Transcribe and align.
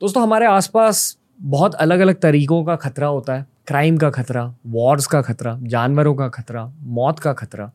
दोस्तों, 0.00 0.22
हमारे 0.22 0.46
आसपास 0.46 1.18
बहुत 1.40 1.74
अलग 1.74 2.00
अलग 2.00 2.20
तरीकों 2.20 2.64
का 2.64 2.76
खतरा 2.76 3.06
होता 3.06 3.34
है. 3.34 3.46
क्राइम 3.66 3.96
का 3.96 4.10
खतरा 4.10 4.54
वॉर्स 4.66 5.06
का 5.06 5.20
खतरा, 5.22 5.58
जानवरों 5.62 6.14
का 6.14 6.28
खतरा, 6.28 6.72
मौत 6.82 7.18
का 7.18 7.32
खतरा. 7.32 7.72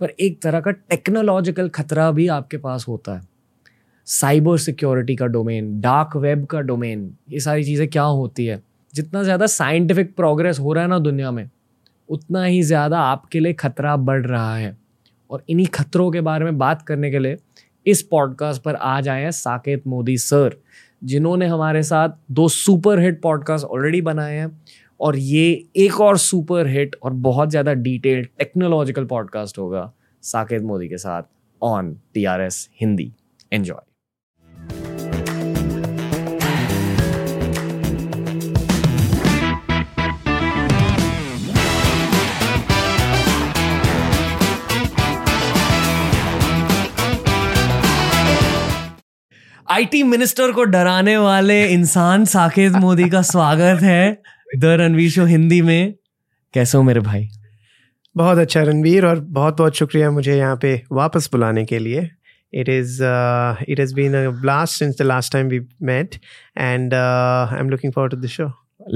पर 0.00 0.10
एक 0.10 0.42
तरह 0.42 0.60
का 0.60 0.70
टेक्नोलॉजिकल 0.70 1.68
खतरा 1.68 2.10
भी 2.10 2.28
आपके 2.28 2.56
पास 2.56 2.84
होता 2.88 3.14
है. 3.14 3.22
साइबर 4.06 4.58
सिक्योरिटी 4.58 5.16
का 5.16 5.26
डोमेन 5.26 5.80
डार्क 5.80 6.16
वेब 6.16 6.44
का 6.46 6.60
डोमेन 6.60 7.10
ये 7.30 7.40
सारी 7.40 7.64
चीज़ें 7.64 7.88
क्या 7.88 8.02
होती 8.02 8.46
है? 8.46 8.62
जितना 8.94 9.22
ज़्यादा 9.22 9.46
साइंटिफिक 9.46 10.14
प्रोग्रेस 10.16 10.58
हो 10.58 10.72
रहा 10.72 10.84
है 10.84 10.90
ना 10.90 10.98
दुनिया 10.98 11.30
में, 11.30 11.50
उतना 12.08 12.44
ही 12.44 12.62
ज़्यादा 12.62 13.00
आपके 13.00 13.40
लिए 13.40 13.52
खतरा 13.52 13.96
बढ़ 13.96 14.26
रहा 14.26 14.56
है. 14.56 14.76
और 15.30 15.44
इन्हीं 15.48 15.66
खतरों 15.66 16.10
के 16.10 16.20
बारे 16.20 16.44
में 16.44 16.58
बात 16.58 16.82
करने 16.82 17.10
के 17.10 17.18
लिए 17.18 17.36
इस 17.86 18.02
पॉडकास्ट 18.02 18.62
पर 18.62 18.74
आज 18.74 19.08
आए 19.08 19.22
हैं 19.22 19.30
साकेत 19.30 19.86
मोदी 19.86 20.16
सर 20.18 20.56
जिन्होंने 21.04 21.46
हमारे 21.46 21.82
साथ 21.82 22.08
दो 22.30 22.48
सुपर 22.48 22.98
हिट 22.98 23.22
पॉडकास्ट 23.22 23.64
ऑलरेडी 23.64 24.00
बनाए 24.00 24.34
हैं 24.34 24.62
और 25.00 25.16
ये 25.16 25.68
एक 25.76 26.00
और 26.00 26.18
सुपर 26.18 26.66
हिट 26.66 26.96
और 27.02 27.12
बहुत 27.12 27.50
ज़्यादा 27.50 27.72
डिटेल्ड 27.72 28.26
टेक्नोलॉजिकल 28.38 29.04
पॉडकास्ट 29.04 29.58
होगा 29.58 29.92
साकेत 30.22 30.62
मोदी 30.62 30.88
के 30.88 30.96
साथ 30.96 31.22
on 31.62 31.96
T 32.14 32.24
R 32.24 32.40
S 32.40 32.68
Hindi. 32.80 33.12
Enjoy 33.52 33.93
IT 49.70 50.02
minister 50.02 50.52
को 50.52 50.64
डराने 50.64 51.16
वाले 51.16 51.68
इंसान 51.68 52.24
साकेत 52.24 52.72
मोदी 52.72 53.08
का 53.10 53.22
स्वागत 53.22 53.82
है 53.82 54.22
द 54.58 54.64
रणवीर 54.64 55.10
शो 55.10 55.24
हिंदी 55.24 55.62
में। 55.62 55.94
कैसे 56.54 56.78
हो 56.78 56.84
मेरे 56.84 57.00
भाई? 57.00 57.28
बहुत 58.16 58.38
अच्छा 58.38 58.62
रणवीर 58.62 59.06
और 59.06 59.20
बहुत 59.20 59.56
बहुत 59.58 59.76
शुक्रिया 59.76 60.10
मुझे 60.10 60.36
यहाँ 60.36 60.56
पे 60.62 60.82
वापस 60.92 61.28
बुलाने 61.32 61.64
के 61.64 61.78
लिए। 61.78 62.10
It 62.54 62.68
is 62.68 63.00
uh, 63.00 63.56
it 63.72 63.80
has 63.82 63.94
been 64.00 64.14
a 64.14 64.32
blast 64.42 64.82
since 64.82 65.00
the 65.00 65.06
last 65.12 65.32
time 65.32 65.48
we 65.48 65.60
met 65.90 66.18
and 66.56 66.92
uh, 66.92 67.48
i'm 67.50 67.70
looking 67.74 67.94
forward 67.96 68.10
to 68.10 68.20
the 68.26 68.28
show. 68.28 68.50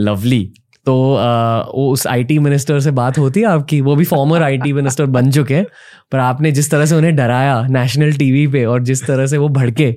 Lovely 0.08 0.52
तो 0.88 0.94
वो 0.94 1.90
उस 1.92 2.06
आईटी 2.06 2.38
मिनिस्टर 2.38 2.80
से 2.80 2.90
बात 2.90 3.18
होती 3.18 3.40
है 3.40 3.46
आपकी 3.46 3.80
वो 3.80 3.96
भी 3.96 4.04
फॉर्मर 4.04 4.42
आईटी 4.42 4.72
मिनिस्टर 4.72 5.06
बन 5.06 5.30
चुके 5.30 5.54
हैं 5.54 5.66
पर 6.12 6.18
आपने 6.18 6.50
जिस 6.52 6.70
तरह 6.70 6.86
से 6.86 6.94
उन्हें 6.94 7.14
डराया 7.16 7.60
नेशनल 7.70 8.12
टीवी 8.12 8.46
पे 8.46 8.64
और 8.64 8.82
जिस 8.82 9.06
तरह 9.06 9.26
से 9.26 9.38
वो 9.38 9.48
भड़के 9.48 9.88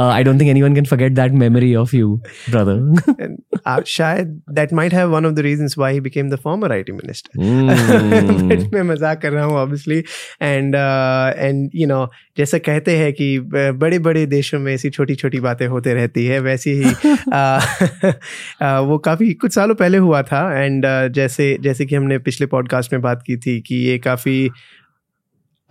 I 0.00 0.24
don't 0.24 0.40
think 0.40 0.50
anyone 0.50 0.74
can 0.74 0.84
forget 0.84 1.12
that 1.12 1.32
memory 1.32 1.74
of 1.74 1.94
you 1.96 2.14
brother 2.50 3.82
शायद 3.88 4.28
that 4.50 4.72
might 4.72 4.94
have 4.94 5.10
one 5.10 5.26
of 5.26 5.34
the 5.34 5.40
reasons 5.40 5.74
why 5.78 5.92
he 5.94 6.00
became 6.00 6.30
the 6.30 6.38
former 6.44 6.72
IT 6.72 6.92
minister 6.92 8.68
मैं 8.74 8.82
मज़ाक 8.84 9.20
कर 9.22 9.32
रहा 9.32 9.44
हूँ 9.44 9.56
obviously 9.56 9.98
and 10.42 10.74
and 10.74 11.70
you 11.74 11.86
know 11.86 12.00
जैसे 12.38 12.58
कहते 12.60 12.96
हैं 12.96 13.12
कि 13.12 13.28
बड़े 13.76 13.98
बड़े 13.98 14.24
देशों 14.26 14.58
में 14.60 14.72
ऐसी 14.74 14.90
छोटी 14.90 15.14
छोटी 15.14 15.40
बातें 15.40 15.66
होते 15.66 15.94
रहती 15.94 16.24
है 16.26 16.40
वैसे 16.40 16.72
ही 16.72 16.84
uh, 16.84 17.60
uh, 18.62 18.80
वो 18.88 18.98
काफ़ी 19.04 19.32
कुछ 19.34 19.54
सालों 19.54 19.74
पहले 19.74 19.98
हुआ 19.98 20.22
था 20.22 20.37
एंड 20.46 20.86
uh, 20.86 21.14
जैसे 21.14 21.58
जैसे 21.60 21.86
कि 21.86 21.96
हमने 21.96 22.18
पिछले 22.18 22.46
पॉडकास्ट 22.46 22.92
में 22.92 23.02
बात 23.02 23.22
की 23.26 23.36
थी 23.36 23.60
कि 23.60 23.74
ये 23.74 23.98
काफ़ी 23.98 24.50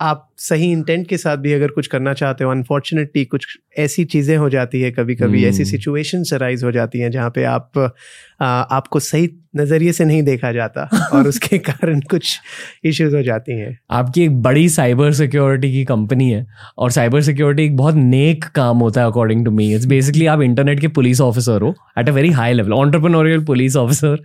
आप 0.00 0.30
सही 0.38 0.72
इंटेंट 0.72 1.08
के 1.08 1.16
साथ 1.16 1.36
भी 1.36 1.52
अगर 1.52 1.68
कुछ 1.68 1.86
करना 1.86 2.14
चाहते 2.14 2.44
हो 2.44 2.50
अनफॉर्चुनेटली 2.50 3.24
कुछ 3.24 3.58
ऐसी 3.78 4.04
चीज़ें 4.04 4.36
हो 4.36 4.50
जाती 4.50 4.80
है 4.80 4.90
कभी 4.90 5.14
कभी 5.14 5.40
hmm. 5.40 5.48
ऐसी 5.48 5.64
सिचुएशन 5.64 6.22
hmm. 6.22 6.34
अराइज 6.34 6.64
हो 6.64 6.72
जाती 6.72 6.98
हैं 6.98 7.10
जहाँ 7.10 7.30
पे 7.30 7.44
आप 7.44 7.96
आपको 8.40 9.00
सही 9.00 9.28
नज़रिए 9.56 9.92
से 9.92 10.04
नहीं 10.04 10.22
देखा 10.22 10.50
जाता 10.52 10.82
और 11.12 11.28
उसके 11.28 11.58
कारण 11.58 12.00
कुछ 12.00 12.38
इश्यूज़ 12.84 13.16
हो 13.16 13.22
जाती 13.22 13.58
हैं। 13.58 13.78
आपकी 13.90 14.22
एक 14.22 14.42
बड़ी 14.42 14.68
साइबर 14.68 15.12
सिक्योरिटी 15.12 15.70
की 15.72 15.84
कंपनी 15.84 16.30
है 16.30 16.46
और 16.78 16.90
साइबर 16.90 17.22
सिक्योरिटी 17.22 17.64
एक 17.64 17.76
बहुत 17.76 17.94
नेक 17.94 18.44
काम 18.44 18.78
होता 18.78 19.00
है 19.00 19.06
according 19.06 19.44
to 19.44 19.50
me 19.50 19.72
it's 19.74 19.86
basically 19.86 20.26
आप 20.26 20.42
इंटरनेट 20.42 20.80
के 20.80 20.88
पुलिस 20.88 21.20
ऑफिसर 21.20 21.62
हो 21.62 21.74
at 21.98 22.08
a 22.08 22.12
very 22.12 22.30
high 22.30 22.52
level 22.52 22.72
entrepreneurial 22.72 23.44
police 23.44 23.76
officer 23.76 24.16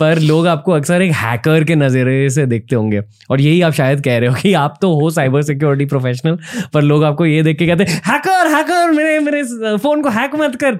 पर 0.00 0.18
लोग 0.18 0.46
आपको 0.46 0.72
अक्सर 0.72 1.02
एक 1.02 1.12
हैकर 1.12 1.64
के 1.64 1.74
नज़रिए 1.74 2.28
से 2.28 2.46
देखते 2.46 2.76
होंगे। 2.76 3.02
और 3.30 3.40
यही 3.40 3.60
आप 3.62 3.72
शायद 3.72 4.04
कह 4.04 4.18
रहे 4.18 4.28
हो 4.28 4.36
कि 4.42 4.54
आप 4.54 4.78
तो 4.82 4.94
हो 5.00 5.10
साइबर 5.10 5.42
सिक्योरिटी 5.42 5.84
प्रोफेशनल 5.84 6.38
पर 6.74 6.82
लोग 6.82 7.04
आपको 7.04 7.26
ये 7.26 7.42
देख 7.42 7.58
के 7.58 7.66
कहते 7.66 7.84
हैं 7.84 8.00
हैकर 8.06 8.54
हैकर 8.56 8.90
मेरे 8.90 9.18
मेरे 9.18 9.42
फ़ोन 9.78 10.02
को 10.02 10.08
हैक 10.08 10.34
मत 10.34 10.56
कर। 10.56 10.78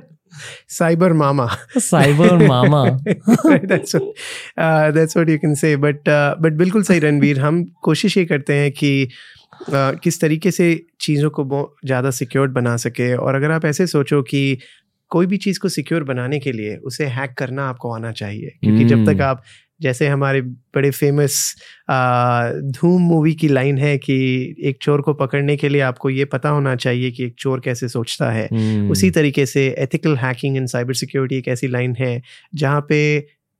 साइबर 0.69 1.13
मामा 1.13 1.49
cyber 1.79 2.47
mama 2.47 2.85
that's 2.95 3.97
that's 3.97 5.17
what 5.17 5.31
you 5.31 5.39
can 5.39 5.55
say 5.55 5.77
but 5.77 6.09
but 6.41 6.53
बिल्कुल 6.53 6.83
सही 6.83 6.99
रणवीर। 6.99 7.41
हम 7.41 7.65
कोशिश 7.83 8.17
ये 8.17 8.25
करते 8.25 8.55
हैं 8.55 8.71
कि 8.73 9.09
uh, 9.63 10.01
किस 10.05 10.21
तरीके 10.21 10.51
से 10.51 10.85
चीज़ों 11.01 11.31
को 11.31 11.77
ज़्यादा 11.85 12.11
सिक्योर 12.11 12.49
बना 12.49 12.77
सके। 12.77 13.15
और 13.15 13.35
अगर 13.35 13.51
आप 13.51 13.65
ऐसे 13.65 13.87
सोचो 13.87 14.23
कि 14.23 14.59
कोई 15.11 15.27
भी 15.27 15.37
चीज़ 15.37 15.59
को 15.61 15.69
सिक्योर 15.69 16.05
बनाने 16.05 16.39
के 16.39 16.53
लिए 16.53 16.77
उसे 16.77 17.07
हैक 17.07 17.35
करना 17.39 17.69
आपको 17.69 17.93
आना 17.95 18.13
चाहिए। 18.13 18.59
क्योंकि 18.61 18.85
जब 18.85 19.05
तक 19.07 19.13
hmm. 19.13 19.23
आप 19.23 19.43
जैसे 19.83 20.09
हमारे 20.09 20.41
बड़े 20.75 20.91
फ़ेमस 20.91 21.37
धूम 22.73 23.03
मूवी 23.03 23.35
की 23.35 23.49
लाइन 23.49 23.79
है 23.79 23.97
कि 23.99 24.15
एक 24.63 24.79
चोर 24.83 25.01
को 25.01 25.15
पकड़ने 25.15 25.57
के 25.57 25.69
लिए 25.69 25.81
आपको 25.81 26.11
ये 26.11 26.25
पता 26.25 26.49
होना 26.49 26.75
चाहिए 26.77 27.11
कि 27.11 27.25
एक 27.25 27.35
चोर 27.39 27.61
कैसे 27.61 27.89
सोचता 27.89 28.31
है 28.31 28.49
hmm. 28.49 28.91
उसी 28.93 29.11
तरीके 29.11 29.47
से 29.47 29.67
ethical 29.79 30.17
hacking 30.17 30.57
and 30.57 30.67
cyber 30.69 30.95
security 30.95 31.37
एक 31.37 31.49
ऐसी 31.49 31.69
लाइन 31.69 31.95
है 31.99 32.21
जहाँ 32.55 32.87
पे 32.89 33.03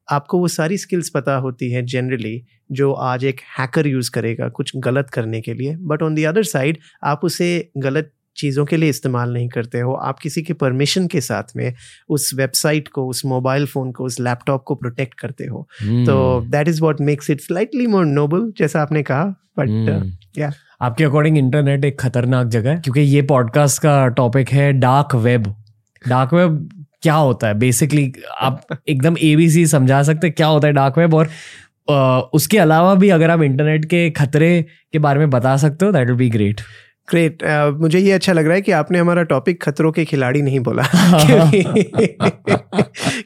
आपको 0.09 0.39
वो 0.39 0.49
सारी 0.49 0.79
स्किल्स 0.79 1.09
पता 1.09 1.35
होती 1.37 1.71
हैं 1.71 1.85
जनरली 1.87 2.41
जो 2.73 2.93
आज 3.03 3.25
एक 3.25 3.41
हैकर 3.59 3.87
यूज़ 3.87 4.11
करेगा 4.11 4.49
कुछ 4.49 4.73
गलत 4.77 5.11
करने 5.11 5.41
के 5.41 5.55
लिए 5.55 5.77
but 5.77 6.03
on 6.03 6.15
the 6.15 6.25
other 6.25 6.43
side 6.45 6.79
आप 7.05 7.25
उसे 7.25 7.51
गलत 7.77 8.13
चीज़ों 8.37 8.65
के 8.65 8.77
लिए 8.77 8.91
इस्तेमाल 8.91 9.33
नहीं 9.33 9.49
करते 9.49 9.81
हो। 9.81 9.93
आप 9.93 10.19
किसी 10.19 10.43
के 10.43 10.53
परमिशन 10.53 11.07
के 11.07 11.21
साथ 11.21 11.43
में 11.57 11.75
उस 12.09 12.31
वेबसाइट 12.35 12.89
को 12.89 13.07
उस 13.07 13.25
मोबाइल 13.25 13.67
फ़ोन 13.67 13.93
को 13.93 14.05
उस 14.05 14.21
लैपटॉप 14.21 14.63
को 14.67 14.75
प्रोटेक्ट 14.75 15.21
करते 15.21 15.45
हो। 15.45 15.69
Hmm. 15.85 16.07
तो 16.07 16.41
that 16.41 16.69
is 16.69 16.83
what 16.83 17.01
makes 17.01 17.31
it 17.31 17.41
slightly 17.41 17.87
more 17.87 18.05
noble 18.05 18.53
जैसा 18.59 18.81
आपने 18.81 19.03
कहा 19.03 19.25
बट 19.59 19.69
या 20.39 20.49
hmm. 20.49 20.57
uh, 20.57 20.63
आपके 20.81 21.05
अकॉर्डिंग 21.05 21.39
इंटरनेट 21.39 21.85
एक 21.85 22.01
खतरनाक 22.01 22.47
जगह 22.47 22.71
है 22.71 22.77
क्योंकि 22.77 23.01
ये 23.01 23.23
पॉडकास्ट 23.23 23.83
का 23.83 24.09
टॉपिक 24.09 24.49
है 24.49 24.73
डार्क 24.73 25.15
वेब 25.15 25.55
डार्क 26.09 26.35
वेब 26.35 26.85
क्या 27.03 27.15
होता 27.15 27.47
है? 27.47 27.55
बेसिकली 27.55 28.13
आप 28.41 28.67
एकदम 28.89 29.17
एबीसी 29.23 29.67
समझा 29.67 30.03
सकते 30.03 30.31
क्या 30.31 30.47
होता 30.47 30.67
है 30.67 30.73
डार्क 30.73 30.99
वेब 30.99 31.15
और 31.15 31.27
uh, 31.91 32.23
उसके 32.33 32.59
अलावा 32.59 32.95
भी 32.95 33.09
अगर 33.09 33.31
आप 33.31 33.43
इंटरनेट 33.43 33.85
के 33.85 34.11
खतरे 34.11 34.67
के 34.93 34.99
बारे 34.99 35.19
में 35.19 35.31
बता 35.31 35.57
सकते 35.57 35.87
हो 35.87 35.93
that 35.93 36.09
will 36.09 36.17
be 36.17 36.31
great 36.31 36.61
great 37.11 37.43
uh, 37.43 37.81
मुझे 37.81 37.99
ये 37.99 38.13
अच्छा 38.13 38.33
लग 38.33 38.45
रहा 38.45 38.55
है 38.55 38.63
कि 38.63 38.73
आपने 38.73 38.99
हमारा 38.99 39.23
टॉपिक 39.23 39.63
खतरों 39.63 39.93
के 39.93 40.05
खिलाड़ी 40.05 40.43
नहीं 40.43 40.61
बोला। 40.61 40.83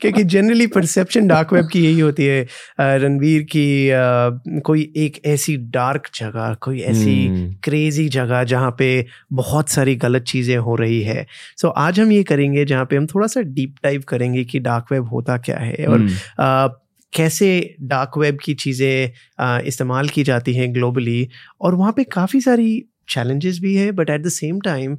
क्योंकि 0.00 0.24
जनरली 0.24 0.66
परसेप्शन 0.66 1.26
डार्क 1.26 1.52
वेब 1.52 1.68
की 1.72 1.84
यही 1.84 2.00
होती 2.00 2.24
है। 2.24 2.46
रणवीर 2.80 3.42
की 3.42 3.88
uh, 3.88 4.62
कोई 4.62 4.92
एक 4.96 5.26
ऐसी 5.26 5.56
डार्क 5.56 6.08
जगह 6.14 6.54
कोई 6.54 6.80
ऐसी 6.80 7.28
क्रेजी 7.64 8.04
hmm. 8.04 8.14
जगह 8.14 8.44
जहाँ 8.44 8.76
पे 8.78 9.06
बहुत 9.32 9.68
सारी 9.68 9.96
गलत 9.96 10.22
चीज़ें 10.22 10.56
हो 10.56 10.76
रही 10.76 11.02
है। 11.02 11.26
सो 11.56 11.68
so, 11.68 11.74
आज 11.76 12.00
हम 12.00 12.12
ये 12.12 12.22
करेंगे 12.22 12.64
जहाँ 12.64 12.84
पे 12.84 12.96
हम 12.96 13.06
थोड़ा 13.06 13.26
सा 13.26 13.40
डीप 13.40 13.74
टाइप 13.82 14.04
करेंगे 14.04 14.44
कि 14.44 14.58
डार्क 14.58 14.86
वेब 14.92 15.04
होता 15.04 15.38
क्या 15.38 15.58
है। 15.58 15.86
और 15.88 15.98
hmm. 15.98 16.10
uh, 16.10 16.70
कैसे 17.12 17.74
डार्क 17.82 18.18
वेब 18.18 18.38
की 18.44 18.54
चीज़ें 18.54 19.10
इस्तेमाल 19.60 20.08
की 20.08 20.22
जाती 20.22 20.54
हैं 20.54 20.74
ग्लोबली 20.74 21.28
और 21.60 21.74
वहाँ 21.74 21.92
पे 21.92 22.04
काफ़ी 22.04 22.40
सारी 22.40 22.84
चैलेंजेस 23.08 23.58
भी 23.58 23.74
है 23.76 23.92
but 23.92 24.10
at 24.10 24.22
the 24.22 24.28
same 24.28 24.60
time 24.60 24.98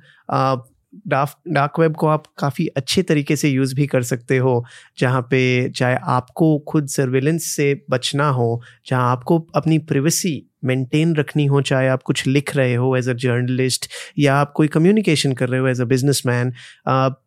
dark 1.07 1.79
web 1.79 1.95
को 1.95 2.07
आप 2.07 2.23
काफ़ी 2.37 2.67
अच्छे 2.67 3.01
तरीके 3.03 3.35
से 3.35 3.49
यूज़ 3.49 3.75
भी 3.75 3.87
कर 3.87 4.03
सकते 4.03 4.37
हो 4.37 4.65
जहाँ 4.99 5.21
पे 5.21 5.69
चाहे 5.69 5.95
आपको 5.95 6.59
खुद 6.59 6.87
सर्वेलेंस 6.87 7.45
से 7.45 7.83
बचना 7.89 8.29
हो 8.29 8.61
जहाँ 8.87 9.11
आपको 9.11 9.47
अपनी 9.55 9.77
प्रिवेसी 9.79 10.43
मेंटेन 10.65 11.15
रखनी 11.15 11.45
हो 11.45 11.61
चाहे 11.61 11.87
आप 11.87 12.03
कुछ 12.03 12.27
लिख 12.27 12.55
रहे 12.55 12.75
हो 12.75 12.95
एज 12.97 13.09
अ 13.09 13.13
जर्नलिस्ट 13.13 13.85
या 14.19 14.35
आप 14.35 14.51
कोई 14.51 14.67
कम्युनिकेशन 14.67 15.33
कर 15.33 15.49
रहे 15.49 15.59
हो 15.59 15.67
as 15.67 15.81
a 15.81 15.85
business 15.85 16.21
man 16.25 16.53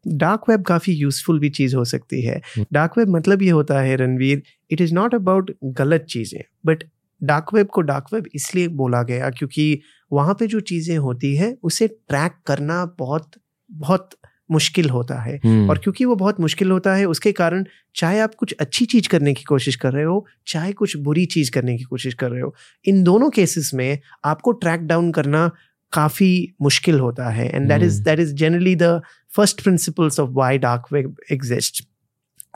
dark 0.07 0.49
web 0.49 0.63
काफ़ी 0.63 0.93
यूजफुल 0.93 1.39
भी 1.39 1.51
चीज़ 1.51 1.77
हो 1.77 1.85
सकती 1.85 2.23
है। 2.23 2.41
डार्क 2.73 2.99
वेब 2.99 3.09
मतलब 3.09 3.43
ये 3.43 3.51
होता 3.51 3.81
है 3.81 3.97
Ranveer 3.97 4.43
it 4.71 4.81
is 4.81 4.95
not 4.95 5.15
about 5.15 5.51
गलत 5.65 6.07
चीज़ें 6.11 6.43
बट 6.67 6.85
डार्क 7.23 7.55
वेब 7.55 7.67
को 7.67 7.81
डार्क 7.81 8.07
वेब 8.13 8.25
इसलिए 8.35 8.69
बोला 8.69 9.03
गया 9.03 9.31
क्योंकि 9.31 9.81
वहाँ 10.13 10.35
पे 10.35 10.47
जो 10.47 10.61
चीज़ें 10.63 10.97
होती 10.99 11.35
है 11.37 11.57
उसे 11.63 11.89
ट्रैक 11.89 12.33
करना 12.47 12.85
बहुत 12.99 13.31
बहुत 13.71 14.11
मुश्किल 14.51 14.89
होता 14.91 15.21
है। 15.23 15.37
और 15.69 15.79
क्योंकि 15.79 16.05
वो 16.05 16.15
बहुत 16.17 16.41
मुश्किल 16.41 16.71
होता 16.71 16.95
है 16.95 17.05
उसके 17.07 17.33
कारण 17.33 17.65
चाहे 17.97 18.19
आप 18.21 18.35
कुछ 18.35 18.55
अच्छी 18.61 18.85
चीज़ 18.87 19.09
करने 19.09 19.35
की 19.35 19.45
कोशिश 19.45 19.77
कर 19.77 19.93
रहे 19.93 20.05
हो 20.05 20.25
चाहे 20.47 20.73
कुछ 20.73 20.97
बुरी 20.99 21.27
चीज़ 21.27 21.51
करने 21.51 21.77
की 21.79 21.85
कोशिश 21.85 22.15
कर 22.15 22.31
रहे 22.31 22.41
हो 22.41 22.55
इन 22.85 23.03
दोनों 23.03 23.31
केसेस 23.31 23.71
में 23.75 23.99
आपको 24.25 24.53
ट्रैक 24.55 24.87
डाउन 24.87 25.13
करना 25.13 25.51
काफ़ी 25.93 26.55
मुश्किल 26.63 26.99
होता 27.01 27.29
है। 27.31 27.49
And 27.49 27.69
that 27.69 27.83
is 27.83 28.03
that 28.03 28.21
is 28.21 28.35
generally 28.35 28.75
the 28.77 29.01
first 29.37 29.63
principles 29.63 30.21
of 30.21 30.31
why 30.31 30.59
dark 30.59 30.93
web 30.93 31.17
exist 31.33 31.85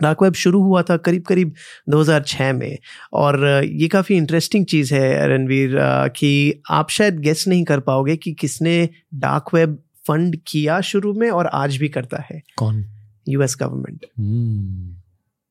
dark 0.03 0.23
web 0.23 0.33
शुरू 0.33 0.63
हुआ 0.63 0.83
था 0.83 0.97
करीब 0.97 1.23
करीब 1.23 1.53
2006 1.89 2.53
में। 2.53 2.79
और 3.13 3.65
ये 3.65 3.89
काफ़ी 3.89 4.15
इंटरेस्टिंग 4.17 4.67
चीज़ 4.67 4.95
है 4.95 5.29
रणवीर 5.29 5.79
कि 6.09 6.63
आप 6.71 6.91
शायद 6.91 7.19
गेस 7.21 7.45
नहीं 7.49 7.65
कर 7.65 7.81
पाओगे 7.81 8.17
कि 8.17 8.33
किसने 8.33 8.89
डार्क 9.15 9.45
वेब 9.55 9.79
फंड 10.09 10.37
किया 10.47 10.81
शुरू 10.81 11.15
में 11.15 11.31
और 11.31 11.47
आज 11.47 11.77
भी 11.77 11.89
करता 11.89 12.25
है। 12.31 12.43
कौन? 12.57 12.85
US 13.29 13.57
government 13.61 14.07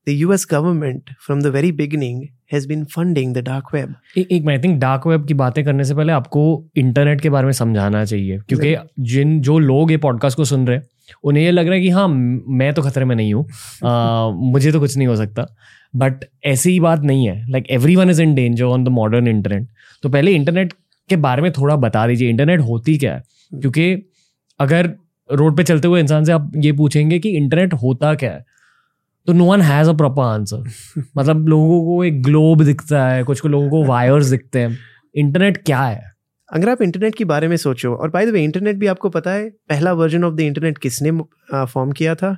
the 0.08 0.10
US 0.10 0.48
government 0.52 1.10
from 1.26 1.42
the 1.42 1.46
very 1.46 1.72
beginning 1.72 2.24
has 2.54 2.68
been 2.68 2.86
funding 2.86 3.34
the 3.34 3.38
dark 3.38 3.64
web 3.74 3.96
एक 4.18 4.44
मैं 4.44 4.64
थिंक 4.64 4.80
डार्क 4.80 5.08
वेब 5.08 5.26
की 5.26 5.34
बातें 5.34 5.66
करने 5.66 5.84
से 5.84 5.96
पहले 5.96 6.14
आपको 6.14 6.66
इंटरनेट 6.76 7.22
के 7.22 7.30
बारे 7.30 7.46
में 7.46 7.52
समझाना 7.52 8.06
चाहिए 8.06 8.38
क्योंकि 8.38 8.76
जिन 9.00 9.42
जो 9.42 9.60
लोग 9.60 9.92
ये 9.92 9.98
पॉडकास्ट 9.98 10.38
को 10.38 10.46
सुन 10.46 10.68
रहे 10.68 10.78
हैं 10.78 10.84
उन्हें 11.24 11.44
ये 11.44 11.52
लग 11.52 11.66
रहा 11.66 11.76
है 11.76 11.82
कि 11.82 11.90
हाँ 11.90 12.08
मैं 12.48 12.74
तो 12.74 12.82
खतरे 12.82 13.06
में 13.06 13.16
नहीं 13.16 13.34
हूँ 13.34 13.50
मुझे 14.52 14.72
तो 14.72 14.80
कुछ 14.80 14.98
नहीं 14.98 15.08
हो 15.08 15.16
सकता। 15.16 15.56
बट 15.96 16.14
ऐसी 16.44 16.72
ही 16.72 16.80
बात 16.80 17.00
नहीं 17.00 17.28
है। 17.28 17.50
Like 17.50 17.70
everyone 17.96 18.10
is 18.10 18.22
in 18.22 18.36
danger 18.36 18.66
on 18.66 18.84
the 18.84 18.88
modern 18.88 19.28
internet 19.28 19.68
तो 20.04 20.10
पहले 20.10 20.32
इंटरनेट 20.32 20.74
के 21.10 21.16
बारे 21.16 21.42
में 21.42 21.52
थोड़ा 21.52 21.76
बता 21.76 22.08
दीजिए। 22.08 22.30
इंटरनेट 22.30 22.60
होती 22.60 22.98
क्या 22.98 23.16
है। 23.16 23.24
क्योंकि 23.62 24.10
अगर 24.60 24.94
रोड 25.34 25.58
पे 25.58 25.64
चलते 25.64 25.88
हुए 25.88 26.00
इंसान 26.00 26.24
से 26.24 26.32
आप 26.32 26.52
ये 26.56 26.72
पूछेंगे 26.72 27.20
कि 27.20 27.30
इंटरनेट 27.30 27.74
होता 27.74 28.16
क्या 28.16 28.32
है 28.32 28.46
तो 29.28 29.34
no 29.34 29.46
one 29.46 29.62
has 29.62 29.90
a 29.90 29.94
proper 29.94 30.22
answer 30.22 30.64
मतलब 31.18 31.48
लोगों 31.48 31.86
को 31.86 32.04
एक 32.04 32.24
ग्लोब 32.24 32.64
दिखता 32.64 33.08
है 33.08 33.24
कुछ 33.24 33.40
को 33.40 33.48
लोगों 33.48 33.70
को 33.70 33.86
वायर्स 33.86 34.26
दिखते 34.26 34.60
हैं। 34.60 34.78
इंटरनेट 35.16 35.58
क्या 35.58 35.82
है? 35.82 36.14
अगर 36.54 36.70
आप 36.70 36.82
इंटरनेट 36.82 37.16
के 37.16 37.26
बारे 37.26 37.48
में 37.48 37.58
सोचो 37.58 37.96
और 37.96 38.10
बाय 38.10 38.26
द 38.26 38.30
वे 38.30 38.44
इंटरनेट 38.44 38.76
भी 38.76 38.88
आपको 38.88 39.10
पता 39.10 39.32
है 39.32 39.50
पहला 39.50 39.94
वर्जन 39.94 40.24
ऑफ़ 40.24 40.34
द 40.34 40.40
इंटरनेट 40.40 40.78
किसने 40.78 41.12
फॉर्म 41.66 41.92
किया 41.92 42.16
था? 42.16 42.38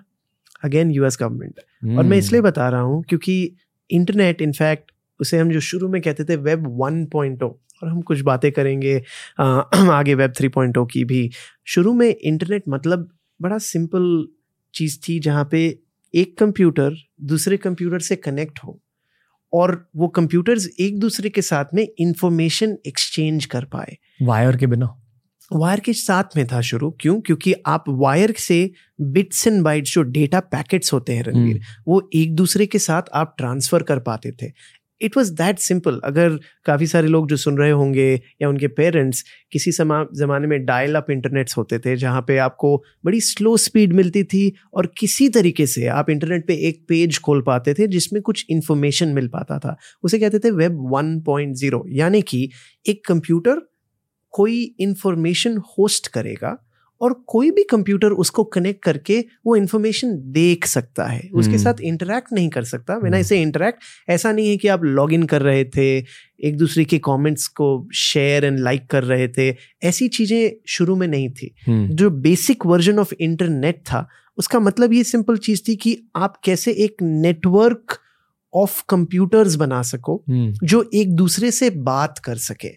अगेन 0.63 0.91
यूएस 0.91 1.17
गवर्नमेंट 1.21 1.59
और 1.97 2.03
मैं 2.03 2.17
इसलिए 2.17 2.41
hmm. 2.41 2.51
बता 2.51 2.69
रहा 2.69 2.81
हूँ 2.81 3.03
क्योंकि 3.03 3.55
इंटरनेट 3.91 4.41
इनफैक्ट 4.41 4.91
उसे 5.21 5.39
हम 5.39 5.51
जो 5.51 5.59
शुरू 5.59 5.89
में 5.89 6.01
कहते 6.01 6.23
थे 6.23 6.35
वेब 6.35 6.79
1.0 6.81 7.43
और 7.43 7.89
हम 7.89 8.01
कुछ 8.01 8.21
बातें 8.21 8.51
करेंगे 8.51 9.03
आ, 9.39 9.43
आगे 9.75 10.15
वेब 10.15 10.33
3.0 10.33 10.87
की 10.91 11.05
भी। 11.05 11.31
शुरू 11.65 11.93
में 11.93 12.15
इंटरनेट 12.15 12.63
मतलब 12.69 13.09
बड़ा 13.41 13.57
सिंपल 13.57 14.27
चीज़ 14.73 14.99
थी 15.09 15.19
जहाँ 15.19 15.47
पे 15.51 15.79
एक 16.15 16.37
कंप्यूटर 16.37 16.93
दूसरे 17.21 17.57
कंप्यूटर 17.57 17.99
से 17.99 18.15
कनेक्ट 18.15 18.59
हो 18.59 18.81
और 19.53 19.89
वो 19.95 20.07
कंप्यूटर्स 20.07 20.69
एक 20.79 20.99
दूसरे 20.99 21.29
के 21.29 21.41
साथ 21.41 21.65
में 21.73 21.87
इंफॉर्मेशन 21.99 22.77
एक्सचेंज 22.87 23.45
कर 23.45 23.65
पाए। 23.65 23.97
वायर 24.21 24.57
के 24.57 24.67
बिना। 24.67 25.01
वायर 25.53 25.79
के 25.79 25.93
साथ 25.93 26.23
में 26.37 26.47
था 26.47 26.61
शुरू। 26.61 26.97
क्यों? 27.01 27.21
क्योंकि 27.21 27.53
आप 27.65 27.83
वायर 27.87 28.33
से 28.37 28.71
बिट्स 29.01 29.47
एंड 29.47 29.63
बाइट्स 29.63 29.93
जो 29.93 30.01
डेटा 30.01 30.39
पैकेट्स 30.39 30.93
होते 30.93 31.13
हैं 31.13 31.23
रणवीर 31.23 31.55
हम्म। 31.55 31.59
वो 31.87 32.09
एक 32.13 32.35
दूसरे 32.35 32.65
के 32.65 32.79
साथ 32.79 33.01
आप 33.13 33.35
ट्रांसफ़र 33.37 33.83
कर 33.83 33.99
पाते 33.99 34.31
थे। 34.31 34.51
इट 35.01 35.17
वॉज़ 35.17 35.31
दैट 35.33 35.59
सिंपल 35.59 35.99
अगर 36.03 36.37
काफ़ी 36.65 36.87
सारे 36.87 37.07
लोग 37.07 37.27
जो 37.29 37.37
सुन 37.37 37.57
रहे 37.57 37.71
होंगे 37.71 38.21
या 38.41 38.49
उनके 38.49 38.67
पेरेंट्स 38.67 39.23
किसी 39.51 39.71
समा, 39.71 40.05
ज़माने 40.13 40.47
में 40.47 40.65
डायल 40.65 40.95
अप 40.95 41.09
इंटरनेट्स 41.11 41.57
होते 41.57 41.79
थे, 41.79 41.95
जहाँ 41.95 42.21
पे 42.21 42.37
आपको 42.37 42.83
बड़ी 43.05 43.21
स्लो 43.21 43.57
स्पीड 43.57 43.93
मिलती 43.93 44.23
थी 44.23 44.53
और 44.73 44.91
किसी 44.97 45.29
तरीके 45.29 45.65
से 45.65 45.87
आप 45.87 46.09
इंटरनेट 46.09 46.47
पे 46.47 46.55
एक 46.67 46.85
पेज 46.89 47.19
खोल 47.19 47.41
पाते 47.41 47.73
थे 47.73 47.87
जिसमें 47.87 48.21
कुछ 48.21 48.45
इन्फॉर्मेशन 48.49 49.07
मिल 49.07 49.27
पाता 49.27 49.59
था। 49.59 49.77
उसे 50.03 50.19
कहते 50.19 50.39
थे 50.39 50.51
वेब 50.51 50.77
1.0 50.93 51.81
यानी 51.87 52.21
कि 52.21 52.49
एक 52.89 53.05
कंप्यूटर 53.05 53.61
कोई 54.33 54.75
इंफॉर्मेशन 54.79 55.57
होस्ट 55.57 56.07
करेगा 56.07 56.57
और 57.01 57.13
कोई 57.27 57.49
भी 57.51 57.63
कंप्यूटर 57.63 58.11
उसको 58.15 58.43
कनेक्ट 58.49 58.83
करके 58.83 59.19
वो 59.45 59.55
इन्फॉर्मेशन 59.55 60.15
देख 60.33 60.65
सकता 60.65 61.05
है 61.05 61.19
उसके 61.23 61.51
हम्म। 61.51 61.63
साथ 61.63 61.81
इंटरेक्ट 61.83 62.33
नहीं 62.33 62.49
कर 62.49 62.63
सकता 62.63 62.99
मैंने 62.99 63.19
इसे 63.19 63.41
इंटरेक्ट 63.41 63.83
ऐसा 64.09 64.31
नहीं 64.31 64.49
है 64.49 64.57
कि 64.57 64.67
आप 64.67 64.83
लॉग 64.83 65.13
इन 65.13 65.23
कर 65.25 65.41
रहे 65.41 65.63
थे 65.67 65.87
एक 66.41 66.57
दूसरे 66.57 66.85
के 66.85 66.97
कमेंट्स 66.99 67.47
को 67.59 67.67
शेयर 67.95 68.45
एंड 68.45 68.59
लाइक 68.59 68.87
कर 68.87 69.03
रहे 69.03 69.27
थे 69.27 69.49
ऐसी 69.83 70.07
चीज़ें 70.09 70.51
शुरू 70.67 70.95
में 70.95 71.07
नहीं 71.07 71.29
थी 71.31 71.53
हम्म। 71.67 71.95
जो 71.95 72.09
बेसिक 72.21 72.65
वर्जन 72.65 72.99
ऑफ़ 72.99 73.13
इंटरनेट 73.19 73.81
था 73.81 74.07
उसका 74.37 74.59
मतलब 74.59 74.93
ये 74.93 75.03
सिंपल 75.05 75.37
चीज़ 75.39 75.61
थी 75.67 75.75
कि 75.75 75.97
आप 76.15 76.39
कैसे 76.43 76.71
एक 76.85 77.01
नेटवर्क 77.01 77.99
ऑफ़ 78.53 78.81
कंप्यूटर्स 78.89 79.55
बना 79.55 79.81
सको 79.83 80.15
हम्म। 80.29 80.67
जो 80.67 80.89
एक 80.93 81.15
दूसरे 81.15 81.51
से 81.51 81.69
बात 81.85 82.19
कर 82.19 82.37
सके 82.39 82.71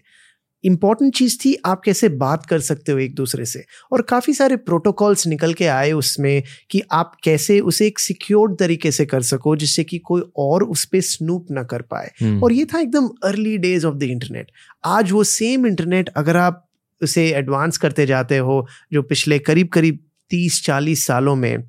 इंपॉर्टेंट 0.63 1.15
चीज़ 1.15 1.37
थी 1.45 1.55
आप 1.65 1.81
कैसे 1.85 2.09
बात 2.09 2.45
कर 2.45 2.59
सकते 2.59 2.91
हो 2.91 2.99
एक 2.99 3.15
दूसरे 3.15 3.45
से? 3.45 3.63
और 3.91 4.01
काफ़ी 4.01 4.33
सारे 4.33 4.55
प्रोटोकॉल्स 4.57 5.27
निकल 5.27 5.53
के 5.53 5.67
आए 5.67 5.91
उसमें 5.91 6.43
कि 6.71 6.81
आप 6.91 7.15
कैसे 7.23 7.59
उसे 7.59 7.87
एक 7.87 7.99
सिक्योर्ड 7.99 8.57
तरीके 8.57 8.91
से 8.91 9.05
कर 9.05 9.21
सको 9.21 9.55
जिससे 9.55 9.83
कि 9.83 9.97
कोई 9.99 10.21
और 10.37 10.63
उस 10.63 10.85
पर 10.85 11.01
स्नूप 11.01 11.47
ना 11.51 11.63
कर 11.63 11.81
पाए। 11.81 12.11
hmm. 12.23 12.43
और 12.43 12.53
ये 12.53 12.65
था 12.65 12.79
एकदम 12.79 13.09
early 13.23 13.57
days 13.57 13.85
of 13.85 13.95
the 13.95 14.03
internet 14.03 14.51
आज 14.85 15.11
वो 15.11 15.23
सेम 15.23 15.67
इंटरनेट 15.67 16.09
अगर 16.09 16.37
आप 16.37 16.65
उसे 17.03 17.29
एडवांस 17.29 17.77
करते 17.77 18.05
जाते 18.05 18.37
हो 18.37 18.67
जो 18.93 19.01
पिछले 19.01 19.39
करीब 19.39 19.67
करीब 19.67 19.99
तीस 20.29 20.63
चालीस 20.63 21.05
सालों 21.05 21.35
में 21.35 21.63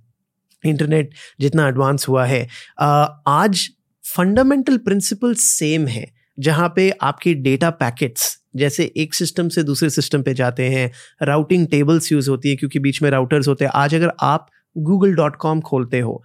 इंटरनेट 0.64 1.10
जितना 1.40 1.68
एडवांस 1.68 2.08
हुआ 2.08 2.24
है 2.26 2.48
आज 3.26 3.68
फंडामेंटल 4.04 4.76
प्रिंसिपल 4.78 5.34
सेम 5.34 5.86
है। 5.86 6.19
जहाँ 6.40 6.72
पे 6.76 6.90
आपकी 7.02 7.34
डेटा 7.36 7.70
पैकेट्स 7.72 8.36
जैसे 8.56 8.84
एक 8.96 9.14
सिस्टम 9.14 9.48
से 9.48 9.62
दूसरे 9.62 9.90
सिस्टम 9.90 10.22
पे 10.22 10.34
जाते 10.34 10.68
हैं 10.68 10.90
राउटिंग 11.22 11.66
टेबल्स 11.68 12.10
यूज़ 12.12 12.30
होती 12.30 12.48
है, 12.48 12.56
क्योंकि 12.56 12.78
बीच 12.78 13.02
में 13.02 13.10
राउटर्स 13.10 13.48
होते 13.48 13.64
हैं। 13.64 13.72
आज 13.74 13.94
अगर 13.94 14.12
आप 14.22 14.46
गूगल 14.76 15.14
डॉट 15.14 15.36
कॉम 15.36 15.60
खोलते 15.62 16.00
हो 16.00 16.22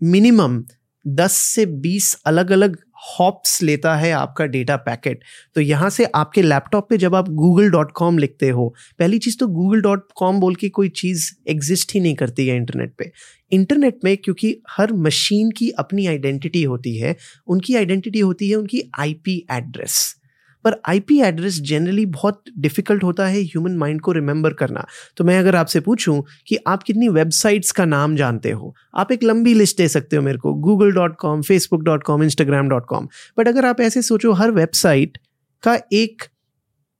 मिनिमम 0.00 0.62
दस 1.04 1.32
से 1.34 1.64
बीस 1.66 2.14
अलग 2.26 2.50
अलग 2.52 2.76
हॉप्स 3.08 3.62
लेता 3.62 3.94
है 3.96 4.10
आपका 4.12 4.44
डेटा 4.46 4.76
पैकेट 4.78 5.22
तो 5.56 5.60
यहाँ 5.60 5.88
से 5.90 6.04
आपके 6.06 6.42
लैपटॉप 6.42 6.88
पे 6.90 6.98
जब 6.98 7.14
आप 7.14 7.28
गूगल 7.30 7.70
डॉट 7.70 7.90
कॉम 7.92 8.18
लिखते 8.18 8.48
हो, 8.48 8.68
पहली 8.98 9.18
चीज़ 9.18 9.38
तो 9.38 9.46
गूगल 9.48 9.80
डॉट 9.80 10.06
कॉम 10.16 10.40
बोल 10.40 10.54
के 10.54 10.68
कोई 10.70 10.88
चीज़ 10.90 11.30
एग्जिस्ट 11.48 11.94
ही 11.94 12.00
नहीं 12.00 12.14
करती 12.14 12.46
है 12.48 12.56
इंटरनेट 12.56 12.94
पे। 12.98 13.10
इंटरनेट 13.52 13.98
में, 14.04 14.16
क्योंकि 14.16 14.56
हर 14.70 14.92
मशीन 14.92 15.50
की 15.50 15.70
अपनी 15.70 16.06
आइडेंटिटी 16.06 16.62
होती 16.62 16.96
है, 16.96 17.16
उनकी 17.46 17.74
आइडेंटिटी 17.74 18.20
होती 18.20 18.48
है 18.50 18.56
उनकी 18.56 18.82
आईपी 18.98 19.46
एड्रेस। 19.50 20.16
पर 20.64 20.74
आईपी 20.88 21.20
एड्रेस 21.20 21.60
जनरली 21.60 22.04
बहुत 22.06 22.42
डिफ़िकल्ट 22.58 23.04
होता 23.04 23.26
है 23.26 23.40
ह्यूमन 23.42 23.76
माइंड 23.76 24.00
को 24.00 24.12
रिमेंबर 24.12 24.52
करना। 24.52 24.86
तो 25.16 25.24
मैं 25.24 25.38
अगर 25.38 25.56
आपसे 25.56 25.80
पूछूँ 25.80 26.22
कि 26.46 26.56
आप 26.66 26.82
कितनी 26.82 27.08
वेबसाइट्स 27.08 27.70
का 27.70 27.84
नाम 27.84 28.16
जानते 28.16 28.50
हो? 28.50 28.74
आप 28.94 29.12
एक 29.12 29.24
लंबी 29.24 29.54
लिस्ट 29.54 29.76
दे 29.76 29.88
सकते 29.88 30.16
हो 30.16 30.22
मेरे 30.22 30.38
को 30.38 30.54
Google 30.54 30.92
dot 30.92 31.16
com 31.16 31.42
Facebook 31.42 31.82
dot 31.82 32.02
com 32.02 32.22
Instagram 32.22 32.68
dot 32.68 32.86
com 32.86 33.08
but 33.38 33.48
अगर 33.48 33.66
आप 33.66 33.80
ऐसे 33.80 34.02
सोचो, 34.02 34.32
हर 34.32 34.50
वेबसाइट 34.50 35.18
का 35.62 35.78
एक 35.92 36.22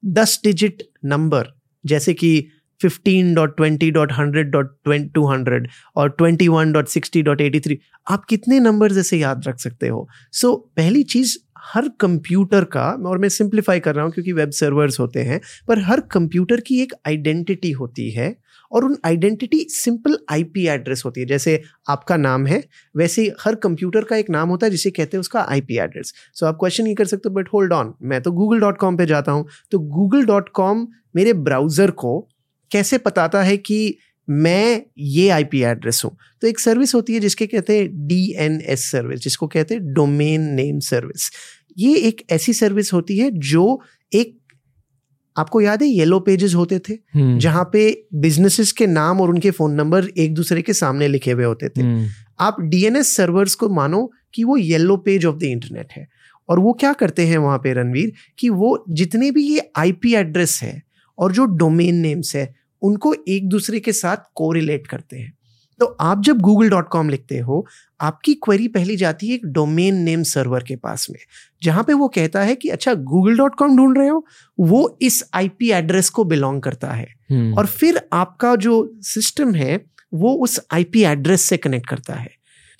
दस 0.05 0.41
डिजिट 0.45 0.83
नंबर 1.05 1.55
जैसे 1.87 2.15
कि 2.15 2.47
fifteen 2.83 3.35
dot 3.35 3.57
twenty 3.57 3.91
dot 3.91 4.13
hundred 4.13 4.51
dot 4.51 4.77
two 5.15 5.27
hundred 5.27 5.69
और 5.97 6.11
twenty 6.11 6.49
one 6.49 6.73
dot 6.73 6.89
sixty 6.89 7.23
dot 7.23 7.41
eighty 7.41 7.61
three 7.61 7.79
आप 8.07 8.25
कितने 8.25 8.61
नंबर 8.61 8.93
जैसे 8.93 9.19
याद 9.19 9.49
रख 9.49 9.59
सकते 9.61 9.89
हो? 9.89 10.07
सो 10.33 10.49
so, 10.49 10.77
पहली 10.77 11.03
चीज़ 11.05 11.37
हर 11.65 11.89
कंप्यूटर 12.01 12.65
का 12.67 12.85
और 13.07 13.19
मैं 13.19 13.29
सिंप्लीफाई 13.29 13.81
कर 13.81 13.95
रहा 13.95 14.05
हूँ 14.05 14.13
क्योंकि 14.13 14.33
वेब 14.33 14.51
सर्वर्स 14.51 14.99
होते 15.01 15.23
हैं 15.23 15.41
पर 15.69 15.79
हर 15.81 16.01
कंप्यूटर 16.13 16.61
की 16.61 16.81
एक 16.83 16.93
आइडेंटिटी 17.07 17.71
होती 17.73 18.11
है 18.11 18.35
और 18.73 18.85
उन 18.85 18.97
आइडेंटिटी 19.07 19.59
सिंपल 19.71 20.17
आईपी 20.31 20.67
एड्रेस 20.69 21.03
होती 21.05 21.21
है। 21.21 21.27
जैसे 21.27 21.61
आपका 21.91 22.17
नाम 22.17 22.47
है 22.47 22.63
वैसे 22.95 23.25
हर 23.41 23.55
कंप्यूटर 23.65 24.05
का 24.05 24.17
एक 24.17 24.31
नाम 24.31 24.49
होता 24.49 24.67
है 24.67 24.71
जिसे 24.71 24.91
कहते 24.91 25.17
हैं 25.17 25.21
उसका 25.21 25.41
आईपी 25.43 25.79
एड्रेस 25.79 26.13
सो 26.35 26.47
आप 26.47 26.57
क्वेश्चन 26.61 26.85
नहीं 26.85 26.95
कर 26.95 27.05
सकते 27.05 27.29
हो 27.29 27.35
बट 27.35 27.49
होल्ड 27.55 27.73
ऑन 27.73 27.95
मैं 28.03 28.21
तो 28.23 28.33
गूगल 28.33 28.61
डॉट 28.61 28.79
कॉम 28.79 28.97
पर 28.97 29.05
जाता 29.05 29.33
हूँ। 29.33 29.47
तो 29.71 29.79
गूगल 29.79 30.25
डॉट 30.27 30.49
कॉम 30.55 30.87
मेरे 31.17 31.33
ब्राउज़र 31.33 31.91
को 31.91 32.19
कैसे 32.73 32.99
बताता 32.99 33.43
है 33.43 33.57
कि 33.57 33.99
मैं 34.31 34.83
ये 34.99 35.29
आईपी 35.29 35.63
एड्रेस 35.63 36.03
हूँ? 36.05 36.17
तो 36.41 36.49
एक 36.49 36.61
सर्विस 36.61 36.95
होती 36.95 37.15
है 37.15 37.21
जिसके 37.21 37.47
कहते 37.47 37.79
हैं 37.79 38.07
डी 38.07 38.35
एन 38.39 38.61
एस 38.61 38.91
सर्विस 38.91 39.21
जिसको 39.21 39.47
कहते 39.47 39.75
हैं 39.75 39.93
डोमेन 39.93 40.41
नेम 40.41 40.79
सर्विस 40.79 41.31
ये 41.79 41.95
एक 41.95 42.23
ऐसी 42.31 42.53
सर्विस 42.53 42.93
होती 42.93 43.19
है 43.19 43.31
जो 43.31 43.81
एक 44.15 44.39
आपको 45.37 45.61
याद 45.61 45.83
है 45.83 45.89
येलो 45.89 46.21
पेजेस 46.21 46.55
होते 46.55 46.79
थे? 46.79 46.93
हम्म। 47.15 47.39
जहाँ 47.39 47.71
पे 47.73 48.05
बिजनेसेस 48.15 48.73
के 48.73 48.87
नाम 48.87 49.21
और 49.21 49.31
उनके 49.31 49.51
फ़ोन 49.51 49.75
नंबर 49.75 50.05
एक 50.05 50.35
दूसरे 50.35 50.63
के 50.63 50.73
सामने 50.73 51.09
लिखे 51.09 51.31
हुए 51.31 51.45
होते 51.45 51.69
थे। 51.69 51.81
हम्म। 51.81 52.07
आप 52.41 52.57
डीएनएस 52.61 53.17
सर्वर्स 53.17 53.55
को 53.55 53.69
मानो 53.69 54.13
कि 54.35 54.45
वो 54.45 54.57
yellow 54.57 54.97
page 54.97 55.27
of 55.27 55.37
the 55.37 55.43
internet 55.43 55.93
है। 55.93 56.09
और 56.49 56.59
वो 56.59 56.73
क्या 56.73 56.93
करते 56.93 57.27
हैं 57.27 57.39
वहाँ 57.39 57.59
पे 57.59 57.73
रणवीर 57.73 58.13
कि 58.39 58.49
वो 58.49 58.85
जितने 58.89 59.31
भी 59.31 59.47
ये 59.47 59.71
आईपी 59.77 60.15
एड्रेस 60.15 60.61
है 60.63 60.83
और 61.19 61.33
जो 61.33 61.45
डोमेन 61.45 61.95
नेम्स 61.95 62.37
है 62.37 62.55
उनको 62.83 63.15
एक 63.29 63.49
दूसरे 63.49 63.81
के 63.81 63.93
साथ 63.93 64.17
कोरिलेट 64.35 64.87
करते 64.87 65.19
हैं। 65.19 65.35
तो 65.81 65.87
आप 65.87 66.23
जब 66.23 66.41
गूगल 66.41 66.71
डॉट 66.71 66.89
कॉम 66.89 67.09
लिखते 67.09 67.39
हो 67.39 67.67
आपकी 68.01 68.35
क्वेरी 68.35 68.69
पहली 68.69 68.97
जाती 68.97 69.29
है 69.29 69.35
एक 69.35 69.47
डोमेन 69.47 69.95
नेम 69.95 70.23
सर्वर 70.23 70.63
के 70.63 70.77
पास 70.77 71.07
में 71.11 71.19
जहाँ 71.63 71.85
पे 71.85 71.93
वो 71.93 72.09
कहता 72.09 72.43
है 72.43 72.55
कि 72.55 72.69
अच्छा 72.69 72.95
गूगल 72.95 73.37
डॉट 73.37 73.55
कॉम 73.55 73.77
ढूंढ 73.77 73.99
रहे 73.99 74.09
हो? 74.09 74.27
वो 74.61 74.99
इस 75.03 75.25
आईपी 75.35 75.71
एड्रेस 75.71 76.11
को 76.11 76.25
बिलोंग 76.25 76.63
करता 76.63 76.91
है। 76.91 77.09
hmm. 77.33 77.59
और 77.59 77.67
फिर 77.67 78.09
आपका 78.13 78.57
जो 78.57 78.93
सिस्टम 79.01 79.55
है 79.55 79.85
वो 80.15 80.35
उस 80.35 80.61
आईपी 80.73 81.03
एड्रेस 81.03 81.41
से 81.43 81.57
कनेक्ट 81.57 81.89
करता 81.89 82.15
है। 82.15 82.31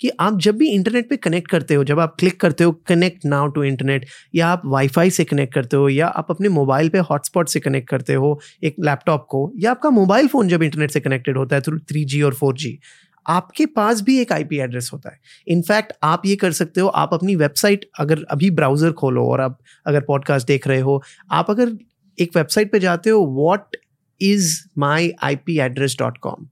कि 0.01 0.09
आप 0.19 0.39
जब 0.39 0.57
भी 0.57 0.69
इंटरनेट 0.69 1.09
पे 1.09 1.17
कनेक्ट 1.17 1.49
करते 1.51 1.73
हो, 1.73 1.83
जब 1.83 1.99
आप 1.99 2.15
क्लिक 2.19 2.39
करते 2.41 2.63
हो 2.63 2.71
कनेक्ट 2.87 3.25
नाउ 3.25 3.47
टू 3.47 3.63
इंटरनेट 3.63 4.05
या 4.35 4.47
आप 4.47 4.61
वाईफाई 4.65 5.09
से 5.09 5.23
कनेक्ट 5.23 5.53
करते 5.53 5.77
हो, 5.77 5.87
या 5.89 6.07
आप 6.07 6.31
अपने 6.31 6.49
मोबाइल 6.49 6.89
पे 6.89 6.99
हॉटस्पॉट 7.01 7.49
से 7.49 7.59
कनेक्ट 7.59 7.89
करते 7.89 8.13
हो, 8.13 8.39
एक 8.63 8.75
लैपटॉप 8.79 9.25
को, 9.29 9.51
या 9.55 9.71
आपका 9.71 9.89
मोबाइल 9.91 10.27
फ़ोन 10.27 10.47
जब 10.47 10.63
इंटरनेट 10.63 10.91
से 10.91 10.99
कनेक्टेड 10.99 11.37
होता 11.37 11.55
है 11.55 11.61
थ्रू 11.61 11.79
थ्री 11.79 12.05
जी 12.05 12.21
और 12.21 12.33
फोर 12.33 12.55
जी 12.55 12.77
आपके 13.25 13.65
पास 13.65 14.01
भी 14.01 14.17
एक 14.19 14.31
आईपी 14.31 14.57
एड्रेस 14.59 14.89
होता 14.93 15.09
है। 15.09 15.19
इनफैक्ट 15.47 15.93
आप 16.03 16.25
ये 16.25 16.35
कर 16.35 16.51
सकते 16.51 16.81
हो, 16.81 16.87
आप 16.87 17.13
अपनी 17.13 17.35
वेबसाइट 17.35 17.85
अगर 17.99 18.23
अभी 18.31 18.49
ब्राउज़र 18.51 18.91
खोलो 18.91 19.25
और 19.25 19.41
आप 19.41 19.57
अगर 19.85 20.01
पॉडकास्ट 20.01 20.47
देख 20.47 20.67
रहे 20.67 20.79
हो, 20.79 21.01
आप 21.31 21.49
अगर 21.49 21.71
एक 22.17 22.35
वेबसाइट 22.35 22.71
पे 22.71 22.79
जाते 22.79 23.09
हो 23.09 23.21
what 23.35 23.77
is 24.21 24.57
my 24.77 25.11
I 25.23 25.35
P 25.35 25.59
address 25.59 25.95
dot 25.99 26.17
com 26.17 26.47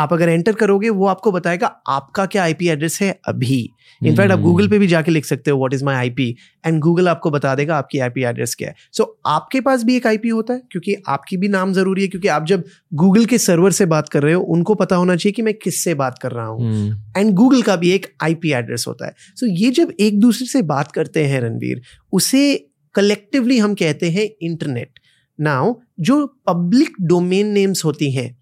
आप 0.00 0.12
अगर 0.12 0.28
एंटर 0.28 0.52
करोगे 0.52 0.90
वो 0.90 1.06
आपको 1.06 1.32
बताएगा 1.32 1.66
आपका 1.88 2.26
क्या 2.26 2.42
आईपी 2.42 2.68
एड्रेस 2.68 2.98
है 3.02 3.18
अभी। 3.28 3.68
इनफैक्ट 4.00 4.32
आप 4.32 4.40
गूगल 4.40 4.68
पे 4.68 4.78
भी 4.78 4.86
जाके 4.86 5.10
लिख 5.10 5.24
सकते 5.24 5.50
हो 5.50 5.58
what 5.58 5.74
is 5.74 5.84
my 5.84 5.96
IP 5.96 6.36
and 6.66 6.80
Google 6.80 7.08
आपको 7.08 7.30
बता 7.30 7.54
देगा 7.54 7.76
आपकी 7.76 7.98
आईपी 7.98 8.22
एड्रेस 8.22 8.54
क्या 8.54 8.68
है। 8.68 8.74
सो 8.92 9.02
so, 9.02 9.08
आपके 9.26 9.60
पास 9.60 9.84
भी 9.84 9.96
एक 9.96 10.06
आईपी 10.06 10.28
होता 10.28 10.54
है 10.54 10.62
क्योंकि 10.72 10.96
आपकी 11.08 11.36
भी 11.36 11.48
नाम 11.48 11.72
ज़रूरी 11.72 12.02
है 12.02 12.08
क्योंकि 12.08 12.28
आप 12.28 12.46
जब 12.46 12.64
गूगल 12.94 13.24
के 13.24 13.38
सर्वर 13.38 13.70
से 13.70 13.86
बात 13.86 14.08
कर 14.08 14.22
रहे 14.22 14.34
हो 14.34 14.42
उनको 14.42 14.74
पता 14.74 14.96
होना 14.96 15.16
चाहिए 15.16 15.32
कि 15.32 15.42
मैं 15.42 15.54
किससे 15.54 15.94
बात 15.94 16.18
कर 16.18 16.32
रहा 16.32 16.46
हूँ। 16.46 16.86
And 17.16 17.26
hmm. 17.26 17.36
गूगल 17.36 17.62
का 17.62 17.76
भी 17.76 17.90
एक 17.90 18.06
आईपी 18.22 18.52
एड्रेस 18.52 18.84
होता 18.88 19.06
है। 19.06 19.14
सो 19.36 19.46
so, 19.46 19.52
ये 19.52 19.70
जब 19.70 19.92
एक 20.00 20.20
दूसरे 20.20 20.46
से 20.46 20.62
बात 20.62 20.92
करते 20.92 21.24
हैं 21.24 21.40
रणवीर 21.40 21.82
उसे 22.12 22.66
कलेक्टिवली 22.94 23.58
हम 23.58 23.74
कहते 23.74 24.10
हैं 24.10 24.28
इंटरनेट 24.42 24.98
नाउ 25.40 25.74
जो 26.00 26.26
पब्लिक 26.46 26.96
डोमेन 27.00 27.46
नेम्स 27.46 27.84
होती 27.84 28.10
हैं 28.10 28.39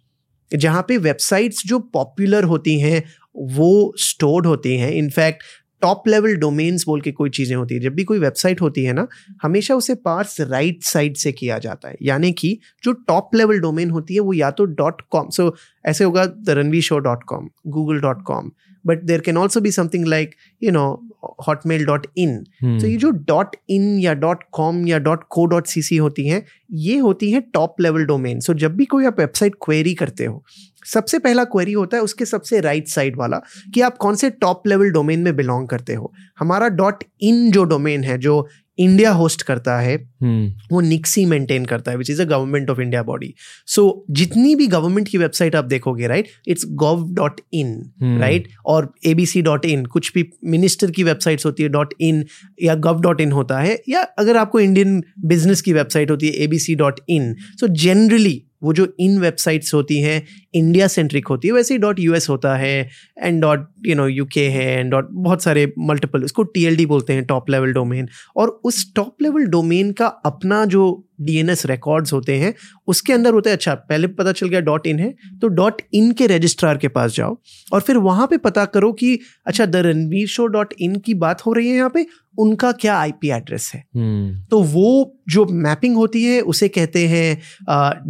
जहाँ 0.57 0.85
पे 0.89 0.97
वेबसाइट्स 0.97 1.63
जो 1.67 1.79
पॉपुलर 1.79 2.45
होती 2.45 2.81
हैं, 2.81 3.05
वो 3.37 3.95
स्टोर्ड 3.99 4.47
होती 4.47 4.77
हैं। 4.77 4.91
इनफैक्ट 4.93 5.43
टॉप 5.83 6.09
लेवल 6.09 6.37
डोमेन्स 6.37 6.87
बोल 6.87 7.01
के 7.01 7.13
कोई 7.13 7.31
चीज़ें 7.31 7.57
होती 7.57 7.75
है। 7.75 7.81
जब 7.81 7.95
भी 7.95 8.05
कोई 8.05 8.19
वेबसाइट 8.19 8.61
होती 8.61 8.85
है 8.85 8.93
ना, 8.93 9.07
हमेशा 9.43 9.75
उसे 9.75 9.95
पार्स 9.95 10.41
राइट 10.41 10.83
साइड 10.83 11.17
से 11.17 11.33
किया 11.33 11.59
जाता 11.59 11.89
है। 11.89 11.97
यानी 12.03 12.33
कि 12.33 12.59
जो 12.85 12.93
टॉप 12.93 13.31
लेवल 13.35 13.59
डोमेन 13.59 13.91
होती 13.91 14.15
है, 14.15 14.21
वो 14.21 14.33
या 14.33 14.51
तो 14.51 14.65
डॉट 14.65 15.03
कॉम 15.11 15.29
सो 15.29 15.55
ऐसे 15.87 16.05
होगा 16.05 16.33
Ranveer 16.49 16.83
show 16.83 16.99
dot 16.99 17.23
com 17.23 17.49
Google 17.67 18.01
dot 18.01 18.23
com 18.23 18.51
but 18.89 19.03
there 19.03 19.21
can 19.21 19.37
also 19.37 19.61
be 19.61 19.71
something 19.71 20.07
like 20.07 20.35
you 20.63 20.71
know 20.71 21.09
Hotmail 21.47 21.87
dot 21.87 22.07
in 22.17 22.39
तो 22.65 22.87
ये 22.87 22.97
जो 22.97 23.11
डॉट 23.11 23.57
इन 23.71 23.99
या 23.99 24.15
डॉट 24.15 24.45
कॉम 24.53 24.87
या 24.87 24.99
dot 24.99 25.21
co 25.31 25.47
dot 25.47 25.67
C 25.67 25.83
C 25.83 25.97
होती 25.97 26.29
हैं 26.29 26.47
ये 26.73 26.99
होती 26.99 27.31
हैं 27.31 27.43
टॉप 27.43 27.81
लेवल 27.81 28.05
डोमेन 28.05 28.41
सो 28.41 28.55
जब 28.55 28.77
भी 28.77 28.85
कोई 28.85 29.07
आप 29.07 29.21
वेबसाइट 29.21 29.55
क्वेरी 29.65 29.95
करते 29.95 30.25
हो 30.25 30.45
सबसे 30.85 31.19
पहला 31.19 31.45
क्वेरी 31.45 31.73
होता 31.73 31.97
है 31.97 32.03
उसके 32.03 32.25
सबसे 32.25 32.61
राइट 32.61 32.83
right 32.83 32.95
साइड 32.95 33.17
वाला 33.17 33.41
कि 33.75 33.81
आप 33.81 33.97
कौन 33.97 34.15
से 34.15 34.31
टॉप 34.31 34.67
लेवल 34.67 34.91
डोमेन 34.91 35.21
में 35.21 35.37
बिलोंग 35.37 35.69
करते 35.69 35.95
हो. 35.95 36.13
हमारा 36.39 36.69
डॉट 36.69 37.05
इन 37.21 37.51
जो 37.51 37.65
डोमेन 37.65 38.05
है 38.05 38.19
जो 38.19 38.49
इंडिया 38.79 39.11
होस्ट 39.11 39.43
करता 39.43 39.79
है 39.81 39.97
hmm. 39.97 40.73
वो 40.73 40.81
निक्सी 40.81 41.25
मेंटेन 41.27 41.65
करता 41.65 41.91
है 41.91 41.97
which 41.97 42.11
is 42.11 42.23
a 42.23 42.25
government 42.25 42.71
of 42.71 42.81
India 42.81 43.03
body 43.03 43.35
so 43.67 43.85
जितनी 44.11 44.55
भी 44.55 44.67
गवर्नमेंट 44.67 45.09
की 45.09 45.19
वेबसाइट 45.19 45.57
आप 45.57 45.65
देखोगे 45.65 46.07
right 46.07 46.29
it's 46.49 46.65
gov 46.75 47.07
dot 47.15 47.41
in 47.53 48.19
right 48.21 48.49
और 48.67 48.93
ए 49.07 49.15
बी 49.15 49.27
सी 49.27 49.43
डॉट 49.43 49.65
इन 49.65 49.85
कुछ 49.87 50.13
भी 50.15 50.29
मिनिस्टर 50.45 50.91
की 50.91 51.03
वेबसाइट्स 51.03 51.47
होती 51.47 51.63
है 51.63 51.69
डॉट 51.69 51.95
इन 52.01 52.25
या 52.63 52.75
गव 52.75 53.01
डॉट 53.01 53.21
इन 53.21 53.33
होता 53.33 53.59
है 53.59 53.79
या 53.89 54.03
अगर 54.19 54.37
आपको 54.37 54.61
इंडियन 54.61 55.03
बिज़नेस 55.27 55.63
की 55.63 55.73
वेबसाइट 55.73 56.11
होती 56.11 56.27
है 56.27 56.33
A 56.35 56.47
B 56.47 56.59
C 56.59 56.75
dot 56.75 57.01
in 57.09 57.35
so 57.61 57.69
generally 57.77 58.43
वो 58.63 58.73
जो 58.73 58.87
इन 59.01 59.19
वेबसाइट्स 59.19 59.75
होती 59.75 60.01
हैं 60.01 60.23
इंडिया 60.55 60.87
सेंट्रिक 60.89 61.29
होती 61.29 61.49
है, 61.49 61.55
वैसे 61.55 61.75
ही 61.75 61.79
डॉट 61.79 62.01
यू 62.01 62.15
होता 62.29 62.57
है 62.57 62.89
and 63.19 63.41
dot 63.43 63.67
you 63.87 63.95
know 63.95 64.07
U 64.09 64.25
K 64.25 64.49
है 64.51 64.69
एंड 64.79 64.91
डॉट 64.91 65.09
बहुत 65.13 65.43
सारे 65.43 65.73
मल्टीपल 65.79 66.25
इसको 66.25 66.43
टीएलडी 66.45 66.87
बोलते 66.87 67.13
हैं 67.13 67.25
टॉप 67.27 67.51
लेवल 67.51 67.73
डोमेन 67.73 68.09
और 68.37 68.61
उस 68.65 68.93
टॉप 68.97 69.23
लेवल 69.23 69.45
डोमेन 69.47 69.93
का 69.93 70.07
अपना 70.27 70.65
जो 70.67 71.05
डीएनएस 71.21 71.65
रिकॉर्ड्स 71.67 72.13
होते 72.13 72.35
हैं, 72.39 72.53
उसके 72.89 73.13
अंदर 73.13 73.33
होते 73.35 73.51
हैं 73.51 73.57
अच्छा 73.57 73.75
पहले 73.75 74.07
पता 74.09 74.33
चल 74.33 74.49
गया 74.49 74.61
डॉट 74.61 74.87
इन 74.87 74.99
है 74.99 75.11
तो 75.41 75.49
डॉट 75.51 75.81
इन 75.95 76.13
के 76.13 76.27
रजिस्ट्रार 76.27 76.77
के 76.77 76.89
पास 76.89 77.15
जाओ, 77.15 77.37
और 77.73 77.81
फिर 77.81 77.97
वहाँ 77.99 78.27
पे 78.27 78.37
पता 78.39 78.65
करो 78.67 78.93
कि 78.93 79.19
अच्छा 79.47 79.67
the 79.67 79.77
Ranveer 79.87 80.27
show 80.29 80.47
dot 80.49 80.75
in 80.81 80.97
की 80.99 81.15
बात 81.17 81.45
हो 81.47 81.53
रही 81.53 81.69
है 81.69 81.77
यहाँ 81.77 81.91
पे 81.95 82.07
उनका 82.39 82.73
क्या 82.73 82.97
आईपी 82.97 83.31
एड्रेस 83.31 83.71
है 83.75 83.83
hmm. 83.83 84.51
तो 84.51 84.63
वो 84.63 85.17
जो 85.29 85.45
मैपिंग 85.45 85.97
होती 85.97 86.25
है 86.25 86.41
उसे 86.41 86.69
कहते 86.69 87.07
हैं 87.07 87.41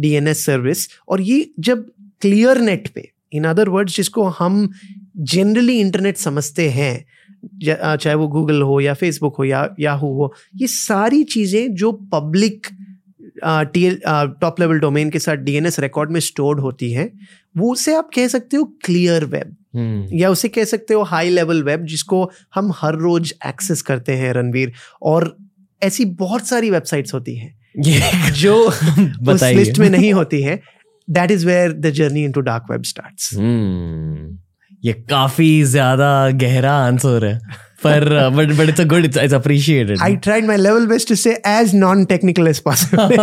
डीएनएस 0.01 0.45
सर्विस 0.45 0.87
और 1.09 1.21
ये 1.21 1.49
जब 1.59 1.85
क्लियर 2.21 2.57
नेट 2.57 2.87
पे 2.87 3.11
इन 3.33 3.43
अदर 3.43 3.69
वर्ड्स 3.69 3.95
जिसको 3.95 4.23
हम 4.23 4.69
जनरली 5.17 5.79
इंटरनेट 5.79 6.17
समझते 6.17 6.69
हैं 6.69 7.05
चाहे 7.63 8.13
वो 8.15 8.27
गूगल 8.27 8.61
हो 8.61 8.79
या 8.79 8.93
फेसबुक 8.93 9.35
हो 9.35 9.43
या 9.43 9.67
याहू 9.79 10.13
हो 10.13 10.33
ये 10.55 10.67
सारी 10.67 11.23
चीज़ें 11.23 11.75
जो 11.75 11.91
public 11.91 12.67
T 13.45 13.99
top 14.41 14.59
level 14.59 14.79
domain 14.79 15.09
के 15.09 15.19
साथ 15.19 15.35
डीएनएस 15.35 15.79
रिकॉर्ड 15.79 16.11
में 16.11 16.19
स्टोर्ड 16.19 16.59
होती 16.59 16.91
है 16.91 17.11
वो 17.57 17.71
उसे 17.71 17.95
आप 17.95 18.09
कह 18.15 18.27
सकते 18.27 18.57
हो 18.57 18.63
क्लियर 18.85 19.25
वेब 19.25 19.55
hmm. 19.77 20.21
या 20.21 20.29
उसे 20.29 20.47
कह 20.47 20.63
सकते 20.63 20.93
हो 20.93 21.03
हाई 21.03 21.29
लेवल 21.29 21.63
वेब 21.63 21.85
जिसको 21.85 22.31
हम 22.55 22.71
हर 22.75 22.95
रोज 22.95 23.33
एक्सेस 23.47 23.81
करते 23.81 24.11
हैं 24.11 24.33
रणवीर। 24.33 24.71
और 25.01 25.37
ऐसी 25.83 26.05
बहुत 26.05 26.47
सारी 26.47 26.69
वेबसाइट्स 26.69 27.13
होती 27.13 27.35
हैं 27.35 27.59
जो 28.33 28.55
उस 29.27 29.43
लिस्ट 29.43 29.79
में 29.79 29.89
नहीं 29.89 30.13
होती 30.13 30.41
है। 30.41 30.61
That 31.09 31.31
is 31.31 31.45
where 31.45 31.71
the 31.71 31.89
journey 31.89 32.23
into 32.31 32.41
dark 32.41 32.63
web 32.71 32.83
start 32.83 33.15
ये 34.85 34.93
काफ़ी 34.93 35.63
ज़्यादा 35.63 36.29
गहरा 36.29 36.73
आंसर 36.73 37.25
है। 37.25 37.39
पर 37.83 38.29
but 38.29 38.51
but 38.53 38.69
it's 38.69 38.81
a 38.81 38.85
good 38.85 39.05
it's 39.05 39.33
appreciated 39.33 40.01
I 40.01 40.15
tried 40.23 40.45
my 40.45 40.57
level 40.57 40.85
best 40.87 41.09
to 41.09 41.15
say 41.15 41.37
as 41.47 41.75
non 41.75 42.05
technical 42.05 42.47
as 42.47 42.59
possible 42.59 43.15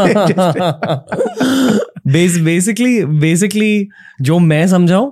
basically 2.45 3.05
basically 3.21 3.89
जो 4.23 4.39
मैं 4.39 4.67
समझाऊं 4.69 5.11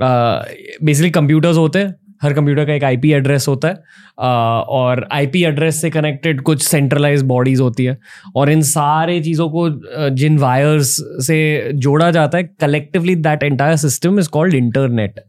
basically 0.00 1.10
computers 1.10 1.56
होते 1.56 1.78
हैं 1.78 1.94
हर 2.22 2.32
कंप्यूटर 2.32 2.64
का 2.64 2.72
एक 2.72 2.84
आईपी 2.84 3.10
एड्रेस 3.12 3.46
होता 3.48 3.68
है 3.68 3.74
uh, 3.74 4.64
और 4.68 5.06
आईपी 5.12 5.42
एड्रेस 5.44 5.80
से 5.80 5.90
कनेक्टेड 5.90 6.40
कुछ 6.40 6.62
सेंट्रलाइज 6.62 7.22
बॉडीज 7.22 7.60
होती 7.60 7.84
है 7.84 7.98
और 8.36 8.50
इन 8.50 8.62
सारे 8.62 9.20
चीज़ों 9.20 9.48
को 9.50 9.68
जिन 10.10 10.38
वायर्स 10.38 10.96
से 11.26 11.38
जोड़ा 11.76 12.10
जाता 12.10 12.38
है 12.38 12.44
collectively 12.60 13.14
that 13.16 13.42
entire 13.42 13.76
system 13.76 14.18
is 14.18 14.28
called 14.28 14.54
internet 14.54 15.20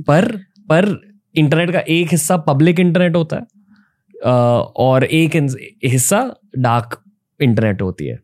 पर 0.00 0.36
पर 0.68 0.90
इंटरनेट 1.34 1.70
का 1.70 1.80
एक 1.80 2.08
हिस्सा 2.08 2.36
पब्लिक 2.36 2.80
इंटरनेट 2.80 3.16
होता 3.16 3.36
है 3.36 3.42
और 4.76 5.04
एक 5.04 5.36
हिस्सा 5.84 6.34
डार्क 6.58 7.02
इंटरनेट 7.40 7.82
होती 7.82 8.06
है 8.06 8.20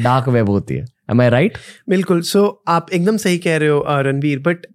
डार्क 0.00 0.28
वेब 0.28 0.50
होती 0.50 0.74
है। 0.74 0.84
एम 1.10 1.20
आई 1.20 1.28
राइट 1.28 1.58
बिल्कुल। 1.88 2.20
सो 2.22 2.46
so, 2.46 2.54
आप 2.68 2.92
एकदम 2.92 3.16
सही 3.16 3.38
कह 3.38 3.56
रहे 3.56 3.68
हो 3.68 3.84
रणवीर 3.88 4.38
बट 4.38 4.66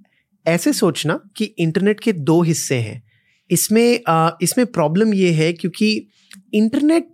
ऐसे 0.47 0.73
सोचना 0.73 1.19
कि 1.35 1.45
इंटरनेट 1.45 1.99
के 1.99 2.13
दो 2.13 2.41
हिस्से 2.41 2.75
हैं। 2.75 3.03
इसमें 3.51 3.99
इसमें 4.41 4.65
प्रॉब्लम 4.65 5.13
ये 5.13 5.31
है 5.31 5.53
क्योंकि 5.53 6.07
इंटरनेट 6.53 7.07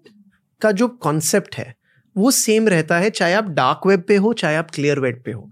का 0.62 0.72
जो 0.72 0.88
कॉन्सेप्ट 0.88 1.56
है 1.56 1.76
वो 2.18 2.32
सेम 2.32 2.68
रहता 2.68 2.98
है 2.98 3.10
चाहे 3.10 3.34
आप 3.34 3.50
डार्क 3.50 3.88
वेब 3.88 4.04
पे 4.08 4.16
हो 4.16 4.34
चाहे 4.34 4.56
आप 4.56 4.72
क्लियर 4.72 5.00
वेब 5.00 5.22
पे 5.26 5.32
हो। 5.32 5.52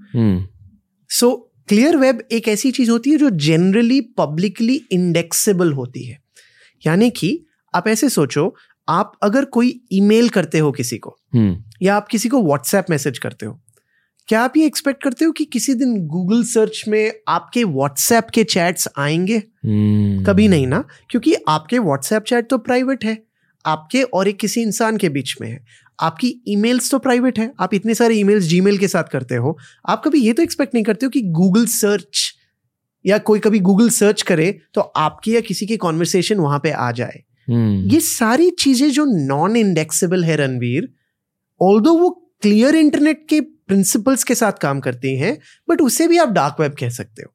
सो 1.09 1.27
hmm. 1.27 1.45
so, 1.45 1.48
क्लियर 1.69 1.97
वेब 1.97 2.23
एक 2.31 2.47
ऐसी 2.47 2.71
चीज़ 2.71 2.91
होती 2.91 3.09
है 3.09 3.17
जो 3.17 3.29
जनरली 3.29 4.01
पब्लिकली 4.01 4.85
इंडेक्सेबल 4.91 5.73
होती 5.73 6.03
है 6.03 6.19
यानी 6.87 7.09
कि 7.09 7.45
आप 7.75 7.87
ऐसे 7.87 8.09
सोचो 8.09 8.55
आप 8.89 9.11
अगर 9.23 9.45
कोई 9.45 9.81
ईमेल 9.91 10.29
करते 10.29 10.59
हो 10.59 10.71
किसी 10.71 10.97
को 10.97 11.17
hmm. 11.35 11.55
या 11.81 11.95
आप 11.95 12.07
किसी 12.07 12.29
को 12.29 12.43
व्हाट्सएप 12.43 12.85
मैसेज 12.89 13.19
करते 13.19 13.45
हो 13.45 13.61
क्या 14.27 14.41
आप 14.41 14.57
ये 14.57 14.65
एक्सपेक्ट 14.65 15.03
करते 15.03 15.25
हो 15.25 15.31
कि 15.31 15.45
किसी 15.45 15.73
दिन 15.73 16.07
गूगल 16.07 16.43
सर्च 16.43 16.83
में 16.87 17.13
आपके 17.27 17.63
व्हाट्सएप 17.63 18.27
के 18.33 18.43
चैट्स 18.43 18.87
आएँगे 18.97 19.37
hmm. 19.39 20.29
कभी 20.29 20.47
नहीं 20.47 20.67
ना 20.67 20.83
क्योंकि 21.09 21.35
आपके 21.47 21.79
व्हाट्सएप 21.79 22.23
चैट 22.23 22.49
तो 22.49 22.57
प्राइवेट 22.57 23.05
है 23.05 23.23
आपके 23.65 24.03
और 24.03 24.27
एक 24.27 24.37
किसी 24.37 24.61
इंसान 24.61 24.97
के 24.97 25.09
बीच 25.09 25.35
में 25.41 25.49
है 25.49 25.65
आपकी 26.01 26.41
ईमेल्स 26.47 26.91
तो 26.91 26.99
प्राइवेट 26.99 27.39
है 27.39 27.53
आप 27.59 27.73
इतने 27.73 27.95
सारे 27.95 28.15
ईमेल्स 28.15 28.45
जीमेल 28.45 28.77
के 28.77 28.87
साथ 28.87 29.03
करते 29.03 29.35
हो 29.35 29.57
आप 29.87 30.01
कभी 30.05 30.19
ये 30.19 30.33
तो 30.33 30.43
एक्सपेक्ट 30.43 30.73
नहीं 30.73 30.83
करते 30.83 31.05
हो 31.05 31.09
कि 31.09 31.21
गूगल 31.21 31.65
सर्च 31.65 32.33
या 33.05 33.17
कोई 33.17 33.39
कभी 33.39 33.59
गूगल 33.59 33.89
सर्च 33.89 34.21
करे 34.21 34.59
तो 34.73 34.81
आपकी 34.81 35.35
या 35.35 35.41
किसी 35.41 35.65
की 35.65 35.77
कॉन्वर्सेशन 35.77 36.37
वहाँ 36.37 36.59
पे 36.59 36.71
आ 36.71 36.91
जाए 36.91 37.23
hmm. 37.51 37.93
ये 37.93 37.99
सारी 37.99 38.49
चीज़ें 38.49 38.91
जो 38.91 39.05
नॉन 39.05 39.55
इंडेक्सेबल 39.55 40.23
है 40.23 40.35
रणवीर 40.35 40.93
ऑल 41.61 41.81
वो 41.81 42.09
क्लियर 42.41 42.75
इंटरनेट 42.75 43.25
के 43.29 43.41
प्रिंसिपल्स 43.41 44.23
के 44.23 44.35
साथ 44.35 44.51
काम 44.51 44.79
करती 44.79 45.15
हैं 45.15 45.39
बट 45.69 45.81
उसे 45.81 46.07
भी 46.07 46.17
आप 46.17 46.29
डार्क 46.29 46.55
वेब 46.59 46.75
कह 46.79 46.89
सकते 46.89 47.21
हो 47.21 47.33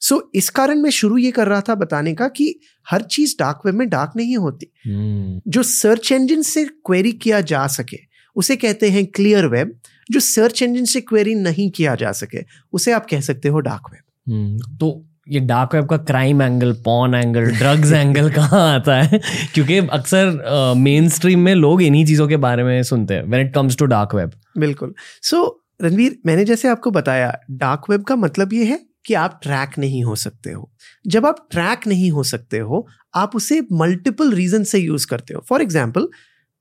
सो 0.00 0.14
so, 0.14 0.22
इस 0.34 0.48
कारण 0.48 0.78
मैं 0.78 0.90
शुरू 0.90 1.18
ये 1.18 1.30
कर 1.30 1.46
रहा 1.46 1.60
था 1.60 1.74
बताने 1.74 2.14
का 2.14 2.28
कि 2.28 2.60
हर 2.90 3.02
चीज़ 3.02 3.34
डार्क 3.38 3.60
वेब 3.66 3.74
में 3.74 3.88
डार्क 3.88 4.12
नहीं 4.16 4.36
होती। 4.36 4.66
Hmm. 4.66 5.52
जो 5.52 5.62
सर्च 5.62 6.12
इंजन 6.12 6.42
से 6.42 6.64
क्वेरी 6.64 7.12
किया 7.12 7.40
जा 7.40 7.66
सके 7.66 7.98
उसे 8.36 8.56
कहते 8.56 8.90
हैं 8.90 9.06
क्लियर 9.06 9.46
वेब 9.46 9.78
जो 10.10 10.20
सर्च 10.20 10.62
इंजन 10.62 10.84
से 10.84 11.00
क्वेरी 11.00 11.34
नहीं 11.34 11.70
किया 11.70 11.94
जा 11.94 12.12
सके 12.12 12.44
उसे 12.72 12.92
आप 12.92 13.06
कह 13.10 13.20
सकते 13.20 13.48
हो 13.48 13.60
डार्क 13.60 13.82
वेब 13.92 14.60
hmm. 14.60 14.80
तो 14.80 15.04
ये 15.28 15.40
डार्क 15.40 15.74
वेब 15.74 15.86
का 15.86 15.96
crime 15.96 16.42
angle 16.42 16.72
porn 16.72 17.14
angle 17.14 17.40
drugs 17.40 17.92
angle 17.92 18.30
कहाँ 18.30 18.74
आता 18.74 19.02
है? 19.02 19.20
क्योंकि 19.54 19.78
अक्सर 19.78 20.74
मेन 20.76 21.08
स्ट्रीम 21.08 21.40
में 21.40 21.54
लोग 21.54 21.82
इन्हीं 21.82 22.06
चीज़ों 22.06 22.28
के 22.28 22.36
बारे 22.36 22.64
में 22.64 22.82
सुनते 22.82 23.14
हैं 23.14 23.22
when 23.22 23.46
it 23.46 23.54
comes 23.54 23.76
to 23.76 23.84
dark 23.84 24.14
web 24.14 24.30
बिल्कुल। 24.58 24.94
सो 25.22 25.64
so, 25.80 25.84
रणवीर 25.84 26.18
मैंने 26.26 26.44
जैसे 26.44 26.68
आपको 26.68 26.90
बताया 26.90 27.38
डार्क 27.50 27.82
वेब 27.90 28.02
का 28.02 28.16
मतलब 28.16 28.52
ये 28.52 28.64
है 28.64 28.87
कि 29.08 29.14
आप 29.16 29.38
ट्रैक 29.42 29.78
नहीं 29.78 30.02
हो 30.04 30.14
सकते 30.16 30.52
हो। 30.52 30.70
जब 31.06 31.26
आप 31.26 31.46
ट्रैक 31.50 31.86
नहीं 31.86 32.10
हो 32.10 32.22
सकते 32.24 32.58
हो, 32.60 32.86
आप 33.14 33.36
उसे 33.36 33.60
मल्टीपल 33.74 34.32
रीजन 34.32 34.64
से 34.64 34.78
यूज़ 34.78 35.06
करते 35.06 35.34
हो। 35.34 35.44
फॉर 35.48 35.62
एग्ज़ाम्पल 35.62 36.08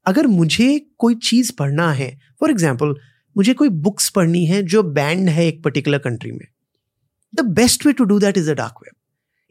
अगर 0.06 0.28
मुझे 0.30 0.68
कोई 0.98 1.16
चीज़ 1.24 1.52
पढ़ना 1.60 1.92
है 1.94 2.10
फॉर 2.42 2.52
एग्ज़ाम्पल 2.52 2.96
मुझे 3.36 3.54
कोई 3.54 3.70
बुक्स 3.82 4.10
पढ़नी 4.10 4.46
है 4.46 4.62
जो 4.66 4.84
बैंड 4.84 5.30
है 5.30 5.48
एक 5.48 5.64
पर्टिकुलर 5.64 5.98
कंट्री 6.00 6.32
में। 6.32 6.46
The 7.34 7.42
best 7.56 7.86
way 7.86 7.94
to 7.94 8.04
do 8.04 8.20
that 8.20 8.38
is 8.38 8.50
a 8.52 8.54
dark 8.56 8.80
web 8.84 8.94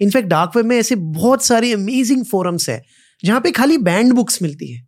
in fact 0.00 0.28
dark 0.28 0.56
web 0.56 0.66
में 0.66 0.76
ऐसे 0.76 0.96
बहुत 0.96 1.44
सारे 1.44 1.72
अमेजिंग 1.72 2.24
फोरम्स 2.24 2.68
है, 2.68 2.82
जहाँ 3.22 3.40
पे 3.40 3.50
खाली 3.50 3.78
बैंड 3.80 4.12
बुक्स 4.12 4.42
मिलती 4.42 4.72
है। 4.72 4.86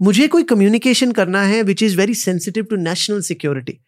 मुझे 0.00 0.26
कोई 0.28 0.42
कम्युनिकेशन 0.44 1.12
करना 1.12 1.42
है 1.42 1.62
which 1.62 1.82
is 1.82 1.96
very 1.96 2.14
sensitive 2.16 2.64
to 2.64 2.76
national 2.78 3.20
security 3.22 3.78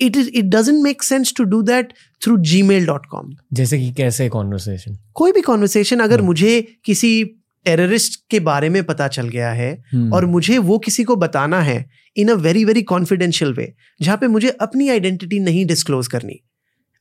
it 0.00 0.16
is 0.16 0.28
it 0.28 0.44
doesn't 0.44 0.82
make 0.82 1.02
sense 1.02 1.32
to 1.36 1.44
do 1.44 1.62
that 1.62 1.92
through 2.22 2.36
Gmail 2.62 2.86
dot 2.86 3.06
com 3.06 3.34
जैसे 3.52 3.78
कि 3.78 3.92
कैसे 3.92 4.28
कॉन्वर्सेशन 4.28 4.98
कोई 5.14 5.32
भी 5.32 5.40
कॉन्वर्सेशन 5.40 6.00
अगर 6.00 6.16
hmm. 6.16 6.26
मुझे 6.26 6.78
किसी 6.84 7.24
टेररिस्ट 7.66 8.20
के 8.30 8.40
बारे 8.40 8.68
में 8.68 8.82
पता 8.84 9.08
चल 9.08 9.28
गया 9.28 9.50
है 9.50 9.70
hmm. 9.94 10.12
और 10.14 10.26
मुझे 10.26 10.58
वो 10.58 10.78
किसी 10.78 11.04
को 11.04 11.16
बताना 11.16 11.60
है 11.60 11.84
in 12.16 12.28
a 12.28 12.34
very 12.40 12.64
very 12.64 12.82
confidential 12.82 13.52
way 13.52 13.72
जहाँ 14.02 14.16
पे 14.16 14.26
मुझे 14.26 14.50
अपनी 14.60 14.88
आइडेंटिटी 14.88 15.38
नहीं 15.38 15.64
डिस्क्लोज 15.66 16.08
करनी 16.08 16.40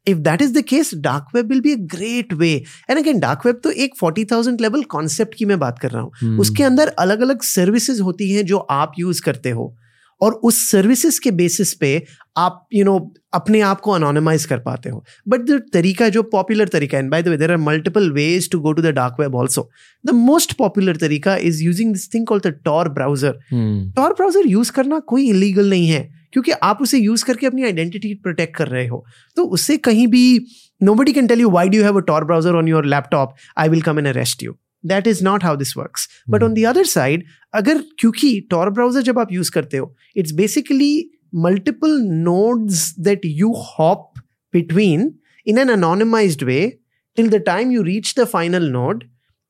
if 0.08 0.18
that 0.18 0.42
is 0.42 0.54
the 0.54 0.62
case 0.62 0.94
dark 0.96 1.36
web 1.36 1.48
will 1.50 1.62
be 1.62 1.74
a 1.74 1.78
great 1.94 2.34
way 2.34 2.52
and 2.90 2.98
again 3.00 3.20
dark 3.20 3.46
web 3.46 3.60
तो 3.64 3.72
एक 3.86 3.96
फोर्टी 4.00 4.26
थाउज़ेंड 4.26 4.62
लेवल 4.62 4.84
कॉन्सेप्ट 4.90 5.36
की 5.36 5.46
मैं 5.46 5.60
बात 5.60 5.80
कर 5.80 5.92
रहा 5.92 6.02
हूँ 6.02 6.12
hmm. 6.24 6.40
उसके 6.40 6.64
अंदर 6.64 6.88
अलग 7.00 7.22
अलग 7.22 7.42
सर्विसेज़ 7.44 8.02
होती 8.02 8.32
हैं 8.32 8.46
जो 8.46 8.58
आप 8.58 8.94
यूज़ 9.00 9.22
करते 9.22 9.50
हो 9.50 9.74
और 10.22 10.34
उस 10.44 10.60
सर्विसेज़ 10.72 11.20
के 11.24 11.32
बेसिस 11.34 11.74
पे 11.74 12.02
आप 12.38 12.68
यू 12.74 12.84
you 12.84 12.86
नो 12.86 12.98
know, 12.98 13.10
अपने 13.34 13.60
आप 13.62 13.80
को 13.82 13.92
अनोनमाइज 13.92 14.46
कर 14.46 14.60
पाते 14.60 14.90
हो। 14.90 15.04
बट 15.28 15.42
द 15.42 15.62
तरीका 15.74 16.10
जो 16.10 16.24
पॉपुलर 16.26 16.68
तरीका 16.68 16.98
है 16.98 17.08
by 17.10 17.24
the 17.24 17.28
way 17.28 17.38
there 17.38 17.52
are 17.52 17.58
multiple 17.60 18.12
ways 18.12 18.50
to 18.52 18.60
go 18.60 18.74
to 18.74 18.82
the 18.82 18.94
dark 18.96 19.16
web 19.20 19.36
also 19.36 19.70
the 20.06 20.12
most 20.16 20.54
popular 20.58 20.98
तरीका 20.98 21.36
is 21.38 21.64
using 21.64 21.94
this 21.94 22.14
thing 22.14 22.26
call 22.28 22.40
the 22.40 22.54
Tor 22.66 22.90
browser 22.90 23.40
Tor 23.96 24.14
browser 24.14 24.48
use 24.48 24.72
करना 24.72 25.00
कोई 25.08 25.30
illegal 25.30 25.70
नहीं 25.70 25.88
है 25.88 26.10
क्योंकि 26.34 26.52
आप 26.64 26.82
उसे 26.82 26.98
यूज़ 27.00 27.26
करके 27.26 27.48
अपनी 27.48 27.64
आइडेंटिटी 27.64 28.14
प्रोटेक्ट 28.14 28.56
कर 28.56 28.68
रहे 28.68 28.88
हो। 28.88 29.06
तो 29.38 29.44
उससे 29.48 29.78
कहीं 29.80 30.08
भी 30.08 30.26
nobody 30.96 31.14
can 31.14 31.28
tell 31.28 31.42
you 31.42 31.50
why 31.50 31.70
do 31.70 31.84
have 31.84 31.98
a 31.98 32.06
Tor 32.08 32.24
browser 32.26 32.56
on 32.56 32.68
your 32.68 32.86
laptop 32.86 33.36
I 33.58 33.70
will 33.70 33.82
come 33.82 34.00
in 34.00 34.06
arrest 34.06 34.44
you 34.44 34.56
that 34.86 35.08
is 35.08 35.24
not 35.24 35.44
how 35.44 35.56
this 35.56 35.78
work 35.78 35.98
but 36.30 36.44
on 36.44 36.54
the 36.54 36.66
other 36.66 36.86
side 36.86 37.24
अगर 37.54 37.84
क्योंकि 38.00 38.40
Tor 38.50 38.70
browser 38.70 39.02
जब 39.02 39.20
आप 39.20 39.32
use 39.32 39.52
करते 39.52 39.78
हो 39.78 39.96
it's 40.16 40.32
basically 40.32 41.10
multiple 41.36 42.00
nodes 42.02 42.94
that 43.00 43.22
you 43.26 43.54
hop 43.54 44.14
between 44.54 45.14
in 45.48 45.58
an 45.58 45.70
anonymize 45.70 46.44
way 46.44 46.80
till 47.16 47.30
the 47.30 47.36
time 47.36 47.72
you 47.72 47.82
reach 47.82 48.14
the 48.20 48.24
final 48.24 48.70
node 48.70 49.04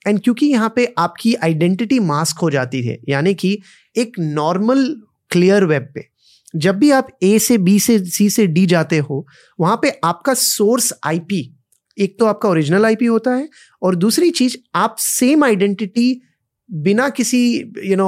and 0.07 0.19
क्योंकि 0.19 0.45
यहाँ 0.45 0.73
पे 0.75 0.93
आपकी 0.97 1.33
आइडेंटिटी 1.33 1.99
मास्क 1.99 2.39
हो 2.39 2.49
जाती 2.49 2.81
है 2.81 2.99
यानी 3.09 3.33
कि 3.33 3.59
एक 3.97 4.19
नॉर्मल 4.19 5.01
क्लियर 5.31 5.65
वेब 5.65 5.87
पे। 5.95 6.07
जब 6.55 6.75
भी 6.75 6.91
आप 6.91 7.07
ए 7.23 7.39
से 7.39 7.57
बी 7.57 7.79
से 7.79 7.99
सी 7.99 8.29
से 8.29 8.47
डी 8.47 8.65
जाते 8.65 8.97
हो 8.97 9.27
वहाँ 9.59 9.79
पे 9.81 9.99
आपका 10.03 10.33
सोर्स 10.33 10.93
आईपी 11.05 11.54
एक 11.97 12.17
तो 12.19 12.25
आपका 12.25 12.49
ओरिजिनल 12.49 12.85
आईपी 12.85 13.05
होता 13.05 13.31
है 13.31 13.49
और 13.81 13.95
दूसरी 13.95 14.29
चीज़ 14.31 14.57
आप 14.75 14.95
सेम 14.99 15.43
आइडेंटिटी 15.43 16.21
बिना 16.69 17.07
किसी 17.11 17.41
यू 17.85 17.95
नो 17.95 18.07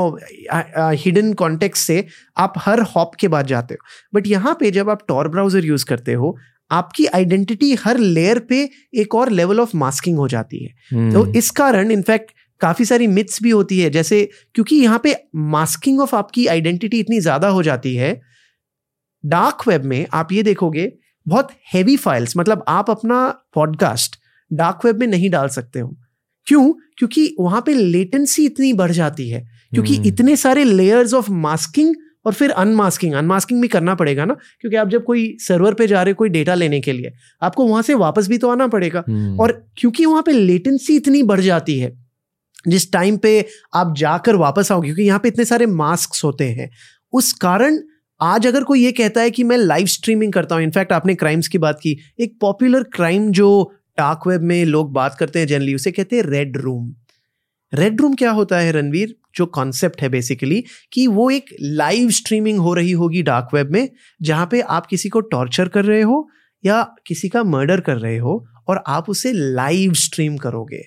हिडन 0.95 1.33
कॉन्टेक्ट 1.35 1.77
से 1.77 2.05
आप 2.38 2.53
हर 2.57 2.81
हॉप 2.95 3.15
के 3.15 3.27
बाद 3.27 3.47
जाते 3.47 3.73
हो। 3.73 3.85
बट 4.13 4.27
यहाँ 4.27 4.55
पे 4.59 4.71
जब 4.71 4.89
आप 4.89 5.05
टॉर 5.07 5.27
ब्राउज़र 5.27 5.65
यूज़ 5.65 5.85
करते 5.85 6.13
हो 6.13 6.38
आपकी 6.71 7.05
आइडेंटिटी 7.15 7.73
हर 7.79 7.97
लेयर 7.97 8.39
पे 8.39 8.57
एक 8.95 9.15
और 9.15 9.29
लेवल 9.31 9.59
ऑफ़ 9.59 9.75
मास्किंग 9.77 10.17
हो 10.17 10.27
जाती 10.27 10.63
है। 10.63 10.73
Hmm. 10.93 11.13
तो 11.13 11.25
इस 11.33 11.49
कारण 11.51 11.91
इनफैक्ट 11.91 12.31
काफ़ी 12.62 12.85
सारी 12.85 13.07
मिथ्स 13.07 13.41
भी 13.43 13.49
होती 13.49 13.79
है। 13.79 13.89
जैसे 13.89 14.23
क्योंकि 14.55 14.75
यहाँ 14.75 14.99
पे 15.03 15.15
मास्किंग 15.35 15.99
ऑफ़ 16.01 16.15
आपकी 16.15 16.45
आइडेंटिटी 16.47 16.99
इतनी 16.99 17.19
ज़्यादा 17.19 17.47
हो 17.49 17.63
जाती 17.63 17.95
है 17.95 18.19
डार्क 19.23 19.67
वेब 19.67 19.83
में 19.85 20.05
आप 20.13 20.31
ये 20.31 20.43
देखोगे 20.43 20.91
बहुत 21.27 21.49
हैवी 21.73 21.97
फाइल्स 21.97 22.37
मतलब 22.37 22.63
आप 22.67 22.89
अपना 22.89 23.27
पॉडकास्ट 23.53 24.15
डार्क 24.51 24.85
वेब 24.85 24.99
में 24.99 25.07
नहीं 25.07 25.29
डाल 25.29 25.47
सकते 25.47 25.79
हो 25.79 25.95
क्यों 26.47 26.73
क्योंकि 26.97 27.35
वहाँ 27.39 27.61
पे 27.61 27.73
लेटेंसी 27.73 28.45
इतनी 28.45 28.73
बढ़ 28.73 28.91
जाती 28.91 29.29
है 29.29 29.41
क्योंकि 29.73 29.95
hmm. 29.97 30.07
इतने 30.07 30.35
सारे 30.35 30.63
लेयर्स 30.63 31.13
ऑफ़ 31.13 31.31
मास्किंग 31.31 31.95
और 32.25 32.33
फिर 32.33 32.51
अनमास्किंग 32.51 33.13
अनमास्किंग 33.13 33.61
भी 33.61 33.67
करना 33.67 33.95
पड़ेगा 33.95 34.25
ना 34.25 34.33
क्योंकि 34.33 34.75
आप 34.75 34.89
जब 34.89 35.03
कोई 35.03 35.37
सर्वर 35.39 35.73
पे 35.73 35.87
जा 35.87 36.03
रहे 36.03 36.11
हो 36.11 36.15
कोई 36.15 36.29
डेटा 36.29 36.55
लेने 36.55 36.79
के 36.79 36.91
लिए 36.91 37.11
आपको 37.41 37.65
वहाँ 37.67 37.81
से 37.81 37.93
वापस 37.93 38.27
भी 38.27 38.37
तो 38.37 38.49
आना 38.49 38.67
पड़ेगा 38.67 39.03
hmm. 39.03 39.39
और 39.39 39.67
क्योंकि 39.77 40.05
वहाँ 40.05 40.21
पे 40.21 40.31
लेटेंसी 40.31 40.95
इतनी 40.95 41.23
बढ़ 41.23 41.39
जाती 41.39 41.79
है 41.79 42.07
जिस 42.67 42.91
टाइम 42.91 43.17
पे 43.17 43.45
आप 43.73 43.93
जाकर 43.97 44.35
वापस 44.35 44.71
आओ 44.71 44.81
क्योंकि 44.81 45.03
यहाँ 45.03 45.19
पे 45.19 45.27
इतने 45.27 45.45
सारे 45.45 45.65
मास्क 45.65 46.23
होते 46.23 46.49
हैं 46.49 46.69
उस 47.13 47.33
कारण 47.33 47.79
आज 48.21 48.45
अगर 48.47 48.63
कोई 48.63 48.84
ये 48.84 48.91
कहता 48.91 49.21
है 49.21 49.32
कि 49.32 49.43
मैं 49.43 49.58
लाइव 49.58 49.86
स्ट्रीमिंग 49.86 50.32
करता 50.34 50.56
हूँ 50.56 50.63
इनफैक्ट 50.63 50.91
आपने 50.93 51.15
क्राइम्स 51.15 51.47
की 51.47 51.58
बात 51.58 51.80
की। 51.82 51.97
एक 52.19 52.38
पॉपुलर 52.41 52.84
क्राइम 52.84 53.30
जो 53.32 53.49
डार्क 53.97 54.27
वेब 54.27 54.41
में 54.41 54.63
लोग 54.65 54.91
बात 54.93 55.15
करते 55.15 55.39
हैं 55.39 55.47
जनरली 55.47 55.75
उसे 55.75 55.91
कहते 55.91 56.15
हैं 56.15 56.23
रेड 56.23 56.58
रूम 56.58 56.95
रेड 57.73 58.01
रूम 58.01 58.15
क्या 58.15 58.32
होता 58.32 58.58
है 58.58 58.71
रणवीर? 58.71 59.15
जो 59.36 59.45
कॉन्सेप्ट 59.45 60.01
है 60.01 60.10
बेसिकली 60.10 60.63
कि 60.93 61.06
वो 61.08 61.30
एक 61.30 61.56
लाइव 61.62 62.10
स्ट्रीमिंग 62.10 62.60
हो 62.60 62.73
रही 62.73 62.91
होगी 62.91 63.21
डार्क 63.23 63.49
वेब 63.53 63.71
में, 63.71 63.89
जहाँ 64.21 64.47
पे 64.51 64.62
आप 64.62 64.86
किसी 64.86 65.10
को 65.10 65.19
टॉर्चर 65.21 65.67
कर 65.67 65.86
रहे 65.86 66.01
हो 66.01 66.27
या 66.63 66.82
किसी 67.08 67.30
का 67.30 67.43
मर्डर 67.43 67.80
कर 67.80 67.97
रहे 67.97 68.17
हो 68.17 68.45
और 68.67 68.84
आप 68.88 69.10
उसे 69.10 69.32
लाइव 69.34 69.93
स्ट्रीम 69.93 70.38
करोगे 70.38 70.84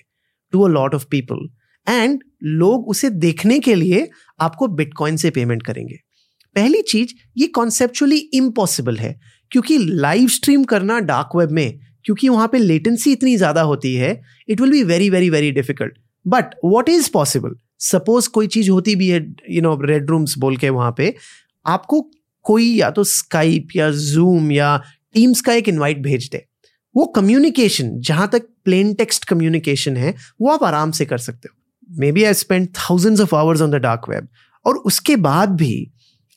to 0.53 0.61
a 0.61 0.69
lot 0.69 0.95
of 0.95 1.05
people 1.11 1.47
and 1.87 2.19
लोग 2.43 2.87
उसे 2.89 3.09
देखने 3.09 3.59
के 3.59 3.75
लिए 3.75 4.07
आपको 4.39 4.67
बिटकॉइन 4.67 5.17
से 5.17 5.29
पेमेंट 5.29 5.63
करेंगे। 5.63 5.97
पहली 6.55 6.81
चीज़, 6.83 7.13
ये 7.37 7.47
कॉन्सेप्चुअली 7.49 8.17
इम्पॉसिबल 8.33 8.97
है, 8.97 9.19
क्योंकि 9.51 9.77
लाइव 9.77 10.27
स्ट्रीम 10.29 10.63
करना 10.63 10.99
डार्क 11.01 11.35
वेब 11.35 11.51
में, 11.51 11.79
क्योंकि 12.05 12.29
वहाँ 12.29 12.47
पे 12.47 12.57
लेटेंसी 12.57 13.11
इतनी 13.11 13.35
ज़्यादा 13.37 13.61
होती 13.63 13.93
है 13.95 14.21
it 14.49 14.61
will 14.61 14.71
be 14.71 14.83
very 14.83 15.09
very 15.09 15.29
very 15.29 15.51
difficult 15.51 15.97
but 16.25 16.55
what 16.65 16.89
is 16.89 17.09
possible 17.13 17.55
suppose 17.81 18.29
कोई 18.29 18.47
चीज़ 18.47 18.69
होती 18.69 18.95
भी 18.95 19.07
है 19.07 19.25
यू 19.49 19.61
नो 19.61 19.75
रेड 19.81 20.09
रूम्स 20.09 20.37
बोल 20.37 20.57
के 20.57 20.69
वहाँ 20.69 20.93
पे, 20.97 21.13
आपको 21.65 22.01
कोई 22.45 22.73
या 22.75 22.89
तो 22.91 23.03
स्काइप 23.03 23.67
या 23.75 23.89
जूम 23.91 24.51
या 24.51 24.77
टीम्स 25.15 25.41
का 25.41 25.53
एक 25.53 25.69
इनवाइट 25.69 26.01
भेज 26.03 26.29
दे। 26.31 26.45
वो 26.95 27.05
कम्युनिकेशन 27.15 27.91
जहाँ 27.99 28.27
तक 28.33 28.47
प्लेन 28.65 28.93
टेक्स्ट 28.93 29.25
कम्युनिकेशन 29.25 29.97
है, 29.97 30.13
वो 30.41 30.49
आप 30.49 30.63
आराम 30.63 30.91
से 30.91 31.05
कर 31.05 31.17
सकते 31.19 31.49
हो। 31.49 31.55
Maybe 32.11 32.23
I 32.23 32.33
spend 32.33 32.67
thousands 32.69 33.21
of 33.21 33.35
hours 33.35 33.61
on 33.61 33.71
the 33.71 33.75
dark 33.81 34.09
web 34.09 34.27
और 34.65 34.77
उसके 34.77 35.15
बाद 35.17 35.55
भी 35.55 35.91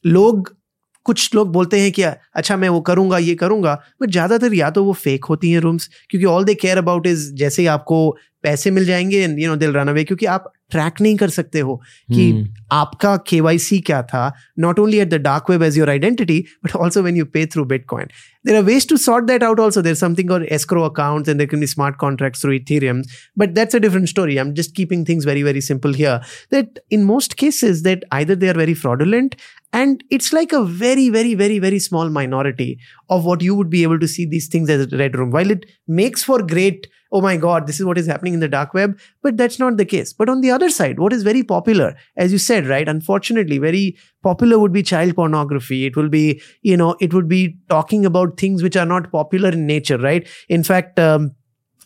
लोग 0.06 0.56
कुछ 1.04 1.34
लोग 1.34 1.52
बोलते 1.52 1.80
हैं 1.80 1.92
कि 1.92 2.02
अच्छा 2.02 2.56
मैं 2.56 2.68
वो 2.68 2.80
करूँगा 2.80 3.18
ये 3.18 3.34
करूँगा 3.34 3.82
बट 4.02 4.10
ज़्यादातर 4.10 4.54
या 4.54 4.70
तो 4.70 4.84
वो 4.84 4.92
फेक 4.92 5.24
होती 5.24 5.50
हैं 5.50 5.60
रूम्स 5.60 5.90
क्योंकि 6.10 6.26
all 6.26 6.44
they 6.44 6.54
care 6.54 6.78
about 6.78 7.06
is 7.06 7.32
जैसे 7.34 7.62
ही 7.62 7.68
आपको 7.68 8.16
पैसे 8.42 8.70
मिल 8.70 8.84
जाएँगे 8.84 9.26
you 9.26 9.48
know 9.48 9.56
they'll 9.56 9.72
run 9.72 9.88
away 9.88 10.04
क्योंकि 10.04 10.26
आप 10.26 10.52
ट्रैक 10.70 11.00
नहीं 11.00 11.16
कर 11.16 11.28
सकते 11.28 11.60
हो 11.60 11.76
कि 12.12 12.32
hmm. 12.32 12.48
आपका 12.72 13.16
के 13.30 13.78
क्या 13.78 14.02
था 14.02 14.32
not 14.58 14.78
only 14.78 14.98
at 14.98 15.08
the 15.08 15.14
dark 15.14 15.50
web 15.50 15.62
as 15.62 15.78
your 15.78 15.90
identity 15.90 16.44
but 16.64 16.76
also 16.76 17.02
when 17.02 17.16
you 17.16 17.24
pay 17.24 17.46
through 17.46 17.64
bitcoin 17.86 18.06
there 18.46 18.56
are 18.56 18.62
ways 18.62 18.88
to 18.88 18.96
sort 18.96 19.24
that 19.24 19.42
out 19.42 19.60
also 19.60 19.82
there 19.82 19.94
something 19.94 20.30
और 20.30 20.46
escrow 20.46 20.82
account 20.82 21.28
and 21.28 21.38
there 21.38 21.46
can 21.46 21.60
be 21.60 21.66
smart 21.66 21.96
contract 21.96 22.40
through 22.40 22.52
Ethereum 22.52 23.02
but 23.38 23.48
that's 23.48 23.76
a 23.76 23.78
different 23.78 24.08
story 24.08 24.36
I 24.36 24.46
am 24.46 24.52
just 24.54 24.74
keeping 24.76 25.08
things 25.08 25.26
very 25.26 25.42
very 25.42 25.60
simple 25.60 25.94
here 25.94 26.16
that 26.52 26.80
in 26.92 27.04
most 27.04 27.34
cases 27.34 27.82
that 27.82 28.04
either 28.12 28.34
they 28.34 28.48
are 28.48 28.58
very 28.58 28.74
fraudulent 28.74 29.34
and 29.74 30.04
it's 30.08 30.32
like 30.32 30.52
a 30.52 30.64
very 30.64 31.08
very 31.10 31.34
very 31.34 31.58
very 31.58 31.78
small 31.80 32.08
minority 32.08 32.78
of 33.10 33.24
what 33.24 33.42
you 33.42 33.54
would 33.56 33.70
be 33.70 33.82
able 33.82 33.98
to 33.98 34.08
see 34.08 34.24
these 34.24 34.46
things 34.46 34.70
as 34.70 34.86
a 34.86 34.96
red 34.96 35.16
room. 35.16 35.30
While 35.30 35.50
it 35.50 35.66
makes 35.88 36.22
for 36.22 36.42
great 36.42 36.86
oh 37.12 37.20
my 37.20 37.36
god 37.36 37.66
this 37.66 37.78
is 37.80 37.86
what 37.86 37.98
is 37.98 38.06
happening 38.06 38.34
in 38.34 38.40
the 38.40 38.48
dark 38.48 38.74
web 38.74 38.98
but 39.22 39.36
that's 39.36 39.58
not 39.58 39.76
the 39.76 39.84
case. 39.84 40.12
But 40.12 40.28
on 40.28 40.40
the 40.42 40.52
other 40.52 40.70
side 40.70 41.00
what 41.00 41.12
is 41.12 41.24
very 41.24 41.42
popular 41.42 41.96
as 42.16 42.32
you 42.32 42.38
said 42.38 42.68
right 42.68 42.88
unfortunately 42.88 43.58
very 43.58 43.96
popular 44.22 44.60
would 44.60 44.72
be 44.72 44.82
child 44.82 45.16
pornography. 45.16 45.86
It 45.86 45.96
will 45.96 46.08
be 46.08 46.40
you 46.62 46.76
know 46.76 46.96
it 47.00 47.12
would 47.12 47.28
be 47.28 47.56
talking 47.68 48.06
about 48.06 48.38
things 48.38 48.62
which 48.62 48.76
are 48.76 48.86
not 48.86 49.10
popular 49.10 49.50
in 49.50 49.66
nature 49.66 49.98
right? 49.98 50.28
In 50.48 50.62
fact 50.62 51.00
um, 51.00 51.32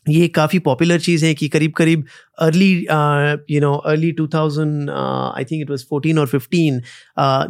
ये 0.08 0.28
काफ़ी 0.34 0.58
popular 0.60 1.00
चीज़ 1.00 1.24
है 1.26 1.32
कि 1.34 1.48
करीब 1.48 1.72
करीब 1.76 2.04
early 2.38 2.70
you 3.50 3.60
know 3.60 3.74
early 3.92 4.12
2000 4.20 4.90
I 4.90 5.44
think 5.44 5.62
it 5.62 5.70
was 5.70 5.84
14 5.92 6.18
और 6.18 6.28
15 6.30 6.80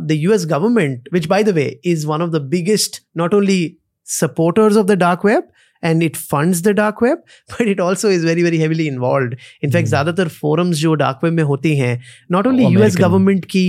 the 0.01 0.19
US 0.19 0.47
government 0.47 1.09
which 1.13 1.27
by 1.27 1.45
the 1.45 1.55
way 1.55 1.69
is 1.87 2.07
one 2.07 2.23
of 2.23 2.31
the 2.31 2.43
biggest 2.51 3.03
not 3.17 3.35
only 3.35 3.61
supporters 4.07 4.77
of 4.77 4.87
the 4.87 4.95
dark 4.99 5.25
web 5.25 5.57
and 5.83 6.03
it 6.03 6.17
funds 6.17 6.61
the 6.63 6.69
dark 6.69 7.03
web 7.03 7.19
but 7.51 7.69
it 7.69 7.81
also 7.81 8.11
is 8.11 8.25
very 8.27 8.43
very 8.43 8.59
heavily 8.59 8.87
involve 8.87 9.35
in fact 9.65 9.89
ज़्यादातर 9.89 10.29
forums 10.31 10.77
जो 10.77 10.95
dark 10.95 11.21
web 11.25 11.33
में 11.33 11.43
होती 11.43 11.77
हैं 11.77 12.01
not 12.33 12.47
only 12.47 12.65
US 12.65 12.97
government 12.97 13.45
की 13.45 13.63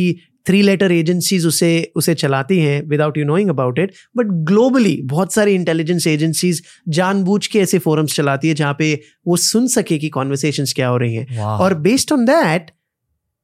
three 0.50 0.62
letter 0.62 0.92
agencies 0.92 1.46
उसे 1.46 1.72
उसे 1.96 2.14
चलाती 2.16 2.60
हैं 2.60 2.82
without 2.90 3.18
you 3.18 3.26
knowing 3.26 3.50
about 3.50 3.80
it 3.80 3.92
but 4.18 4.26
globally 4.48 5.02
बहुत 5.06 5.34
सारी 5.34 5.54
इंटेलिजेंस 5.56 6.08
एजेंसीज 6.08 6.62
जानबूझ 6.90 7.48
के 7.48 7.60
ऐसे 7.60 7.80
फोरम्स 7.80 8.16
चलाती 8.16 8.48
है 8.48 8.54
जहाँ 8.54 8.76
पे 8.80 8.94
वो 9.28 9.38
सुन 9.38 9.68
सके 9.68 9.98
कि 9.98 10.10
कॉन्वर्सेशन 10.10 10.66
क्या 10.76 10.88
हो 10.88 10.98
रही 10.98 11.16
हैं। 11.16 11.38
और 11.40 11.74
based 11.74 12.12
on 12.12 12.26
that 12.26 12.72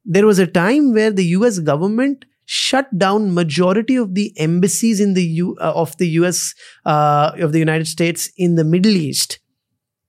there 0.08 0.26
was 0.26 0.42
a 0.42 0.46
time 0.46 0.92
where 0.94 1.12
the 1.12 1.20
US 1.20 1.60
government 1.60 2.26
shut 2.48 2.90
down 3.02 3.24
majority 3.34 3.96
of 3.96 4.10
the 4.14 4.24
embassies 4.38 5.00
in 5.00 5.14
the 5.14 5.24
U 5.38 5.56
uh, 5.60 5.72
of 5.76 5.98
the 5.98 6.08
US 6.10 6.54
uh, 6.86 7.32
of 7.40 7.54
the 7.54 7.60
United 7.60 7.88
States 7.88 8.30
in 8.38 8.56
the 8.56 8.64
Middle 8.64 8.96
East. 8.98 9.40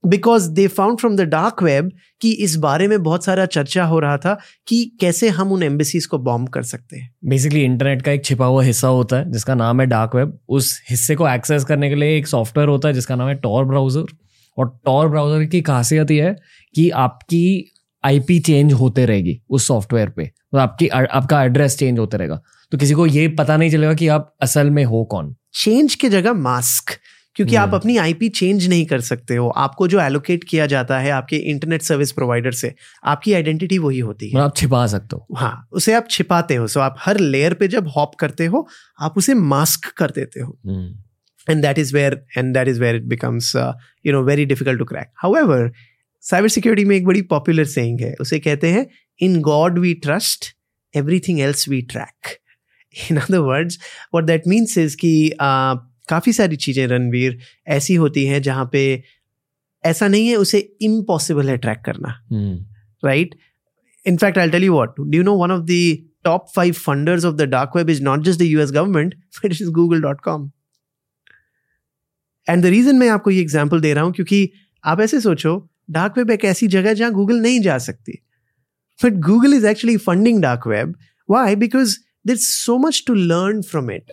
Because 0.07 0.49
they 0.51 0.67
found 0.69 0.99
from 0.99 1.17
the 1.17 1.21
dark 1.29 1.63
web 1.63 1.91
कि 2.21 2.31
इस 2.41 2.57
बारे 2.57 2.87
में 2.89 3.03
बहुत 3.03 3.25
सारा 3.25 3.47
चर्चा 3.47 3.85
हो 3.85 3.99
रहा 3.99 4.17
था 4.17 4.39
कि 4.69 4.85
कैसे 5.01 5.29
हम 5.29 5.53
उन 5.53 5.63
एम्बेसीज 5.63 6.07
को 6.07 6.19
बॉम्ब 6.21 6.49
कर 6.49 6.63
सकते 6.65 6.97
हैं। 6.97 7.11
बेसिकली 7.25 7.63
इंटरनेट 7.65 8.03
का 8.03 8.13
एक 8.13 8.25
छिपा 8.25 8.47
हुआ 8.47 8.63
हिस्सा 8.63 8.89
होता 8.89 9.17
है 9.17 9.31
जिसका 9.33 9.55
नाम 9.55 9.81
है 9.81 9.87
डार्क 9.87 10.15
वेब 10.17 10.39
उस 10.49 10.81
हिस्से 10.91 11.15
को 11.15 11.29
एक्सेस 11.29 11.65
करने 11.65 11.89
के 11.89 11.95
लिए 11.95 12.17
एक 12.19 12.27
सॉफ्टवेयर 12.27 12.69
होता 12.69 12.89
है 12.89 12.95
जिसका 12.95 13.17
नाम 13.17 13.29
है 13.29 13.35
टॉर 13.37 13.65
ब्राउज़र 13.65 14.15
और 14.59 14.69
टॉर 14.85 15.09
ब्राउज़र 15.09 15.45
की 15.45 15.61
खासियत 15.63 16.11
यह 16.11 16.25
है 16.25 16.37
कि 16.75 16.89
आपकी 16.91 17.73
आईपी 18.05 18.39
चेंज 18.41 18.73
होते 18.73 19.05
रहेगी 19.07 19.41
उस 19.51 19.67
सॉफ्टवेयर 19.67 20.09
पे। 20.09 20.25
तो 20.25 20.59
आपकी 20.59 20.89
आपका 20.89 21.43
एड्रेस 21.45 21.77
चेंज 21.79 21.99
होते 21.99 22.17
रहेगा। 22.17 22.41
तो 22.73 22.79
किसी 22.79 22.95
को 22.95 23.07
ये 23.07 23.27
पता 23.29 23.57
नहीं 23.57 23.71
चलेगा 23.71 23.95
कि 23.95 24.09
आप 24.09 24.35
असल 24.43 24.71
में 24.71 24.85
हो 24.85 25.03
कौन। 25.05 25.35
चेंज 25.55 25.95
की 25.95 26.09
जगह 26.09 26.33
मास्क 26.35 26.91
क्योंकि 27.37 27.57
आप 27.57 27.69
हम्म। 27.69 27.77
अपनी 27.77 27.97
आईपी 27.97 28.29
चेंज 28.29 28.69
नहीं 28.69 28.85
कर 28.87 29.01
सकते 29.01 29.37
हो। 29.37 29.49
आपको 29.59 29.89
जो 29.89 30.01
एलोकेट 30.01 30.45
किया 30.45 30.67
जाता 30.67 30.99
है 30.99 31.11
आपके 31.11 31.37
इंटरनेट 31.51 31.83
सर्विस 31.83 32.13
प्रोवाइडर 32.13 32.53
से 32.53 32.75
आपकी 33.05 33.33
आइडेंटिटी 33.33 33.79
वही 33.79 33.99
होती 33.99 34.31
है। 34.31 34.41
आप 34.41 34.57
छिपा 34.57 34.87
सकते 34.87 35.17
हो। 35.17 35.27
हाँ 35.37 35.69
उसे 35.73 35.95
आप 35.95 36.07
छिपाते 36.11 36.55
हो। 36.55 36.67
सो 36.67 36.81
आप 36.81 36.97
हर 36.99 37.19
लेयर 37.19 37.55
पे 37.55 37.69
जब 37.69 37.89
हॉप 37.97 38.15
करते 38.15 38.47
हो 38.47 38.67
आप 39.01 39.19
उसे 39.19 39.35
मास्क 39.35 39.93
कर 39.97 40.11
देते 40.11 40.41
हो। 40.41 40.59
And 41.51 41.63
that 41.63 41.79
is 41.79 41.95
where 41.95 42.25
and 42.39 42.55
that 42.55 42.69
is 42.69 42.81
where 42.81 42.97
it 42.97 43.05
becomes 43.05 43.55
you 43.57 44.13
know 44.13 44.23
very 44.23 44.45
difficult 44.45 44.79
to 44.79 44.85
crack 44.85 45.11
how 45.17 45.35
cyber 46.25 46.49
security 46.49 46.85
में 46.85 46.97
एक 46.97 47.05
बड़ी 47.07 47.23
पॉपुलर 47.23 47.65
सेइंग 47.65 48.01
है। 48.01 48.15
उसे 48.21 48.39
कहते 48.39 48.71
हैं 48.71 48.87
in 49.21 49.41
God 49.41 49.79
we 49.79 49.93
trust 49.95 50.47
everything 50.95 51.41
else 51.41 51.69
we 51.69 51.83
track 51.83 52.39
in 53.11 53.17
other 53.17 53.39
words 53.39 53.79
what 54.15 54.25
that 54.25 54.47
means 54.47 54.79
is 54.79 54.97
कि 54.97 55.13
uh, 55.43 55.77
काफ़ी 56.09 56.33
सारी 56.33 56.57
चीज़ें 56.59 56.87
रणवीर 56.87 57.39
ऐसी 57.77 57.95
होती 57.95 58.25
हैं 58.27 58.41
जहाँ 58.43 58.69
पे 58.73 58.83
ऐसा 59.85 60.09
नहीं 60.09 60.29
है 60.29 60.37
उसे 60.37 60.59
इम्पॉसिबल 60.83 61.49
है 61.49 61.57
ट्रैक 61.59 61.83
करना। 61.85 62.15
Right 63.03 63.35
in fact 64.07 64.39
I 64.39 64.51
tell 64.51 64.65
you 64.65 64.73
what 64.73 64.95
do 64.99 65.13
you 65.15 65.23
know 65.23 65.35
one 65.37 65.51
of 65.51 65.63
the 65.63 65.97
top 66.25 66.47
five 66.57 66.75
funders 66.75 67.25
of 67.25 67.35
the 67.37 67.43
dark 67.51 67.77
web 67.77 67.91
is 67.91 68.03
not 68.03 68.25
just 68.25 68.39
the 68.41 68.43
US 68.43 68.73
government 68.73 69.15
but 69.15 69.45
it 69.45 69.53
is 69.53 69.71
Google 69.73 70.03
dot 70.03 70.21
com 70.21 70.51
and 72.47 72.63
the 72.63 72.67
reason 72.67 72.97
मैं 72.97 73.09
आपको 73.09 73.31
ये 73.31 73.41
example 73.41 73.81
दे 73.81 73.93
रहा 73.95 74.05
हूँ 74.05 74.13
क्योंकि 74.13 74.51
आप 74.85 75.01
ऐसे 75.01 75.21
सोचो 75.21 75.57
dark 75.91 76.19
web 76.19 76.31
एक 76.31 76.45
ऐसी 76.45 76.67
जगह 76.69 76.93
जहाँ 76.95 77.13
गूगल 77.13 77.41
नहीं 77.41 77.61
जा 77.61 77.79
सकती। 77.79 78.13
But 79.01 79.15
Google 79.27 79.55
is 79.55 79.67
actually 79.67 79.97
funding 79.99 80.41
dark 80.43 80.67
web 80.67 80.95
why 81.29 81.57
because 81.57 81.97
there 82.27 82.37
so 82.37 82.77
much 82.79 83.03
to 83.07 83.15
learn 83.15 83.63
from 83.63 83.91
it 83.91 84.13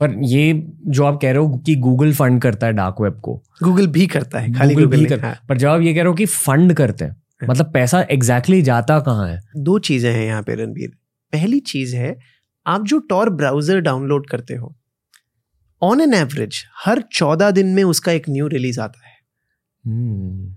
पर 0.00 0.14
ये 0.24 0.52
जो 0.86 1.04
आप 1.04 1.18
कह 1.22 1.32
रहे 1.32 1.42
हो 1.42 1.58
कि 1.58 1.74
गूगल 1.76 2.12
फंड 2.14 2.40
करता 2.42 2.66
है 2.66 2.72
डार्क 2.72 3.00
वेब 3.00 3.20
को 3.20 3.34
गूगल 3.62 3.86
भी 3.86 4.06
करता 4.06 4.38
है 4.38 4.52
खाली 4.52 4.74
गूगल 4.74 4.96
भी 4.96 5.04
करता 5.04 5.26
है 5.26 5.32
हाँ। 5.34 5.46
पर 5.48 5.58
जब 5.58 5.68
आप 5.68 5.80
ये 5.80 5.94
कह 5.94 6.00
रहे 6.00 6.08
हो 6.08 6.14
कि 6.14 6.26
फंड 6.26 6.74
करते 6.74 7.04
हैं 7.04 7.12
हाँ। 7.12 7.48
मतलब 7.48 7.72
पैसा 7.72 8.00
एग्जैक्टली 8.00 8.56
exactly 8.56 8.66
जाता 8.66 8.98
कहाँ 9.00 9.28
है 9.28 9.40
दो 9.56 9.78
चीज़ें 9.78 10.12
हैं 10.12 10.26
यहाँ 10.26 10.42
पे 10.42 10.54
रणबीर 10.54 10.90
पहली 11.32 11.60
चीज़ 11.60 11.96
है 11.96 12.16
आप 12.66 12.84
जो 12.84 12.98
टॉर 13.08 13.30
ब्राउज़र 13.30 13.80
डाउनलोड 13.80 14.28
करते 14.28 14.54
हो 14.54 14.74
ऑन 15.82 16.00
एन 16.00 16.14
एवरेज 16.14 16.64
हर 16.84 17.02
चौदह 17.12 17.50
दिन 17.50 17.66
में 17.66 17.82
उसका 17.84 18.12
एक 18.12 18.28
न्यू 18.28 18.46
रिलीज़ 18.46 18.80
आता 18.80 19.06
है 19.08 19.16
hmm. 19.84 20.56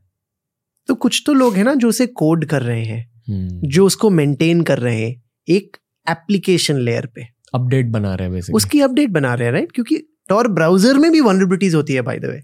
तो 0.87 0.95
कुछ 0.95 1.23
तो 1.25 1.33
लोग 1.33 1.55
हैं 1.55 1.63
ना 1.63 1.73
जो 1.73 1.89
उसे 1.89 2.07
कोड 2.15 2.45
कर 2.45 2.61
रहे 2.61 2.83
हैं 2.83 3.03
hmm. 3.05 3.69
जो 3.69 3.85
उसको 3.85 4.09
मेंटेन 4.09 4.61
कर 4.61 4.79
रहे 4.79 5.01
हैं 5.01 5.21
एक 5.47 5.77
एप्लीकेशन 6.07 6.77
लेयर 6.79 7.05
पे 7.05 7.27
अपडेट 7.53 7.85
बना 7.85 8.15
रहे 8.15 8.29
हैं 8.29 8.41
उसकी 8.53 8.81
अपडेट 8.81 9.09
बना 9.09 9.33
रहे 9.33 9.45
हैं 9.45 9.53
राइट 9.53 9.71
क्योंकि 9.71 9.97
टॉर 10.29 10.47
ब्राउज़र 10.47 10.97
में 10.97 11.11
भी 11.11 11.19
वनरेबिलिटीज 11.19 11.75
होती 11.75 11.93
है 11.93 12.01
by 12.01 12.19
the 12.19 12.25
way 12.25 12.41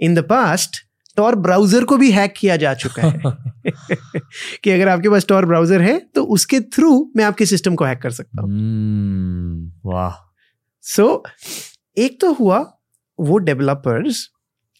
in 0.00 0.14
the 0.14 0.18
past 0.18 0.76
Tor 1.16 1.34
browser 1.34 1.84
को 1.84 1.96
भी 1.96 2.10
हैक 2.10 2.34
किया 2.36 2.56
जा 2.56 2.74
चुका 2.74 3.02
है 3.02 3.20
कि 4.64 4.70
अगर 4.70 4.88
आपके 4.88 5.08
पास 5.08 5.26
टॉर 5.28 5.46
ब्राउज़र 5.46 5.82
है 5.82 5.98
तो 6.14 6.24
उसके 6.24 6.60
थ्रू 6.60 7.12
मैं 7.16 7.24
आपके 7.24 7.46
सिस्टम 7.46 7.74
को 7.74 7.84
हैक 7.84 7.98
कर 7.98 8.10
सकता 8.10 8.42
हूँ। 8.42 8.50
Hmm, 8.50 9.86
वाह। 9.86 10.32
सो 10.82 11.24
एक 11.98 12.20
तो 12.20 12.32
हुआ 12.32 12.80
वो 13.20 13.38
डेवलपर्स 13.38 14.28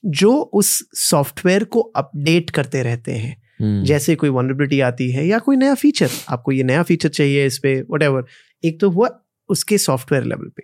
जो 0.07 0.33
उस 0.33 0.88
सॉफ्टवेयर 0.94 1.64
को 1.64 1.81
अपडेट 1.81 2.50
करते 2.50 2.83
रहते 2.83 3.12
हैं। 3.12 3.37
Hmm. 3.37 3.88
जैसे 3.88 4.14
कोई 4.14 4.29
वनरेबिलिटी 4.29 4.81
आती 4.81 5.11
है 5.11 5.26
या 5.26 5.38
कोई 5.38 5.57
नया 5.57 5.74
फीचर 5.74 6.09
आपको 6.29 6.53
ये 6.53 6.62
नया 6.62 6.83
फीचर 6.83 7.09
चाहिए 7.09 7.46
इस 7.46 7.59
पे 7.59 7.81
वट 7.81 8.26
एक 8.64 8.81
तो 8.81 8.90
हुआ 8.90 9.19
उसके 9.50 9.78
सॉफ्टवेयर 9.78 10.24
लेवल 10.24 10.48
पे। 10.48 10.62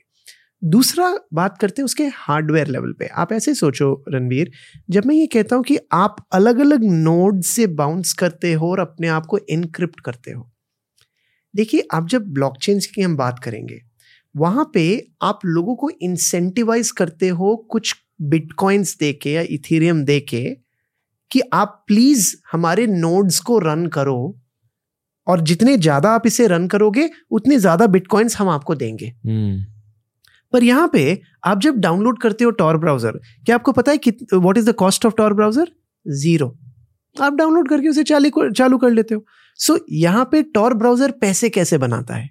दूसरा 0.62 1.12
बात 1.34 1.58
करते 1.60 1.82
हैं 1.82 1.84
उसके 1.84 2.04
हार्डवेयर 2.14 2.66
लेवल 2.66 2.92
पे। 2.92 3.06
आप 3.06 3.32
ऐसे 3.32 3.54
सोचो 3.54 4.04
रणवीर 4.08 4.50
जब 4.90 5.06
मैं 5.06 5.14
ये 5.14 5.26
कहता 5.26 5.56
हूँ 5.56 5.64
कि 5.64 5.78
आप 5.92 6.16
अलग 6.32 6.58
अलग 6.58 6.84
नोड 6.84 7.42
से 7.42 7.66
बाउंस 7.66 8.12
करते 8.12 8.52
हो 8.52 8.70
और 8.70 8.80
अपने 8.80 9.08
आप 9.08 9.26
को 9.26 9.38
इनक्रिप्ट 9.38 10.00
करते 10.00 10.30
हो। 10.30 10.50
देखिए, 11.54 11.88
आप 11.94 12.08
जब 12.08 12.32
ब्लॉकचेन 12.32 12.80
की 12.94 13.02
हम 13.02 13.16
बात 13.16 13.38
करेंगे, 13.38 13.80
वहाँ 14.34 14.70
पे 14.74 15.08
आप 15.22 15.38
लोगों 15.44 15.76
को 15.76 15.90
इंसेंटिवाइज 15.90 16.90
करते 16.90 17.28
हो 17.28 17.56
कुछ 17.70 17.94
बिटकॉइंस 18.22 18.96
दे 18.98 19.12
के 19.12 19.32
या 19.32 19.42
इथीरियम 19.50 20.04
दे 20.04 20.20
के 20.20 20.44
कि 21.30 21.40
आप 21.52 21.84
प्लीज़ 21.86 22.34
हमारे 22.52 22.86
नोड्स 22.86 23.40
को 23.40 23.58
रन 23.58 23.86
करो। 23.86 24.40
और 25.26 25.40
जितने 25.42 25.76
ज़्यादा 25.78 26.10
आप 26.10 26.26
इसे 26.26 26.46
रन 26.46 26.66
करोगे 26.68 27.08
उतने 27.30 27.58
ज़्यादा 27.58 27.86
बिटकॉइंस 27.88 28.36
हम 28.36 28.48
आपको 28.48 28.74
देंगे। 28.74 29.06
hmm. 29.06 29.64
पर 30.52 30.64
यहाँ 30.64 30.88
पे 30.92 31.20
आप 31.44 31.60
जब 31.60 31.76
डाउनलोड 31.78 32.20
करते 32.20 32.44
हो 32.44 32.50
टॉर 32.52 32.76
ब्राउज़र 32.76 33.18
क्या 33.46 33.54
आपको 33.54 33.72
पता 33.72 33.92
है 33.92 33.98
what 34.34 34.58
is 34.58 34.70
the 34.70 34.74
cost 34.74 35.06
of 35.06 35.14
Tor 35.16 35.34
browser 35.34 35.72
zero 36.06 36.46
आप 37.16 37.34
डाउनलोड 37.34 37.68
करके 37.68 37.88
उसे 37.88 38.02
चालू 38.04 38.50
चालू 38.50 38.78
कर 38.78 38.90
लेते 38.90 39.14
हो। 39.14 39.24
सो 39.58 39.72
so, 39.72 39.80
यहाँ 39.92 40.24
पे 40.32 40.42
टॉर 40.44 40.74
ब्राउज़र 40.74 41.10
पैसे 41.20 41.48
कैसे 41.50 41.78
बनाता 41.78 42.14
है? 42.14 42.30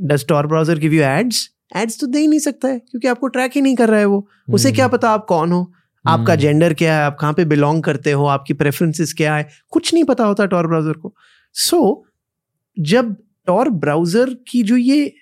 Does 0.00 0.24
Tor 0.28 0.46
browser 0.46 0.78
give 0.78 0.92
you 0.92 1.02
ads 1.02 1.48
ads 1.76 2.00
तो 2.00 2.06
दे 2.06 2.18
ही 2.18 2.26
नहीं 2.26 2.40
सकता 2.40 2.68
है 2.68 2.78
क्योंकि 2.78 3.08
आपको 3.08 3.28
ट्रैक 3.28 3.52
ही 3.54 3.60
नहीं 3.60 3.76
कर 3.76 3.88
रहा 3.88 4.00
है 4.00 4.06
वो। 4.06 4.26
उसे 4.48 4.72
क्या 4.72 4.84
hmm. 4.84 4.94
पता 4.94 5.10
आप 5.10 5.24
कौन 5.28 5.52
हो? 5.52 5.72
आपका 6.04 6.34
जेंडर 6.36 6.68
hmm. 6.68 6.78
क्या 6.78 6.96
है? 6.96 7.04
आप 7.04 7.16
कहाँ 7.20 7.32
पे 7.32 7.44
बिलोंग 7.44 7.82
करते 7.82 8.12
हो? 8.12 8.26
आपकी 8.28 8.54
प्रेफरेंसेस 8.54 9.14
क्या 9.16 9.34
है? 9.36 9.48
कुछ 9.70 9.92
नहीं 9.94 10.04
पता 10.04 10.24
होता 10.24 10.46
टॉर 10.46 10.66
ब्राउज़र 10.66 10.92
को। 10.92 11.14
सो 11.56 11.76
so, 11.76 12.84
जब 12.84 13.14
टॉर 13.46 13.68
ब्राउज़र 13.68 14.34
की 14.48 14.62
जो 14.62 14.76
ये 14.76 15.12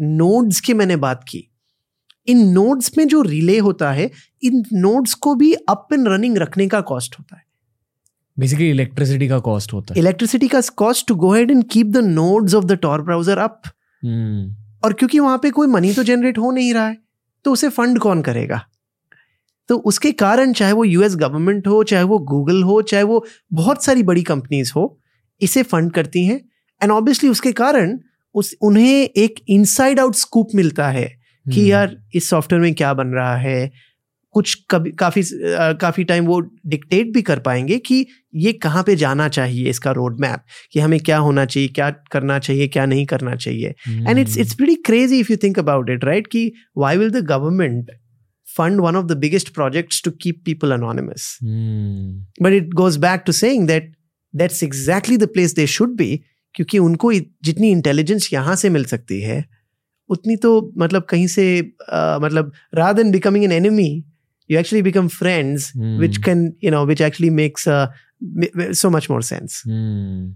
नोड्स 0.00 0.60
की 0.60 0.74
मैंने 0.74 0.96
बात 0.96 1.24
की 1.28 1.48
इन 2.28 2.38
नोड्स 2.48 2.98
में 2.98 3.06
जो 3.08 3.22
रिले 3.22 3.58
होता 3.58 3.90
है 3.92 4.10
इन 4.42 4.64
नोड्स 4.72 5.14
को 5.14 5.34
भी 5.34 5.52
अप 5.52 5.88
एंड 5.92 6.08
रनिंग 6.08 6.38
रखने 6.38 6.68
का 6.68 6.80
कॉस्ट 6.80 7.18
होता 7.18 7.36
है। 7.36 7.44
बेसिकली 8.38 8.70
इलेक्ट्रिसिटी 8.70 9.28
का 9.28 9.38
कॉस्ट 9.38 9.72
होता 9.72 9.94
है। 9.94 10.00
इलेक्ट्रिसिटी 10.00 10.48
का 10.48 10.60
cost 10.76 11.08
to 11.08 11.14
go 11.14 11.32
head 11.34 11.50
and 11.50 11.64
keep 11.70 11.86
the 11.86 11.96
nodes 11.96 12.54
of 12.54 12.64
the 12.64 12.72
Tor 12.72 13.02
browser 13.02 13.38
up 13.38 13.62
और 14.84 14.92
क्योंकि 14.92 15.18
वहाँ 15.18 15.38
पे 15.38 15.50
कोई 15.50 15.66
मनी 15.66 15.92
तो 15.92 16.02
जनरेट 16.02 16.38
हो 16.38 16.50
नहीं 16.50 16.74
रहा 16.74 16.88
है 16.88 16.98
तो 17.44 17.52
उसे 17.52 17.68
फंड 17.68 17.98
कौन 17.98 18.22
करेगा? 18.22 18.66
तो 19.68 19.76
उसके 19.76 20.12
कारण 20.12 20.52
चाहे 20.52 20.72
वो 20.72 20.84
यूएस 20.84 21.16
गवर्नमेंट 21.16 21.68
हो 21.68 21.82
चाहे 21.84 22.04
वो 22.04 22.18
गूगल 22.18 22.62
हो 22.62 22.82
चाहे 22.82 23.02
वो 23.02 23.24
बहुत 23.52 23.84
सारी 23.84 24.02
बड़ी 24.02 24.22
कंपनीज़ 24.22 24.72
हो 24.76 24.98
इसे 25.40 25.62
फंड 25.62 25.92
करती 25.92 26.24
हैं 26.24 26.40
एंड 26.80 26.92
ऑब्वियसली 26.92 27.30
उसके 27.30 27.52
कारण 27.54 27.98
उस 28.34 28.54
उन्हें 28.62 29.08
एक 29.16 29.44
इनसाइड 29.48 30.00
आउट 30.00 30.14
स्कूप 30.14 30.48
मिलता 30.54 30.88
है 30.90 31.06
कि 31.06 31.60
हम्म। 31.60 31.68
यार 31.68 31.96
इस 32.14 32.28
सॉफ्टवेयर 32.30 32.62
में 32.62 32.74
क्या 32.74 32.92
बन 32.94 33.08
रहा 33.08 33.36
है 33.36 33.70
कुछ 34.34 34.54
कभी 34.70 34.90
काफ़ी 34.92 35.22
काफ़ी 35.80 36.04
टाइम 36.04 36.26
वो 36.26 36.40
डिक्टेट 36.66 37.12
भी 37.12 37.20
कर 37.22 37.38
पाएँगे 37.38 37.78
कि 37.78 38.06
ये 38.36 38.52
कहाँ 38.62 38.82
पे 38.82 38.96
जाना 38.96 39.28
चाहिए 39.28 39.70
इसका 39.70 39.90
रोड 39.98 40.20
मैप 40.20 40.42
कि 40.72 40.80
हमें 40.80 40.98
क्या 41.00 41.18
होना 41.18 41.44
चाहिए 41.44 41.68
क्या 41.68 41.90
करना 42.12 42.38
चाहिए 42.38 42.66
क्या 42.68 42.84
नहीं 42.86 43.06
करना 43.06 43.34
चाहिए 43.36 43.74
and 43.88 44.18
it's 44.18 44.36
it's 44.38 44.56
very 44.60 44.74
crazy 44.86 45.20
if 45.20 45.32
you 45.32 45.36
think 45.42 45.58
about 45.58 45.90
it 45.90 46.04
right 46.04 46.26
कि 46.26 46.50
why 46.76 46.96
will 46.96 47.10
the 47.10 47.24
government 47.26 47.90
fund 48.46 48.80
one 48.80 48.96
of 48.96 49.08
the 49.08 49.16
biggest 49.16 49.52
projects 49.52 50.00
to 50.00 50.10
keep 50.24 50.44
people 50.44 50.72
anonymous. 50.72 51.24
Mm. 51.44 52.22
But 52.40 52.52
it 52.52 52.74
goes 52.74 52.96
back 52.96 53.24
to 53.26 53.32
saying 53.32 53.66
that 53.70 53.88
that's 54.36 54.62
exactly 54.64 55.16
the 55.16 55.26
place 55.36 55.54
they 55.54 55.66
should 55.76 55.96
be 55.96 56.10
क्योंकि 56.54 56.78
उनको 56.78 57.12
जितनी 57.44 57.70
intelligence 57.70 58.28
यहाँ 58.32 58.56
से 58.56 58.68
मिल 58.70 58.84
सकती 58.94 59.20
है 59.20 59.44
उतनी 60.10 60.36
तो 60.42 60.50
मतलब 60.78 61.02
कहीं 61.10 61.26
से 61.26 61.44
आ, 61.92 62.18
मतलब 62.18 62.52
rather 62.74 63.02
than 63.02 63.12
becoming 63.12 63.44
an 63.44 63.52
enemy 63.52 63.88
you 64.50 64.56
actually 64.58 64.80
become 64.86 65.06
friends 65.12 65.64
Hmm. 65.76 65.94
which 66.00 66.18
can 66.26 66.42
you 66.64 66.70
know 66.74 66.80
which 66.90 67.00
actually 67.06 67.30
makes 67.38 67.64
uh, 67.76 67.86
m- 68.42 68.74
so 68.80 68.90
much 68.96 69.08
more 69.12 69.22
sense. 69.28 69.56
Hmm 69.66 70.26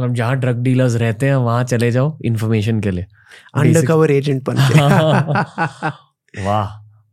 मतलब 0.00 0.14
जहाँ 0.14 0.36
ड्रग 0.40 0.58
डीलर्स 0.62 0.94
रहते 1.02 1.26
हैं 1.26 1.36
वहाँ 1.46 1.64
चले 1.64 1.90
जाओ 1.90 2.18
इन्फॉर्मेशन 2.24 2.80
के 2.80 2.90
लिए। 2.90 3.06
अंडरकवर 3.54 4.10
एजेंट 4.10 4.42
बन 4.48 4.56
वाह। 6.46 6.66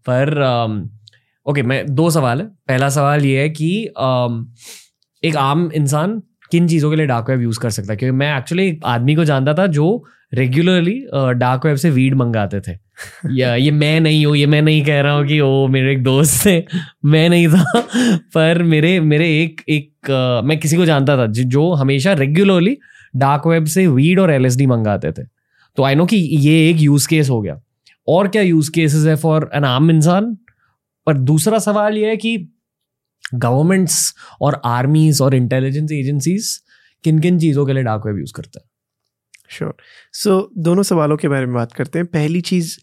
पर 0.09 0.33
ओके 1.45 1.63
मैं 1.63 1.85
दो 1.95 2.09
सवाल 2.11 2.41
है। 2.41 2.45
पहला 2.67 2.89
सवाल 2.97 3.25
ये 3.25 3.41
है 3.41 3.49
कि 3.49 3.69
um, 4.01 4.43
एक 5.23 5.35
आम 5.35 5.69
इंसान 5.75 6.21
किन 6.51 6.67
चीज़ों 6.67 6.89
के 6.89 6.95
लिए 6.95 7.05
डार्क 7.05 7.29
वेब 7.29 7.41
यूज़ 7.41 7.59
कर 7.59 7.69
सकता 7.69 7.93
है? 7.93 7.97
क्योंकि 7.97 8.17
मैं 8.17 8.37
एक्चुअली 8.37 8.67
एक 8.67 8.81
आदमी 8.85 9.15
को 9.15 9.25
जानता 9.25 9.53
था 9.53 9.67
जो 9.67 10.05
रेगुलरली 10.33 11.05
डार्क 11.15 11.65
वेब 11.65 11.75
से 11.75 11.89
वीड 11.89 12.13
मंगाते 12.15 12.59
थे। 12.59 12.77
या 13.31 13.55
ये 13.55 13.71
मैं 13.71 13.99
नहीं 13.99 14.25
हूँ 14.25 14.35
ये 14.35 14.45
मैं 14.45 14.61
नहीं 14.61 14.85
कह 14.85 15.01
रहा 15.01 15.13
हूँ 15.13 15.27
कि 15.27 15.39
ओ 15.39 15.67
मेरे 15.67 15.91
एक 15.91 16.03
दोस्त 16.03 16.45
थे। 16.45 16.63
मैं 17.05 17.29
नहीं 17.29 17.47
था। 17.47 17.87
पर 18.17 18.63
मेरे 18.63 18.99
मेरे 18.99 19.43
एक 19.43 19.61
एक 19.69 20.11
अ, 20.11 20.41
मैं 20.47 20.59
किसी 20.59 20.77
को 20.77 20.85
जानता 20.85 21.17
था 21.17 21.27
जि- 21.27 21.47
जो 21.47 21.73
हमेशा 21.73 22.13
रेगुलरली 22.13 22.77
डार्क 23.15 23.47
वेब 23.47 23.65
से 23.65 23.87
वीड 23.87 24.19
और 24.19 24.31
एलएसडी 24.31 24.65
मंगाते 24.65 25.11
थे। 25.11 25.23
तो 25.77 25.83
आई 25.83 25.95
नो 25.95 26.05
कि 26.05 26.17
ये 26.17 26.69
एक 26.69 26.77
यूज़ 26.79 27.07
केस 27.07 27.29
हो 27.29 27.41
गया। 27.41 27.61
और 28.07 28.27
क्या 28.27 28.41
यूज़ 28.41 28.71
केसेस 28.71 29.05
है 29.05 29.15
फॉर 29.15 29.49
एन 29.55 29.63
आम 29.63 29.91
इंसान? 29.91 30.37
पर 31.05 31.17
दूसरा 31.17 31.59
सवाल 31.59 31.97
ये 31.97 32.07
है 32.07 32.17
कि 32.17 32.49
गवर्नमेंट्स 33.33 34.13
और 34.41 34.61
आर्मीज 34.65 35.21
और 35.21 35.35
इंटेलिजेंस 35.35 35.91
एजेंसीज 35.91 36.57
किन 37.03 37.19
किन 37.19 37.39
चीज़ों 37.39 37.65
के 37.65 37.73
लिए 37.73 37.83
डार्क 37.83 38.05
वेब 38.05 38.17
यूज़ 38.19 38.33
करते 38.35 38.59
हैं? 38.59 38.69
श्योर 39.49 39.75
सो 40.13 40.49
दोनों 40.57 40.83
सवालों 40.83 41.17
के 41.17 41.27
बारे 41.27 41.45
में 41.45 41.55
बात 41.55 41.73
करते 41.73 41.99
हैं। 41.99 42.05
पहली 42.07 42.41
चीज़ 42.41 42.77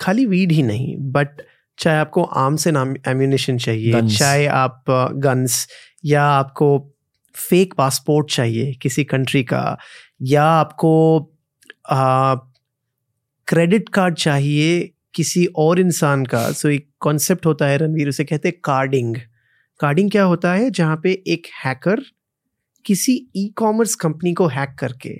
खाली 0.00 0.26
वीड 0.26 0.52
ही 0.52 0.62
नहीं 0.62 0.96
बट 1.12 1.42
चाहे 1.78 1.98
आपको 1.98 2.22
आर्म्स 2.22 2.66
एंड 2.66 2.76
एम्यूनेशन 3.08 3.58
चाहिए 3.58 3.92
Guns. 3.92 4.18
चाहे 4.18 4.46
आप 4.46 4.84
गन्स 5.14 5.68
या 6.04 6.22
आपको 6.22 6.90
फेक 7.34 7.74
पासपोर्ट 7.74 8.30
चाहिए 8.30 8.72
किसी 8.72 9.04
कंट्री 9.04 9.42
का 9.44 9.78
या 10.22 10.44
आपको 10.44 10.92
क्रेडिट 13.48 13.88
कार्ड 13.88 14.14
चाहिए 14.14 14.93
किसी 15.14 15.44
और 15.58 15.80
इंसान 15.80 16.24
का 16.26 16.50
सो 16.52 16.68
एक 16.68 16.88
कॉन्सेप्ट 17.00 17.46
होता 17.46 17.66
है 17.66 17.76
रणवीर 17.78 18.08
उसे 18.08 18.24
कहते 18.24 18.48
हैं 18.48 18.58
कार्डिंग 18.64 19.16
कार्डिंग 19.80 20.10
क्या 20.10 20.24
होता 20.24 20.52
है? 20.54 20.70
जहाँ 20.70 21.00
पे 21.02 21.12
एक 21.28 21.46
हैकर 21.64 22.00
किसी 22.84 23.12
ई 23.36 23.46
कॉमर्स 23.56 23.94
कंपनी 23.94 24.32
को 24.34 24.46
हैक 24.48 24.74
करके 24.78 25.14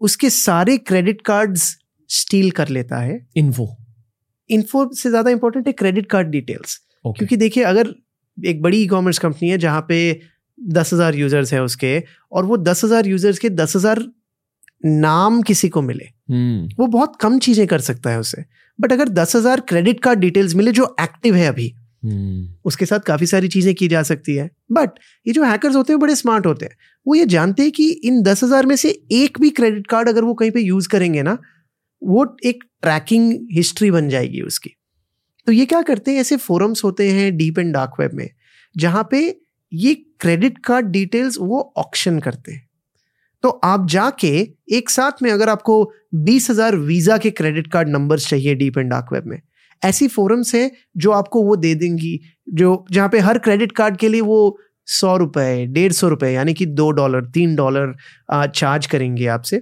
उसके 0.00 0.30
सारे 0.30 0.76
क्रेडिट 0.78 1.20
कार्ड्स 1.20 1.76
स्टील 2.10 2.50
कर 2.50 2.68
लेता 2.68 2.98
है। 2.98 3.18
इन्फो 3.36 3.66
इन्फो 4.50 4.88
से 4.94 5.10
ज़्यादा 5.10 5.30
इंपॉर्टेंट 5.30 5.66
है 5.66 5.72
क्रेडिट 5.72 6.06
कार्ड 6.06 6.28
डिटेल्स 6.28 6.80
ओके 7.04 7.18
क्योंकि 7.18 7.36
देखिए 7.36 7.64
अगर 7.64 7.94
एक 8.38 8.62
बड़ी 8.62 8.82
ई 8.82 8.86
कॉमर्स 8.86 9.18
कंपनी 9.18 9.50
है 9.50 9.58
जहाँ 9.58 9.84
पे 9.88 9.98
दस 10.58 10.92
हज़ार 10.92 11.14
यूज़र्स 11.14 11.52
है 11.52 11.62
उसके 11.62 12.02
और 12.32 12.44
वो 12.44 12.56
दस 12.58 12.84
हज़ार 12.84 13.06
यूज़र्स 13.06 13.38
के 13.38 13.50
दस 13.50 13.76
हज़ार 13.76 14.02
नाम 14.84 15.40
किसी 15.42 15.68
को 15.68 15.82
मिले 15.82 16.04
हम्म। 16.30 16.68
वो 16.78 16.86
बहुत 16.88 17.16
कम 17.20 17.38
चीज़ें 17.38 17.66
कर 17.66 17.80
सकता 17.80 18.10
है 18.10 18.18
उसे। 18.20 18.44
बट 18.78 18.92
अगर 18.92 19.08
दस 19.10 19.36
हज़ार 19.36 19.60
क्रेडिट 19.60 20.00
कार्ड 20.00 20.18
डिटेल्स 20.18 20.54
मिले 20.54 20.72
जो 20.72 20.94
एक्टिव 21.00 21.34
है 21.34 21.46
अभी 21.46 21.72
हम्म। 22.02 22.48
उसके 22.64 22.86
साथ 22.86 23.00
काफ़ी 23.00 23.26
सारी 23.26 23.48
चीज़ें 23.48 23.74
की 23.74 23.88
जा 23.88 24.02
सकती 24.02 24.34
है। 24.34 24.50
बट 24.72 24.98
ये 25.26 25.32
जो 25.32 25.44
हैकर्स 25.44 25.76
होते 25.76 25.92
हैं 25.92 26.00
बड़े 26.00 26.14
स्मार्ट 26.14 26.46
होते 26.46 26.66
हैं। 26.66 26.76
वो 27.06 27.14
ये 27.14 27.26
जानते 27.26 27.62
हैं 27.62 27.72
कि 27.72 27.88
इन 28.04 28.22
दस 28.22 28.44
हज़ार 28.44 28.66
में 28.66 28.76
से 28.76 28.90
एक 29.12 29.38
भी 29.40 29.50
क्रेडिट 29.50 29.86
कार्ड 29.86 30.08
अगर 30.08 30.24
वो 30.24 30.34
कहीं 30.34 30.50
पे 30.50 30.60
यूज़ 30.60 30.88
करेंगे 30.88 31.22
ना 31.22 31.38
वो 32.02 32.26
एक 32.44 32.64
ट्रैकिंग 32.82 33.32
हिस्ट्री 33.52 33.90
बन 33.90 34.08
जाएगी 34.08 34.40
उसकी। 34.42 34.70
तो 35.46 35.52
ये 35.52 35.66
क्या 35.66 35.80
करते 35.82 36.10
हैं? 36.10 36.20
ऐसे 36.20 36.36
फोरम्स 36.36 36.84
होते 36.84 37.10
हैं 37.10 37.36
डीप 37.36 37.58
एंड 37.58 37.72
डार्क 37.74 38.00
वेब 38.00 38.12
में 38.14 38.28
जहाँ 38.74 39.08
पे 39.10 39.20
ये 39.72 39.94
क्रेडिट 40.20 40.58
कार्ड 40.58 40.86
डिटेल्स 40.86 41.38
वो 41.40 41.60
ऑक्शन 41.76 42.18
करते 42.18 42.52
हैं। 42.52 42.66
तो 43.44 43.48
आप 43.64 43.86
जाके 43.88 44.28
एक 44.72 44.90
साथ 44.90 45.22
में 45.22 45.30
अगर 45.30 45.48
आपको 45.48 45.74
बीस 46.24 46.50
हज़ार 46.50 46.76
वीज़ा 46.82 47.16
के 47.18 47.30
क्रेडिट 47.30 47.66
कार्ड 47.72 47.88
नंबर 47.88 48.18
चाहिए 48.18 48.54
डीप 48.54 48.78
एंड 48.78 48.90
डार्क 48.90 49.12
वेब 49.12 49.24
में 49.26 49.40
ऐसी 49.82 50.08
फोरम्स 50.08 50.54
है 50.54 50.70
जो 50.96 51.10
आपको 51.12 51.42
वो 51.42 51.56
दे 51.56 51.74
देंगी 51.74 52.18
जो 52.52 52.84
जहाँ 52.90 53.08
पे 53.08 53.18
हर 53.18 53.38
क्रेडिट 53.38 53.72
कार्ड 53.72 53.96
के 53.96 54.08
लिए 54.08 54.20
वो 54.20 54.38
सौ 54.88 55.16
रुपए 55.16 55.66
डेढ़ 55.66 55.92
सौ 55.92 56.08
रुपए 56.08 56.32
यानी 56.32 56.54
कि 56.54 56.66
दो 56.78 56.90
डॉलर 56.92 57.24
तीन 57.34 57.54
डॉलर 57.56 57.94
चार्ज 58.32 58.86
करेंगे 58.86 59.26
आपसे। 59.26 59.60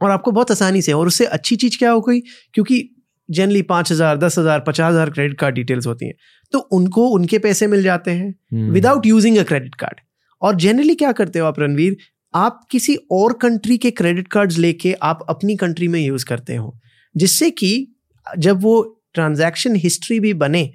और 0.00 0.10
आपको 0.10 0.30
बहुत 0.30 0.50
आसानी 0.50 0.82
से 0.82 0.92
और 0.92 1.06
उससे 1.06 1.24
अच्छी 1.28 1.56
चीज़ 1.56 1.78
क्या 1.78 1.90
हो 1.90 2.00
गई? 2.00 2.20
क्योंकि 2.54 2.82
जनरली 3.28 3.62
पाँच 3.64 3.92
हज़ार 3.92 4.16
दस 4.18 4.38
हज़ार 4.38 4.64
पचास 4.66 4.92
हज़ार 4.92 5.10
क्रेडिट 5.10 5.38
कार्ड 5.40 5.54
डिटेल्स 5.54 5.86
होती 5.86 6.06
हैं 6.06 6.14
तो 6.52 6.58
उनको 6.78 7.08
उनके 7.10 7.38
पैसे 7.40 7.66
मिल 7.66 7.82
जाते 7.82 8.10
हैं 8.10 8.34
हम्म। 8.52 8.72
Without 8.72 9.06
using 9.06 9.36
a 9.38 9.42
credit 9.44 9.74
card. 9.74 10.00
और 10.42 10.56
जनरली 10.56 10.94
क्या 10.94 11.12
करते 11.12 11.38
हो 11.38 11.46
आप 11.46 11.60
रणवीर? 11.60 11.96
आप 12.34 12.66
किसी 12.70 12.96
और 13.10 13.32
कंट्री 13.32 13.78
के 13.78 13.90
क्रेडिट 13.90 14.28
कार्ड्स 14.28 14.58
लेके 14.58 14.92
आप 15.02 15.26
अपनी 15.28 15.56
कंट्री 15.56 15.88
में 15.88 16.00
यूज़ 16.00 16.26
करते 16.26 16.56
हो 16.56 16.78
जिससे 17.16 17.50
कि 17.50 17.94
जब 18.38 18.62
वो 18.62 19.02
ट्रांजैक्शन 19.14 19.76
हिस्ट्री 19.76 20.20
भी 20.20 20.34
बने 20.34 20.72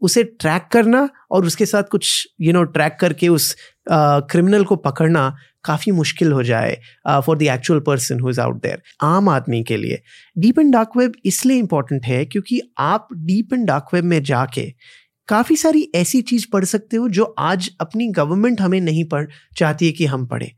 उसे 0.00 0.24
ट्रैक 0.24 0.68
करना 0.72 1.08
और 1.30 1.46
उसके 1.46 1.66
साथ 1.66 1.82
कुछ 1.82 2.28
यू 2.40 2.52
नो 2.52 2.62
ट्रैक 2.64 2.96
करके 3.00 3.28
उस 3.28 3.56
क्रिमिनल 3.90 4.60
uh, 4.60 4.66
को 4.66 4.76
पकड़ना 4.76 5.36
काफ़ी 5.64 5.92
मुश्किल 5.92 6.32
हो 6.32 6.42
जाए 6.42 6.80
for 7.08 7.38
the 7.38 7.42
actual 7.42 7.80
person 7.80 8.20
who 8.20 8.30
is 8.30 8.40
out 8.40 8.62
there 8.62 8.82
आम 9.02 9.28
आदमी 9.28 9.62
के 9.64 9.76
लिए। 9.76 10.02
डीप 10.38 10.58
एंड 10.58 10.72
डार्क 10.72 10.90
वेब 10.96 11.12
इसलिए 11.24 11.56
इंपॉर्टेंट 11.56 12.04
है 12.04 12.24
क्योंकि 12.24 12.60
आप 12.78 13.08
डीप 13.12 13.52
एंड 13.52 13.66
डार्क 13.66 13.86
वेब 13.94 14.04
में 14.04 14.22
जाके 14.22 14.74
काफ़ी 15.28 15.56
सारी 15.56 15.90
ऐसी 15.94 16.22
चीज़ 16.22 16.46
पढ़ 16.52 16.64
सकते 16.64 16.96
हो 16.96 17.08
जो 17.08 17.24
आज 17.38 17.70
अपनी 17.80 18.08
गवर्नमेंट 18.08 18.60
हमें 18.60 18.80
नहीं 18.80 19.04
पढ़ 19.04 19.26
चाहती 19.56 19.86
है 19.86 19.92
कि 19.92 20.06
हम 20.06 20.26
पढ़ें। 20.26 20.50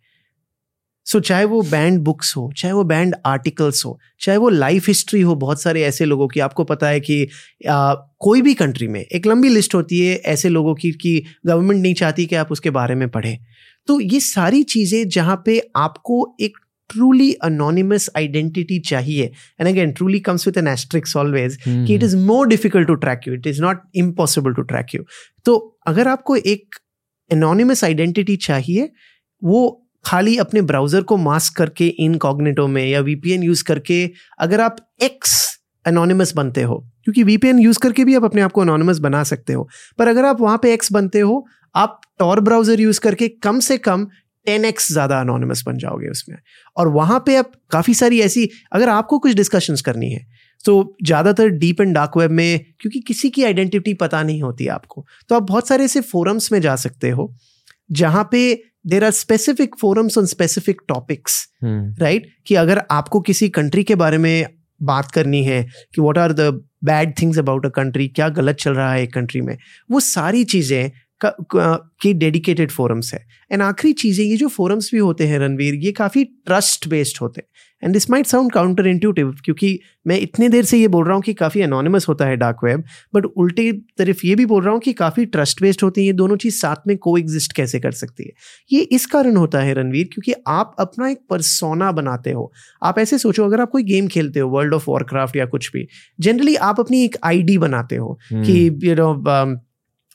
सो 1.07 1.21
चाहे 1.21 1.45
वो 1.45 1.63
बैंड 1.63 2.01
बुक्स 2.01 2.37
हो 2.37 2.53
चाहे 2.57 2.73
वो 2.75 2.85
बैंड 2.85 3.15
आर्टिकल्स 3.27 3.85
हो 3.87 3.99
चाहे 4.21 4.39
वो 4.39 4.49
लाइफ 4.49 4.89
हिस्ट्री 4.89 5.21
हो 5.21 5.35
बहुत 5.35 5.63
सारे 5.63 5.83
ऐसे 5.83 6.05
लोगों 6.05 6.29
की 6.29 6.41
आपको 6.41 6.65
पता 6.65 6.89
है 6.89 7.01
कि 7.01 7.29
आ, 7.69 7.95
कोई 7.95 8.43
भी 8.43 8.55
कंट्री 8.55 8.89
में 8.89 9.01
एक 9.01 9.27
लंबी 9.27 9.49
लिस्ट 9.49 9.75
होती 9.75 10.07
है 10.07 10.17
ऐसे 10.17 10.49
लोगों 10.49 10.75
की 10.75 10.93
कि 10.93 11.23
गवर्नमेंट 11.47 11.83
नहीं 11.83 11.95
चाहती 11.95 12.27
कि 12.27 12.35
आप 12.35 12.53
उसके 12.53 12.71
बारे 12.71 12.95
में 12.95 13.09
पढ़ें। 13.09 13.39
तो 13.87 14.01
ये 14.01 14.21
सारी 14.21 14.63
चीज़ें 14.63 15.09
जहाँ 15.09 15.43
पे 15.47 15.71
आपको 15.77 16.37
एक 16.41 16.59
ट्रूली 16.91 17.33
अनोनिमस 17.33 18.11
आइडेंटिटी 18.17 18.79
चाहिए 18.79 19.25
and 19.61 19.69
again 19.69 19.93
truly 19.93 20.21
comes 20.21 20.47
with 20.47 20.59
an 20.59 20.69
asterisks 20.69 21.17
always 21.17 21.57
कि 21.67 21.95
it 21.95 22.03
is 22.03 22.17
more 22.17 22.49
difficult 22.49 22.89
to 22.89 22.95
track 22.95 23.21
you 23.29 23.35
it 23.35 23.47
is 23.47 23.63
not 23.63 23.83
impossible 23.95 24.53
to 24.53 24.63
track 24.63 24.95
you 24.95 25.05
तो 25.45 25.79
अगर 25.87 26.09
आपको 26.09 26.37
एक 26.37 26.77
एनोनिमस 27.33 27.85
आइडेंटिटी 27.85 28.37
चाहिए 28.37 28.91
वो 29.45 29.86
खाली 30.07 30.37
अपने 30.39 30.63
ब्राउज़र 30.63 31.03
को 31.03 31.17
मास्क 31.19 31.57
करके 31.57 31.87
इनकॉग्नेटो 32.01 32.67
में 32.69 32.85
या 32.87 33.01
वीपीएन 33.03 33.43
यूज़ 33.43 33.65
करके 33.65 33.99
अगर 34.41 34.61
आप 34.61 34.77
एक्स 35.03 35.35
एनोनिमस 35.85 36.33
बनते 36.35 36.63
हो, 36.63 36.79
क्योंकि 37.05 37.23
वीपीएन 37.25 37.59
यूज़ 37.59 37.79
करके 37.79 38.05
भी 38.05 38.15
आप 38.15 38.25
अपने 38.25 38.43
आप 38.43 38.53
को 38.53 38.63
एनोनिमस 38.63 38.99
बना 39.01 39.23
सकते 39.25 39.53
हो, 39.53 39.69
पर 39.99 40.09
अगर 40.09 40.25
आप 40.25 40.41
वहाँ 40.41 40.59
पे 40.63 40.73
एक्स 40.75 40.93
बनते 40.93 41.21
हो, 41.21 41.45
आप 41.75 42.01
टॉर 42.19 42.41
ब्राउज़र 42.41 42.81
यूज़ 42.81 43.01
करके 43.01 43.29
कम 43.43 43.61
से 43.61 43.79
कम 43.81 44.07
टेन 44.47 44.65
एक्स 44.65 44.91
ज़्यादा 44.93 45.21
अनोनिमस 45.21 45.63
बन 45.67 45.79
जाओगे 45.79 46.09
उसमें। 46.09 46.37
और 46.77 46.89
वहाँ 46.91 47.23
पे 47.27 47.37
आप 47.37 47.53
काफ़ी 47.71 47.95
सारी 47.95 48.21
ऐसी, 48.21 48.49
अगर 48.73 48.89
आपको 48.89 49.19
कुछ 49.19 49.35
डिस्कशंस 49.35 49.81
करनी 49.83 50.11
है 50.11 50.25
तो 50.65 50.97
ज़्यादातर 51.03 51.49
डीप 51.49 51.81
एंड 51.81 51.95
डार्क 51.95 52.17
वेब 52.17 52.31
में, 52.31 52.65
क्योंकि 52.81 53.01
किसी 53.01 53.31
की 53.31 53.45
आइडेंटिटी 53.45 53.95
पता 53.97 54.23
नहीं 54.23 54.43
होती 54.43 54.67
आपको 54.69 55.05
तो 55.31 55.35
आप 55.35 55.43
बहुत 55.45 55.69
सारे 55.69 55.85
ऐसे 55.85 56.01
फोरम्स 56.03 56.51
में 56.53 56.61
जा 56.61 56.75
सकते 56.77 57.11
हो, 57.11 57.35
जहाँ 57.91 58.29
पे 58.33 58.63
there 58.87 59.05
are 59.05 59.11
specific 59.11 59.75
forums 59.81 60.19
on 60.19 60.27
specific 60.27 60.81
topics 60.89 61.47
right 61.65 62.31
कि 62.47 62.55
अगर 62.55 62.83
आपको 62.91 63.21
किसी 63.21 63.49
कंट्री 63.49 63.85
के 63.85 63.95
बारे 63.95 64.19
में 64.19 64.47
बात 64.81 65.11
करनी 65.11 65.43
है 65.45 65.63
कि 65.95 66.01
what 66.01 66.19
are 66.19 66.33
the 66.33 66.51
bad 66.85 67.13
things 67.21 67.39
about 67.39 67.67
a 67.67 67.69
country 67.75 68.09
क्या 68.09 68.29
गलत 68.29 68.57
चल 68.57 68.75
रहा 68.75 68.93
है 68.93 69.03
एक 69.03 69.13
कंट्री 69.15 69.41
में 69.41 69.57
वो 69.91 70.01
सारी 70.01 70.45
चीज़ें 70.45 70.91
की 71.25 72.13
डेडिकेटेड 72.13 72.71
फोरम्स 72.71 73.13
है। 73.15 73.21
एंड 73.53 73.63
आखिरी 73.63 73.93
चीज़ें 73.93 74.25
ये 74.25 74.37
जो 74.37 74.49
फोरम्स 74.49 74.91
भी 74.93 74.99
होते 74.99 75.27
हैं 75.27 75.39
रणवीर 75.39 75.75
ये 75.85 75.93
काफ़ी 75.93 76.25
ट्रस्ट 76.25 76.89
बेस्ड 76.89 77.19
होते 77.21 77.41
हैं। 77.41 77.49
And 77.83 77.93
this 77.93 78.09
might 78.11 78.27
sound 78.27 78.53
counterintuitive 78.87 79.35
क्योंकि 79.45 79.79
मैं 80.07 80.19
इतने 80.19 80.49
देर 80.49 80.65
से 80.65 80.79
ये 80.79 80.89
बोल 80.89 81.05
रहा 81.05 81.15
हूँ 81.15 81.23
कि 81.23 81.35
काफ़ी 81.35 81.63
अनोनमस 81.63 82.09
होता 82.09 82.27
है 82.27 82.37
डार्क 82.37 82.65
वेब 82.65 82.85
बट 83.15 83.25
उल्टी 83.27 83.71
तरफ़ 83.99 84.27
ये 84.27 84.35
भी 84.35 84.47
बोल 84.47 84.63
रहा 84.63 84.73
हूँ 84.73 84.81
कि 84.81 84.93
काफ़ी 84.93 85.27
ट्रस्ट 85.27 85.63
बेस्ड 85.63 85.83
होती 85.83 86.01
है 86.01 86.07
ये 86.07 86.13
दोनों 86.13 86.37
चीज़ 86.37 86.57
साथ 86.57 86.87
में 86.87 86.97
को 86.99 87.17
एग्जिस्ट 87.19 87.53
कैसे 87.53 87.81
कर 87.81 87.93
सकती 87.93 88.25
है 88.25 88.33
ये 88.73 88.81
इस 88.91 89.07
कारण 89.07 89.37
होता 89.37 89.61
है 89.61 89.75
रणवीर 89.75 90.09
क्योंकि 90.13 90.33
आप 90.49 90.75
अपना 90.79 91.09
एक 91.09 91.21
परसोना 91.31 91.93
बनाते 91.93 92.33
हो 92.33 92.53
आप 92.83 92.99
ऐसे 92.99 93.19
सोचो 93.19 93.45
अगर 93.45 93.61
आप 93.61 93.71
कोई 93.71 93.83
गेम 93.83 94.09
खेलते 94.09 94.41
हो 94.41 94.49
वर्ल्ड 94.49 94.75
ऑफ़ 94.75 94.85
वॉरक्राफ्ट 94.89 95.37
या 95.37 95.47
कुछ 95.47 95.71
भी 95.73 95.87
जनरली 96.21 96.55
आप 96.63 96.81
अपनी 96.81 97.05
एक 97.05 97.17
आईडी 97.25 97.59
बनाते 97.59 97.97
हो 97.97 98.19
hmm. 98.33 98.47
कि 98.47 98.79
you 98.83 98.95
know 98.95 99.13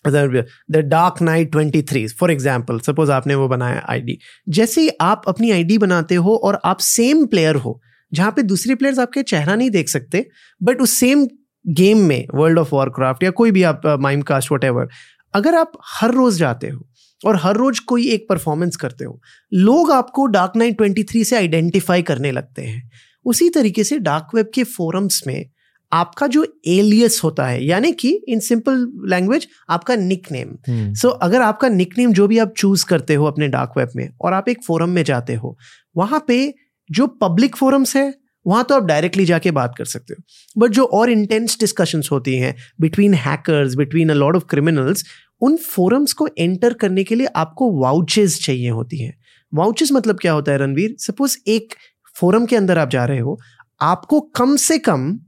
the 0.06 0.78
dark 0.78 1.22
knight 1.22 1.52
twenty 1.52 1.82
three 1.82 2.08
for 2.10 2.32
example 2.32 2.80
suppose 2.80 3.12
आपने 3.12 3.36
वो 3.36 3.48
बनाया 3.48 3.86
आईडी 3.90 4.18
जैसे 4.50 4.82
ही 4.82 4.90
आप 5.02 5.24
अपनी 5.28 5.52
आईडी 5.52 5.78
बनाते 5.78 6.16
हो 6.16 6.36
और 6.36 6.60
आप 6.66 6.80
सेम 6.80 7.26
प्लेयर 7.26 7.56
हो, 7.56 7.80
जहाँ 8.12 8.32
पे 8.32 8.44
दूसरे 8.44 8.76
प्लेयर्स 8.76 9.00
आपके 9.00 9.24
चेहरा 9.24 9.56
नहीं 9.56 9.70
देख 9.70 9.90
सकते 9.90 10.26
बट 10.62 10.82
उस 10.82 10.92
सेम 10.92 11.28
गेम 11.66 11.98
में 12.00 12.26
वर्ल्ड 12.36 12.60
ऑफ़ 12.60 12.70
वॉरक्राफ्ट 12.72 13.24
या 13.24 13.32
कोई 13.32 13.52
भी 13.52 13.64
आप 13.64 13.82
माइम 14.02 14.22
कास्ट 14.24 14.52
वट 14.52 14.64
एवर 14.64 14.88
अगर 15.34 15.56
आप 15.56 15.72
हर 15.92 16.12
रोज 16.12 16.38
जाते 16.38 16.70
हो 16.70 16.88
और 17.22 17.36
हर 17.36 17.56
रोज 17.56 17.80
कोई 17.82 18.08
एक 18.10 18.26
परफॉर्मेंस 18.30 18.76
करते 18.76 19.06
हो, 19.06 19.20
लोग 19.52 19.92
आपको 19.92 20.26
डार्क 20.28 20.56
नाइट 20.56 20.78
ट्वेंटी 20.78 21.04
थ्री 21.04 21.24
से 21.24 21.36
आइडेंटिफाई 21.36 22.02
करने 22.02 22.32
लगते 22.32 22.62
हैं। 22.62 22.90
उसी 23.26 23.50
तरीके 23.50 23.84
से 23.84 23.98
डार्क 24.00 24.36
वेब 24.36 24.50
के 24.56 24.64
फोरम्स 24.66 25.22
में 25.28 25.46
आपका 25.94 26.28
जो 26.28 26.46
एलियस 26.68 27.20
होता 27.24 27.46
है 27.46 27.64
यानी 27.66 27.92
कि 27.92 28.10
इन 28.28 28.40
सिंपल 28.40 28.86
लैंग्वेज 29.06 29.48
आपका 29.70 29.96
निक 29.96 30.28
नेम 30.32 30.94
सो 30.94 31.10
अगर 31.10 31.42
आपका 31.42 31.70
निक 31.70 31.98
नेम 31.98 32.14
जो 32.14 32.28
भी 32.28 32.38
आप 32.38 32.54
चूज़ 32.58 32.86
करते 32.86 33.16
हो 33.16 33.26
अपने 33.26 33.48
डार्क 33.48 33.74
वेब 33.78 33.90
में 33.96 34.10
और 34.22 34.34
आप 34.34 34.50
एक 34.50 34.64
फोरम 34.64 34.90
में 34.90 35.04
जाते 35.04 35.36
हो 35.36 35.58
वहाँ 35.98 36.24
पे 36.28 36.54
जो 36.90 37.08
पब्लिक 37.22 37.56
फोरम्स 37.56 37.96
है 37.96 38.14
वहाँ 38.46 38.64
तो 38.64 38.76
आप 38.76 38.84
डायरेक्टली 38.84 39.26
जाके 39.26 39.52
बात 39.52 39.74
कर 39.78 39.86
सकते 39.86 40.14
हो। 40.14 40.62
बट 40.62 40.72
जो 40.72 40.84
और 40.84 41.10
इंटेंस 41.10 41.58
डिस्कशंस 41.60 42.10
होती 42.12 42.36
हैं 42.36 42.56
between 42.82 43.14
hackers 43.14 43.76
between 43.76 44.10
a 44.10 44.14
lot 44.14 44.36
of 44.36 44.44
criminals 44.50 45.04
उन 45.42 45.58
फोरम्स 45.58 46.14
को 46.14 46.28
एंटर 46.38 46.74
करने 46.74 47.04
के 47.04 47.16
लिए 47.16 47.28
आपको 47.36 47.72
वाउचेस 47.82 48.40
चाहिए 48.46 48.70
होती 48.70 49.04
हैं। 49.04 49.14
वाउचेस 49.54 49.92
मतलब 49.92 50.20
क्या 50.20 50.32
होता 50.32 50.52
है 50.52 50.58
रणवीर? 50.58 50.96
सपोज़ 51.00 51.38
एक 51.48 51.74
फोरम 52.16 52.46
के 52.46 52.56
अंदर 52.56 52.78
आप 52.78 52.90
जा 52.90 53.06
रहे 53.06 53.20
हो 53.20 53.40
आपको 53.82 54.20
कम 54.36 54.56
से 54.56 54.78
कम 54.80 55.20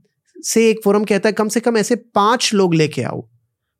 से 0.44 0.70
एक 0.70 0.80
फोरम 0.84 1.04
कहता 1.04 1.28
है 1.28 1.32
कम 1.32 1.48
से 1.48 1.60
कम 1.60 1.76
ऐसे 1.76 1.96
पाँच 1.96 2.54
लोग 2.54 2.74
लेके 2.74 3.02
आओ 3.02 3.28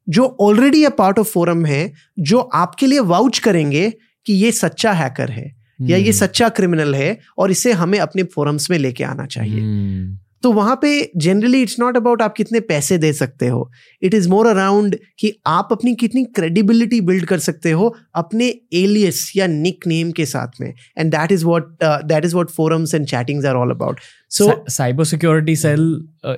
जो 0.09 0.37
already 0.41 0.85
a 0.85 0.91
part 0.91 1.19
of 1.19 1.29
forum 1.29 1.67
है 1.67 1.93
जो 2.19 2.39
आपके 2.39 2.87
लिए 2.87 2.99
वाउच 2.99 3.39
करेंगे 3.39 3.93
कि 4.27 4.33
ये 4.33 4.53
सच्चा 4.53 4.93
हैकर 4.93 5.31
है 5.31 5.65
या 5.83 5.97
ये 5.97 6.11
hmm. 6.11 6.21
सच्चा 6.21 6.49
क्रिमिनल 6.49 6.95
है 6.95 7.21
और 7.39 7.51
इसे 7.51 7.73
हमें 7.73 7.99
अपने 7.99 8.23
फोरम्स 8.23 8.71
में 8.71 8.79
लेके 8.79 9.05
आना 9.05 9.27
चाहिए 9.27 9.61
hmm. 9.61 10.24
तो 10.45 10.53
वहाँ 10.53 10.79
पे 10.83 11.11
जनरली 11.17 11.63
इट्स 11.63 11.79
नॉट 11.81 11.97
अबाउट 11.97 12.23
आप 12.23 12.35
कितने 12.37 12.61
पैसे 12.61 12.99
दे 12.99 13.13
सकते 13.13 13.47
हो। 13.49 13.71
इट 14.03 14.15
इज़ 14.15 14.29
मोर 14.29 14.47
अराउंड 14.47 14.97
कि 15.19 15.33
आप 15.47 15.69
अपनी 15.73 15.95
कितनी 15.95 16.25
क्रेडिबिलिटी 16.25 17.01
बिल्ड 17.01 17.25
कर 17.25 17.39
सकते 17.39 17.71
हो 17.71 17.95
अपने 18.15 18.47
एलियस 18.75 19.33
या 19.37 19.47
निक 19.47 19.87
नेम 19.87 20.11
के 20.11 20.27
साथ 20.27 20.61
में। 20.61 20.73
And 20.99 21.11
that 21.11 21.33
is 21.33 21.45
what 21.45 21.77
that 21.85 22.25
is 22.25 22.37
what 22.37 22.51
forums 22.51 22.95
and 22.95 23.07
chattings 23.07 23.47
are 23.47 23.55
all 23.55 23.71
about 23.71 24.01
so 24.31 24.65
cyber 24.69 25.05
security 25.05 25.57
cell 25.57 25.81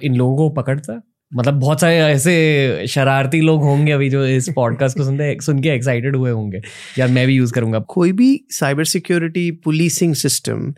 इन 0.03 0.14
लोगों 0.14 0.37
को 0.37 0.49
पकड़ता? 0.62 1.01
मतलब 1.35 1.55
बहुत 1.55 1.81
सारे 1.81 1.97
ऐसे 1.99 2.87
शरारती 2.88 3.40
लोग 3.40 3.62
होंगे 3.62 3.92
अभी 3.92 4.11
जो 4.11 4.25
इस 4.27 4.49
पॉडकास्ट 4.57 4.97
को 4.99 5.05
सुनते 5.05 5.37
सुन 5.42 5.61
के 5.61 5.69
एक्साइटेड 5.69 6.16
हुए 6.16 6.31
होंगे। 6.31 6.61
यार 6.99 7.09
मैं 7.09 7.27
भी 7.27 7.35
यूज़ 7.35 7.53
करूँगा। 7.53 7.79
कोई 7.88 8.12
भी 8.12 8.29
साइबर 8.51 8.85
सिक्योरिटी 8.85 9.51
पुलिसिंग 9.64 10.14
सिस्टम 10.14 10.73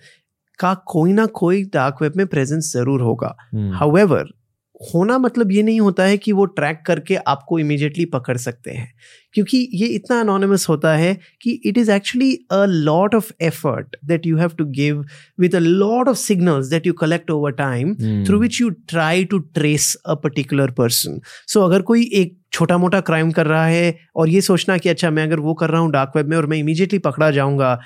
का 0.59 0.75
कोई 0.75 1.13
ना 1.13 1.27
कोई 1.27 1.65
डार्क 1.65 1.97
वेब 2.03 2.13
में 2.17 2.27
प्रेजेंस 2.27 2.73
ज़रूर 2.73 3.01
होगा 3.01 3.37
हाउएवर 3.55 4.23
hmm. 4.23 4.38
होना 4.81 5.19
मतलब 5.19 5.53
ये 5.53 5.63
नहीं 5.63 5.81
होता 5.81 6.03
है 6.03 6.17
कि 6.19 6.33
वो 6.33 6.45
ट्रैक 6.45 6.83
करके 6.87 7.15
आपको 7.29 7.59
इमीडिएटली 7.59 8.05
पकड़ 8.05 8.37
सकते 8.37 8.71
हैं। 8.71 8.93
क्योंकि 9.35 9.59
ये 9.75 9.87
इतना 9.87 10.21
अनोनमस 10.21 10.69
होता 10.69 10.95
है 10.97 11.19
कि 11.43 11.51
it 11.65 11.79
is 11.79 11.91
actually 11.91 12.33
a 12.53 12.65
lot 12.65 13.15
of 13.15 13.31
effort 13.41 13.97
that 14.05 14.27
you 14.27 14.37
have 14.37 14.51
to 14.59 14.65
give 14.65 15.05
with 15.41 15.55
a 15.55 15.59
lot 15.59 16.09
of 16.09 16.17
signals 16.17 16.67
that 16.67 16.87
you 16.87 16.93
collect 16.93 17.31
over 17.31 17.53
time 17.53 17.95
through 18.27 18.39
which 18.41 18.61
you 18.61 18.71
try 18.71 19.25
to 19.25 19.39
trace 19.39 19.95
a 20.07 20.15
particular 20.15 20.71
person 20.71 21.21
so 21.47 21.61
अगर 21.61 21.83
कोई 21.83 22.11
एक 22.15 22.37
छोटा 22.53 22.79
मोटा 22.79 23.01
crime 23.01 23.31
कर 23.31 23.47
रहा 23.47 23.67
है 23.67 23.95
और 24.17 24.29
ये 24.29 24.41
सोचना 24.41 24.77
कि 24.79 24.89
अच्छा 24.89 25.11
मैं 25.11 25.23
अगर 25.23 25.41
वो 25.41 25.55
कर 25.55 25.71
रहा 25.71 25.81
हूँ 25.81 25.91
डार्क 25.93 26.13
वेब 26.17 26.29
में 26.29 26.37
और 26.37 26.47
मैं 26.47 26.59
इमीडिएटली 26.59 26.99
पकड़ा 26.99 27.31
जाऊँगा 27.31 27.79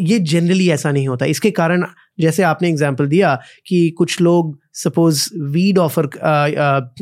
ये 0.00 0.18
जनरली 0.18 0.68
ऐसा 0.70 0.92
नहीं 0.92 1.08
होता। 1.08 1.26
इसके 1.26 1.50
कारण 1.50 1.84
जैसे 2.20 2.42
आपने 2.42 2.68
एग्ज़ाम्पल 2.68 3.06
दिया 3.08 3.34
कि 3.66 3.88
कुछ 3.98 4.20
लोग 4.20 4.58
suppose 4.84 5.28
weed 5.56 5.78
offer 5.78 6.08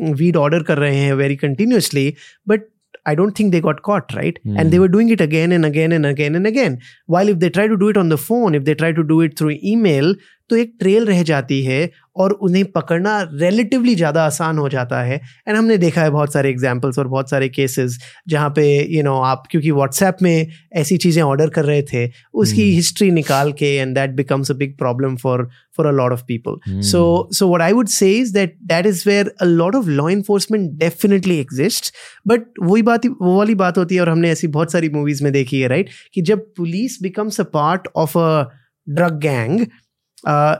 weed 0.00 0.36
order 0.36 0.62
कर 0.70 0.78
रहे 0.78 0.96
हैं 0.96 1.12
very 1.14 1.36
continuously 1.36 2.12
but 2.48 2.68
I 3.08 3.14
don't 3.14 3.36
think 3.38 3.52
they 3.52 3.60
got 3.64 3.82
caught, 3.82 4.12
right? 4.14 4.38
Mm. 4.44 4.60
And 4.60 4.72
they 4.72 4.78
were 4.80 4.88
doing 4.88 5.10
it 5.10 5.20
again 5.20 5.52
and 5.52 5.64
again 5.64 5.92
and 5.92 6.06
again 6.06 6.34
and 6.34 6.46
again. 6.46 6.78
While 7.06 7.28
if 7.28 7.38
they 7.38 7.50
try 7.50 7.66
to 7.68 7.76
do 7.76 7.88
it 7.88 7.96
on 7.96 8.08
the 8.08 8.18
phone, 8.18 8.56
if 8.56 8.64
they 8.64 8.74
try 8.74 8.90
to 8.92 9.04
do 9.04 9.20
it 9.20 9.38
through 9.38 9.58
email, 9.62 10.14
तो 10.50 10.56
एक 10.56 10.74
trail 10.80 11.06
रह 11.06 11.22
जाती 11.22 11.62
है 11.62 11.90
और 12.16 12.32
उन्हें 12.42 12.64
पकड़ना 12.72 13.20
relatively 13.32 13.94
ज़्यादा 13.94 14.24
आसान 14.24 14.58
हो 14.58 14.68
जाता 14.68 15.00
है 15.02 15.20
एंड 15.48 15.56
हमने 15.56 15.76
देखा 15.78 16.02
है 16.02 16.10
बहुत 16.10 16.32
सारे 16.32 16.50
एग्जाम्पल्स 16.50 16.98
और 16.98 17.08
बहुत 17.08 17.30
सारे 17.30 17.48
केसेस 17.48 17.98
जहाँ 18.28 18.50
पे 18.50 18.64
यू 18.78 18.96
you 18.96 19.04
नो 19.04 19.10
know, 19.10 19.24
आप 19.24 19.42
क्योंकि 19.50 19.70
व्हाट्सएप 19.70 20.22
में 20.22 20.46
ऐसी 20.74 20.96
चीज़ें 20.96 21.22
ऑर्डर 21.22 21.48
कर 21.48 21.64
रहे 21.64 21.82
थे 21.82 22.08
उसकी 22.34 22.70
हिस्ट्री 22.74 23.06
hmm. 23.06 23.14
निकाल 23.14 23.52
के 23.52 23.74
and 23.76 23.94
that 23.94 24.10
becomes 24.10 24.50
a 24.50 24.54
big 24.54 24.76
problem 24.78 25.16
for 25.16 25.48
for 25.76 25.86
a 25.86 25.90
lot 25.92 26.12
of 26.12 26.22
people 26.28 26.80
so 26.82 27.02
so 27.32 27.48
what 27.54 27.62
I 27.62 27.72
would 27.72 27.88
say 27.88 28.12
is 28.12 28.32
that 28.34 28.56
that 28.64 28.86
is 28.86 29.02
where 29.08 29.32
a 29.40 29.44
lot 29.44 29.74
of 29.74 29.88
law 29.90 30.08
enforcement 30.08 30.70
definitely 30.78 31.38
exist 31.38 31.92
but 32.26 32.46
वही 32.62 32.82
बात 32.82 33.06
वो 33.06 33.36
वाली 33.38 33.54
बात 33.56 33.78
होती 33.78 33.94
है 33.94 34.00
और 34.00 34.08
हमने 34.08 34.30
ऐसी 34.30 34.46
बहुत 34.48 34.72
सारी 34.72 34.88
मूवीज़ 34.90 35.24
में 35.24 35.32
देखी 35.32 35.60
है 35.60 35.68
राइट 35.68 35.86
right? 35.86 36.12
कि 36.14 36.22
जब 36.22 36.46
police 36.56 37.02
becomes 37.02 37.40
a 37.40 37.44
part 37.52 37.88
of 37.96 38.18
a 38.18 38.44
drug 38.86 39.18
gang 39.20 39.66
uh, 40.24 40.56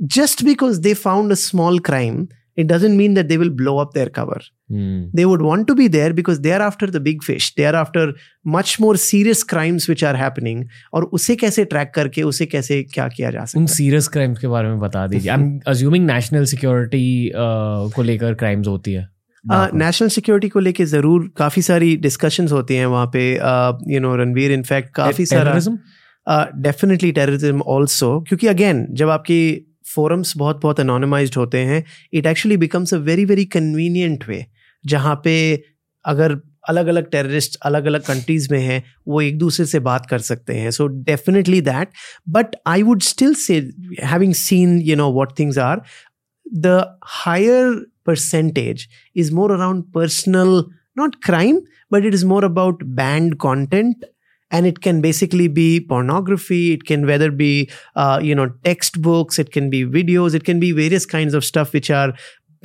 just 0.00 0.44
because 0.44 0.80
they 0.80 0.94
found 0.94 1.32
a 1.32 1.36
small 1.36 1.78
crime, 1.78 2.28
it 2.56 2.66
doesn't 2.66 2.96
mean 2.96 3.14
that 3.14 3.28
they 3.28 3.36
will 3.38 3.50
blow 3.50 3.78
up 3.78 3.92
their 3.92 4.08
cover. 4.08 4.40
Mm. 4.70 5.10
They 5.12 5.26
would 5.26 5.42
want 5.42 5.66
to 5.68 5.74
be 5.74 5.88
there 5.88 6.12
because 6.12 6.40
they 6.40 6.52
are 6.52 6.62
after 6.62 6.86
the 6.86 7.00
big 7.00 7.22
fish. 7.22 7.54
They 7.54 7.66
are 7.66 7.74
after 7.74 8.14
much 8.44 8.80
more 8.80 8.96
serious 8.96 9.42
crimes 9.44 9.88
which 9.88 10.02
are 10.02 10.16
happening. 10.16 10.68
और 10.94 11.04
उसे 11.18 11.36
कैसे 11.36 11.64
track 11.64 11.92
करके 11.94 12.22
उसे 12.22 12.46
कैसे 12.46 12.82
क्या 12.94 13.08
किया 13.08 13.30
जा 13.30 13.44
सकता 13.44 13.60
उन 13.60 13.66
सीरियस 13.74 14.08
क्राइम्स 14.16 14.38
के 14.38 14.48
बारे 14.48 14.68
में 14.68 14.78
बता 14.80 15.06
दीजिए 15.06 15.30
I 15.32 15.40
am 15.40 15.60
assuming 15.66 16.06
national 16.06 16.44
security 16.54 17.30
को 17.94 18.02
लेकर 18.02 18.34
क्राइम्स 18.34 18.68
होती 18.68 18.92
है 18.92 19.08
नेशनल 19.44 20.08
uh, 20.08 20.14
सिक्योरिटी 20.14 20.48
को 20.48 20.60
लेके 20.60 20.84
ज़रूर 20.84 21.30
काफ़ी 21.36 21.62
सारी 21.62 21.96
डिस्कशंस 22.06 22.52
होती 22.52 22.76
हैं 22.76 22.86
वहाँ 22.86 23.10
पे 23.12 23.32
यू 23.92 24.00
नो 24.00 24.14
रणवीर 24.16 24.52
इनफैक्ट 24.52 24.94
काफ़ी 24.94 25.26
सारा 25.26 25.58
डेफिनेटली 26.28 27.12
टेररिज्म 27.12 27.60
ऑल्सो 27.60 28.20
क्योंकि 28.20 28.46
अगेन 28.46 28.86
जब 28.90 29.08
आपकी 29.08 29.40
फोरम्स 29.94 30.36
बहुत 30.36 30.60
बहुत 30.62 30.80
अनोनिमाइज 30.80 31.34
होते 31.36 31.58
हैं 31.58 31.84
it 32.12 32.26
actually 32.26 32.56
becomes 32.56 32.94
a 32.94 32.98
very 32.98 33.24
very 33.24 33.44
convenient 33.44 34.24
way 34.28 34.46
जहाँ 34.84 35.20
पे 35.24 35.62
अगर 36.04 36.40
अलग 36.68 36.86
अलग 36.86 37.10
टेररिस्ट 37.10 37.56
अलग 37.62 37.84
अलग 37.86 38.02
कंट्रीज़ 38.02 38.48
में 38.52 38.60
हैं, 38.60 38.82
वो 39.08 39.20
एक 39.20 39.38
दूसरे 39.38 39.66
से 39.66 39.80
बात 39.80 40.06
कर 40.06 40.18
सकते 40.18 40.54
हैं। 40.54 40.70
So 40.70 40.86
definitely 40.86 41.60
that 41.60 41.88
but 42.28 42.56
I 42.66 42.82
would 42.82 43.02
still 43.02 43.34
say 43.34 43.58
having 44.02 44.34
seen 44.34 44.78
you 44.78 44.96
know 44.96 45.10
what 45.12 45.38
things 45.38 45.58
are 45.58 45.82
the 46.46 46.98
higher 47.04 47.72
percentage 48.06 48.88
is 49.16 49.32
more 49.34 49.52
around 49.52 49.84
personal 49.84 50.64
not 50.98 51.16
crime 51.24 51.60
but 51.92 52.04
it 52.04 52.14
is 52.14 52.26
more 52.26 52.44
about 52.44 52.84
banned 52.84 53.36
content 53.46 54.06
and 54.50 54.66
it 54.66 54.80
can 54.80 55.00
basically 55.00 55.48
be 55.48 55.80
pornography 55.80 56.72
it 56.72 56.84
can 56.84 57.06
whether 57.06 57.30
be 57.30 57.70
uh, 57.96 58.20
you 58.22 58.34
know 58.34 58.48
textbooks 58.64 59.38
it 59.38 59.52
can 59.52 59.70
be 59.70 59.84
videos 59.84 60.34
it 60.34 60.44
can 60.44 60.60
be 60.60 60.72
various 60.72 61.06
kinds 61.06 61.34
of 61.34 61.44
stuff 61.44 61.72
which 61.72 61.90
are 61.90 62.12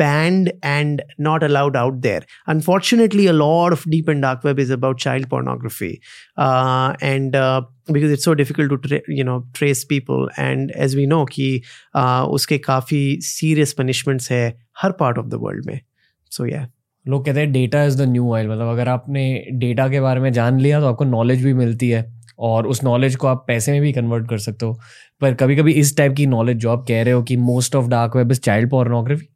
banned 0.02 0.52
and 0.64 1.04
not 1.18 1.44
allowed 1.44 1.76
out 1.76 2.02
there. 2.02 2.22
Unfortunately 2.48 3.28
a 3.28 3.34
lot 3.34 3.74
of 3.74 3.84
deep 3.96 4.08
and 4.08 4.22
dark 4.22 4.44
web 4.44 4.60
is 4.60 4.70
about 4.70 4.98
child 4.98 5.30
pornography 5.30 6.02
uh, 6.38 6.96
and 7.02 7.36
uh, 7.36 7.62
because 7.92 8.12
it's 8.12 8.24
so 8.24 8.34
difficult 8.34 8.70
to 8.72 8.78
tra- 8.88 9.02
you 9.08 9.24
know 9.24 9.46
trace 9.54 9.86
people. 9.86 10.30
And 10.38 10.72
as 10.72 10.96
we 10.96 11.06
know 11.06 11.26
ki 11.26 11.64
uh, 11.94 12.28
uske 12.28 12.62
kafi 12.70 13.22
serious 13.22 13.74
punishments 13.74 14.30
hai 14.36 14.44
har 14.84 14.94
part 14.94 15.18
of 15.18 15.30
the 15.30 15.40
world 15.40 15.66
mein. 15.66 15.82
So 16.30 16.44
yeah. 16.44 16.66
लोग 17.06 17.26
कहते 17.26 17.40
हैं 17.40 17.52
data 17.52 17.84
is 17.84 17.98
the 18.04 18.08
new 18.08 18.32
oil 18.32 18.48
मतलब 18.48 18.68
अगर 18.68 18.88
आपने 18.88 19.24
data 19.54 19.88
के 19.90 20.00
बारे 20.02 20.22
में 20.22 20.32
जान 20.34 20.60
लिया 20.60 20.80
तो 20.80 20.88
आपको 20.88 21.04
नॉलेज 21.06 21.44
भी 21.46 21.54
मिलती 21.54 21.90
है 21.90 22.06
और 22.40 22.68
उस 22.68 22.84
नॉलेज 22.84 23.16
को 23.16 23.28
आप 23.28 23.44
पैसे 23.48 23.72
में 23.72 23.82
भी 23.82 23.92
कन्वर्ट 23.94 24.30
कर 24.30 24.38
सकते 24.38 24.66
हो। 24.66 24.80
पर 25.22 25.34
कभी 25.34 25.56
कभी 25.56 25.72
इस 25.74 25.98
टाइप 25.98 26.14
की 26.18 26.26
नॉलेज 26.26 26.58
जो 26.58 26.70
आप 26.72 26.86
कह 26.88 27.02
रहे 27.04 27.14
हो 27.14 27.24
कि 27.24 27.38
most 27.38 27.76
of 27.76 27.88
dark 27.88 28.16
web 28.16 28.32
is 28.32 28.40
child 28.40 28.70
pornography 28.70 29.28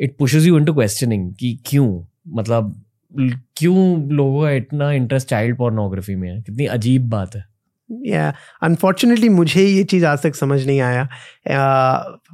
it 0.00 0.16
pushes 0.18 0.46
you 0.46 0.58
into 0.58 0.74
questioning 0.74 1.34
कि 1.34 1.58
क्यों? 1.66 2.04
मतलब 2.28 2.82
क्यों 3.56 4.08
लोगों 4.12 4.42
का 4.42 4.50
इतना 4.50 4.92
इंटरेस्ट 4.92 5.28
चाइल्ड 5.28 5.56
पोर्नोग्राफी 5.56 6.14
में 6.14 6.28
है? 6.30 6.42
कितनी 6.42 6.66
अजीब 6.66 7.08
बात 7.08 7.36
है। 7.36 7.44
या 8.06 8.32
अनफॉर्चुनेटली 8.62 9.28
मुझे 9.28 9.62
ये 9.62 9.82
चीज़ 9.84 10.04
आज 10.06 10.22
तक 10.22 10.34
समझ 10.34 10.64
नहीं 10.66 10.80
आया। 10.80 11.04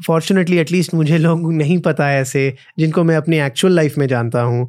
फॉर्चुनेटली 0.06 0.58
एटलीस्ट 0.58 0.94
मुझे 0.94 1.18
लोग 1.18 1.52
नहीं 1.52 1.78
पता 1.82 2.10
ऐसे, 2.12 2.54
जिनको 2.78 3.04
मैं 3.04 3.16
अपनी 3.16 3.38
एक्चुअल 3.40 3.74
लाइफ 3.74 3.98
में 3.98 4.06
जानता 4.08 4.42
हूँ 4.42 4.68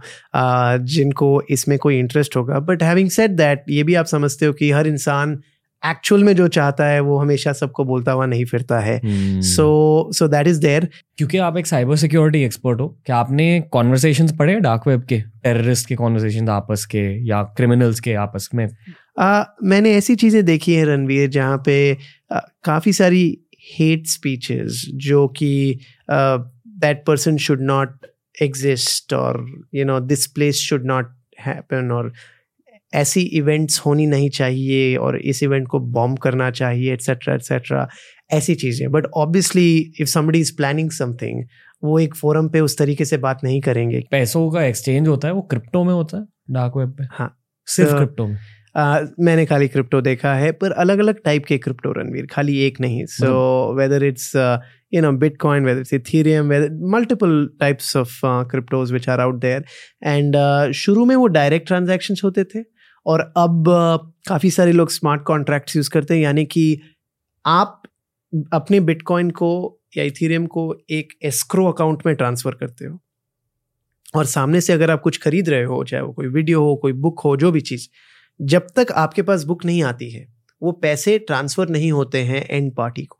जिनको 0.87 1.41
इसमें 1.49 1.77
कोई 1.79 1.99
इंटरेस्ट 1.99 2.35
होगा। 2.37 2.59
बट 2.59 2.83
हैविंग 2.83 3.09
सेड 3.09 3.35
दैट 3.37 3.63
ये 3.69 3.83
भी 3.83 3.95
आप 3.95 4.05
समझते 4.05 4.45
हो 4.45 4.53
कि 4.53 4.71
हर 4.71 4.87
इंसान 4.87 5.39
एक्चुअल 5.85 6.23
में 6.23 6.33
जो 6.35 6.47
चाहता 6.47 6.85
है 6.85 6.99
वो 6.99 7.17
हमेशा 7.17 7.51
सबको 7.53 7.83
बोलता 7.85 8.11
हुआ 8.11 8.25
नहीं 8.25 8.45
फिरता 8.45 8.79
है। 8.79 8.99
So 9.43 10.09
so 10.13 10.27
that 10.27 10.47
is 10.47 10.59
there 10.61 10.87
क्योंकि 11.17 11.37
आप 11.37 11.57
एक 11.57 11.67
साइबर 11.67 11.95
सिक्योरिटी 11.95 12.43
एक्सपर्ट 12.43 12.81
हो 12.81 12.87
क्या 13.05 13.15
आपने 13.15 13.59
कॉन्वर्सेशन 13.71 14.27
पढ़े 14.37 14.59
डार्क 14.59 14.87
वेब 14.87 15.01
के? 15.09 15.19
टेररिस्ट 15.19 15.87
के 15.87 15.95
कॉन्वर्सेशन 15.95 16.49
आपस 16.49 16.85
के 16.85 17.03
या 17.27 17.41
क्रिमिनल्स 17.57 17.99
के 17.99 18.13
आपस 18.13 18.49
में? 18.53 18.67
आ, 19.19 19.43
मैंने 19.63 19.93
ऐसी 19.95 20.15
चीज़ें 20.15 20.43
देखी 20.45 20.75
हैं 20.75 20.85
रणवीर 20.85 21.29
जहाँ 21.29 21.61
पे 21.65 21.97
काफ़ी 22.63 22.93
सारी 22.93 23.25
हेट 23.79 24.07
स्पीचेस 24.07 24.85
जो 25.07 25.27
कि 25.27 25.79
that 26.11 27.03
person 27.07 27.37
should 27.37 27.61
not 27.61 28.07
exist 28.41 29.13
और 29.13 29.45
you 29.75 29.85
know 29.85 29.99
this 29.99 30.25
place 30.27 30.61
should 30.69 30.85
not 30.85 31.11
happen 31.39 31.87
or 31.91 32.01
ऐसी 32.93 33.21
इवेंट्स 33.21 33.79
होनी 33.79 34.05
नहीं 34.05 34.29
चाहिए 34.29 34.95
और 34.95 35.19
इस 35.21 35.43
इवेंट 35.43 35.67
को 35.67 35.79
बॉम्ब 35.79 36.17
करना 36.17 36.51
चाहिए 36.51 36.93
एट्सेट्रा 36.93 37.35
एट्सेट्रा 37.35 37.87
ऐसी 38.31 38.55
चीज़ें। 38.55 38.91
But 38.91 39.05
obviously 39.05 39.93
if 39.99 40.09
somebody 40.09 40.39
is 40.39 40.55
planning 40.57 40.91
something 40.91 41.45
वो 41.83 41.99
एक 41.99 42.15
फोरम 42.15 42.49
पे 42.49 42.59
उस 42.59 42.77
तरीके 42.77 43.05
से 43.05 43.17
बात 43.17 43.39
नहीं 43.43 43.61
करेंगे। 43.61 44.03
पैसों 44.11 44.51
का 44.51 44.63
एक्सचेंज 44.63 45.07
होता 45.07 45.27
है 45.27 45.33
वो 45.33 45.41
क्रिप्टो 45.41 45.83
में 45.83 45.93
होता 45.93 46.17
है 46.17 46.25
डार्क 46.51 46.73
वेब 46.77 46.89
पे? 46.89 47.03
हाँ। 47.11 47.39
सिर्फ़ 47.65 47.89
तो- 47.89 47.99
क्रिप्टो 47.99 48.27
में? 48.27 48.37
Uh, 48.77 49.07
मैंने 49.19 49.45
खाली 49.45 49.67
क्रिप्टो 49.67 50.01
देखा 50.01 50.33
है 50.33 50.51
पर 50.51 50.71
अलग 50.71 50.99
अलग 50.99 51.15
टाइप 51.25 51.45
के 51.45 51.57
क्रिप्टो 51.57 51.91
रणवीर 51.91 52.27
खाली 52.31 52.57
एक 52.59 52.81
नहीं। 52.81 53.05
So 53.05 53.73
whether 53.73 54.03
it's 54.03 54.35
you 54.93 55.01
know 55.01 55.11
bitcoin 55.11 55.65
whether 55.65 55.79
it's 55.79 55.93
ethereum 55.93 56.45
whether 56.45 56.69
multiple 56.71 57.49
types 57.59 57.97
of 57.97 58.19
cryptos 58.25 58.91
which 58.91 59.09
are 59.09 59.19
out 59.19 59.35
there 59.35 59.65
and 60.03 60.37
शुरू 60.71 61.05
में 61.05 61.15
वो 61.15 61.27
डायरेक्ट 61.27 61.67
ट्रांजैक्शंस 61.67 62.21
होते 62.23 62.43
थे 62.43 62.72
और 63.05 63.33
अब 63.37 63.63
काफ़ी 64.27 64.51
सारे 64.51 64.71
लोग 64.71 64.89
स्मार्ट 64.89 65.23
कॉन्ट्रैक्ट्स 65.23 65.75
यूज़ 65.75 65.89
करते 65.89 66.13
हैं, 66.13 66.21
यानी 66.21 66.45
कि 66.45 66.81
आप 67.45 67.81
अपने 68.53 68.79
बिटकॉइन 68.79 69.31
को 69.31 69.79
या 69.97 70.03
इथेरियम 70.03 70.45
को 70.45 70.75
एक 70.89 71.13
एस्क्रो 71.23 71.65
अकाउंट 71.71 72.05
में 72.05 72.15
ट्रांसफ़र 72.15 72.55
करते 72.55 72.85
हो। 72.85 72.99
और 74.15 74.25
सामने 74.25 74.61
से 74.61 74.73
अगर 74.73 74.91
आप 74.91 75.01
कुछ 75.01 75.17
खरीद 75.17 75.49
रहे 75.49 75.63
हो, 75.63 75.83
चाहे 75.83 76.03
वो 76.03 76.13
कोई 76.13 76.27
वीडियो 76.27 76.63
हो, 76.63 76.75
कोई 76.75 76.93
बुक 76.93 77.19
हो, 77.19 77.37
जो 77.37 77.51
भी 77.51 77.61
चीज़, 77.61 77.87
जब 78.41 78.67
तक 78.75 78.91
आपके 78.91 79.21
पास 79.21 79.43
बुक 79.43 79.65
नहीं 79.65 79.83
आती 79.83 80.09
है, 80.11 80.27
वो 80.61 80.71
पैसे 80.71 81.19
ट्रांसफ़र 81.19 81.69
नहीं 81.69 81.91
होते 81.91 82.21
हैं 82.23 82.45
एंड 82.49 82.75
पार्टी 82.75 83.05
को। 83.05 83.19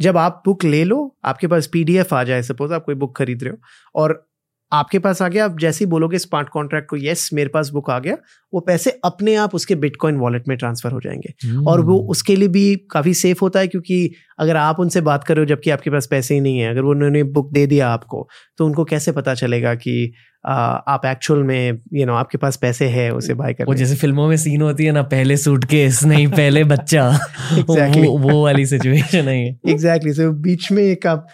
जब 0.00 0.16
आप 0.16 0.42
बुक 0.46 0.64
ले 0.64 0.84
लो, 0.84 1.16
आपके 1.24 1.46
पास 1.46 1.66
पीडीएफ 1.66 2.14
आ 2.14 2.24
जाए 2.24 2.42
सपोज़ 2.42 2.72
आप 2.72 2.84
कोई 2.84 2.94
बुक 2.94 3.16
खरीद 3.18 3.42
रहे 3.44 3.52
हो, 3.52 3.58
और 3.94 4.27
आपके 4.72 4.98
पास 4.98 5.22
आ 5.22 5.28
गया। 5.28 5.44
आप 5.44 5.58
जैसे 5.60 5.84
ही 5.84 5.90
बोलोगे 5.90 6.18
स्मार्ट 6.18 6.48
कॉन्ट्रैक्ट 6.48 6.88
को 6.88 6.96
यस 6.96 7.30
मेरे 7.32 7.48
पास 7.48 7.70
बुक 7.70 7.90
आ 7.90 7.98
गया 7.98 8.16
वो 8.54 8.60
पैसे 8.60 9.00
अपने 9.04 9.34
आप 9.34 9.54
उसके 9.54 9.74
बिटकॉइन 9.74 10.16
वॉलेट 10.16 10.48
में 10.48 10.58
ट्रांसफ़र 10.58 10.92
हो 10.92 11.00
जाएँगे। 11.00 11.58
और 11.66 11.80
वो। 11.80 11.98
उसके 11.98 12.36
लिए 12.36 12.48
भी 12.48 12.76
काफ़ी 12.90 13.14
सेफ़ 13.14 13.38
होता 13.42 13.60
है 13.60 13.68
क्योंकि 13.68 14.12
अगर 14.38 14.56
आप 14.56 14.80
उनसे 14.80 15.00
बात 15.00 15.24
कर 15.24 15.36
रहे 15.36 15.44
हो 15.44 15.46
जबकि 15.46 15.70
आपके 15.70 15.90
पास 15.90 16.06
पैसे 16.06 16.34
ही 16.34 16.40
नहीं 16.40 16.58
है 16.58 16.70
अगर 16.70 16.80
उन्होंने 16.80 17.22
बुक 17.22 17.52
दे 17.52 17.66
दिया 17.66 17.88
आपको 17.88 18.28
तो 18.58 18.66
उनको 18.66 18.84
कैसे 18.84 19.12
पता 19.12 19.34
चलेगा 19.34 19.74
कि 19.74 20.12
आ, 20.46 20.54
आप 20.62 21.06
एक्चुअल 21.06 21.42
में 21.42 21.68
यू 21.70 21.98
you 21.98 22.06
नो 22.06 22.14
आपके 22.14 22.38
पास 22.38 22.56
पैसे 22.56 22.84
है 22.84 23.14
उसे 23.14 23.34
बाय 23.34 23.56
वो 23.66 23.74
जैसे 23.74 23.96
फ़िल्मों 23.96 24.28
में 24.28 24.36
सीन 24.36 24.62
होती 24.62 24.84
है 24.84 24.92
ना 24.92 25.02
पहले 25.02 25.36
सूटकेस 25.36 26.04
नहीं 26.04 26.26
पहले 26.32 26.64
बच्चा। 26.64 27.20
Exactly. 27.54 28.06
वो, 28.06 28.18
वो 28.18 28.44
वाली 28.44 28.66
सिचुएशन 28.66 29.28
है 29.28 29.58
एग्जैक्टली 29.68 30.12
सो 30.12 30.32
बीच 30.32 30.72
में 30.72 30.82
एक 30.82 31.06
आप 31.06 31.26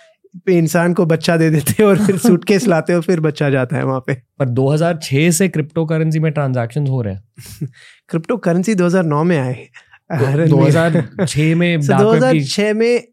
इंसान 0.49 0.95
को 0.95 1.07
बच्चा 1.07 1.37
दे 1.37 1.51
देते 1.51 1.82
हो 1.82 1.89
और 1.89 2.07
फिर 2.07 2.16
सूटकेस 2.18 2.66
लाते 2.66 2.93
हो 2.93 3.01
फिर 3.01 3.20
बच्चा 3.20 3.51
जाता 3.51 3.76
है 3.76 3.85
वहाँ 3.85 4.01
पे 4.07 4.14
पर 4.14 4.49
2006 4.49 5.30
से 5.32 5.49
क्रिप्टो 5.49 5.85
करेंसी 5.85 6.18
में 6.18 6.32
ट्रांजैक्शंस 6.32 6.89
हो 6.89 7.03
रहे 7.03 7.14
हैं 7.14 7.22
क्रिप्टो 8.09 8.37
करेंसी 8.37 8.74
2009 8.74 9.22
में 9.24 9.39
आए 9.39 9.68
रणवीर। 10.12 10.49
2006 10.49 11.55
में 11.55 11.78
So, 11.80 11.89
dark 11.89 12.05
web 12.05 12.20
2006 12.20 12.72
में 12.72 13.05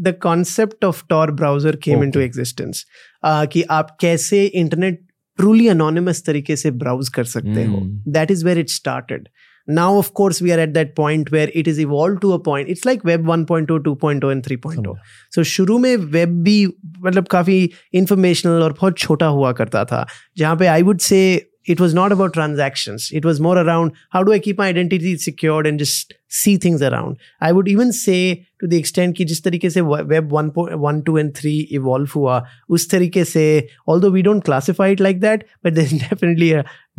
the 0.00 0.14
concept 0.22 0.84
of 0.84 1.04
Tor 1.10 1.30
browser 1.30 1.76
came 1.76 1.94
Okay. 1.94 2.04
Into 2.04 2.20
existence 2.20 2.86
कि 3.26 3.62
आप 3.62 3.96
कैसे 4.00 4.44
इंटरनेट 4.44 5.06
ट्रूली 5.36 5.68
अनोनिमस 5.68 6.22
तरीके 6.26 6.56
से 6.56 6.70
ब्राउज 6.70 7.08
कर 7.08 7.24
सकते 7.24 7.64
हो 7.64 7.78
Hmm. 7.78 8.12
That 8.12 8.30
is 8.30 8.44
where 8.44 8.58
it 8.58 8.68
started 8.68 9.28
now 9.70 10.02
of 10.02 10.10
course 10.20 10.42
we 10.42 10.52
are 10.52 10.66
at 10.66 10.74
that 10.74 10.94
point 11.00 11.30
where 11.32 11.48
it 11.54 11.68
is 11.68 11.78
evolved 11.78 12.20
to 12.20 12.32
a 12.32 12.38
point 12.38 12.68
it's 12.68 12.86
like 12.86 13.04
web 13.04 13.26
1.0 13.26 13.70
2.0 13.70 14.32
and 14.32 14.42
3.0 14.42 14.74
समझा। 14.74 14.92
so, 15.36 15.42
शुरू 15.42 15.78
में 15.78 15.96
वेब 15.96 16.42
भी 16.42 16.66
मतलब 17.00 17.26
काफ़ी 17.26 17.70
इंफॉर्मेशनल 17.92 18.62
और 18.62 18.72
बहुत 18.72 18.98
छोटा 18.98 19.26
हुआ 19.26 19.52
करता 19.52 19.84
था 19.84 20.06
जहाँ 20.38 20.56
पे 20.56 20.66
I 20.66 20.82
would 20.82 20.98
say 20.98 21.49
it 21.68 21.80
was 21.80 21.94
not 21.94 22.12
about 22.12 22.32
transactions 22.32 23.10
it 23.14 23.26
was 23.26 23.42
more 23.42 23.56
around 23.56 23.92
how 24.12 24.22
do 24.22 24.32
I 24.32 24.38
keep 24.38 24.60
my 24.60 24.66
identity 24.66 25.16
secured 25.16 25.66
and 25.66 25.78
just 25.80 26.14
see 26.30 26.56
things 26.58 26.82
around 26.82 27.16
I 27.42 27.52
would 27.52 27.68
even 27.68 27.90
say 27.90 28.16
to 28.60 28.66
the 28.66 28.72
extent 28.72 29.16
कि 29.16 29.24
जिस 29.24 29.44
तरीके 29.44 29.70
से 29.70 29.80
web 29.80 30.28
one 30.32 30.50
one 30.56 31.00
two 31.00 31.18
and 31.18 31.32
three 31.36 31.58
evolve 31.72 32.08
हुआ 32.16 32.44
उस 32.68 32.90
तरीके 32.90 33.24
से 33.24 33.44
although 34.00 34.10
we 34.10 34.22
don't 34.22 34.44
classify 34.44 34.92
it 34.92 35.00
like 35.00 35.20
that 35.20 35.44
but 35.64 35.72
there 35.72 35.88
definitely 35.92 36.52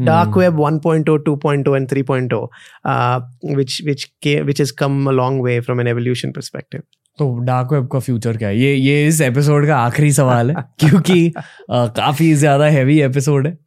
dark 0.05 0.35
Hmm. 0.35 0.55
1.0 0.59 1.15
2.0 1.25 1.73
and 1.77 1.89
3.0 1.89 2.37
uh, 2.85 3.21
which 3.57 3.73
which 3.85 4.05
came, 4.21 4.45
which 4.45 4.57
has 4.57 4.71
come 4.71 5.07
a 5.07 5.11
long 5.11 5.37
way 5.39 5.59
from 5.61 5.79
an 5.79 5.87
evolution 5.87 6.33
perspective. 6.33 6.81
तो 7.17 7.37
dark 7.39 7.73
web 7.73 7.87
का 7.87 7.99
future 7.99 8.37
क्या 8.37 8.49
है? 8.49 8.57
ये 8.59 8.73
ये 8.75 9.07
इस 9.07 9.21
एपिसोड 9.21 9.67
का 9.67 9.77
आखिरी 9.77 10.11
सवाल 10.11 10.51
है 10.51 10.63
क्योंकि 10.79 11.27
अ, 11.37 11.41
काफ़ी 11.69 12.33
ज़्यादा 12.33 12.65
हैवी 12.65 12.99
एपिसोड 13.01 13.47
है। 13.47 13.57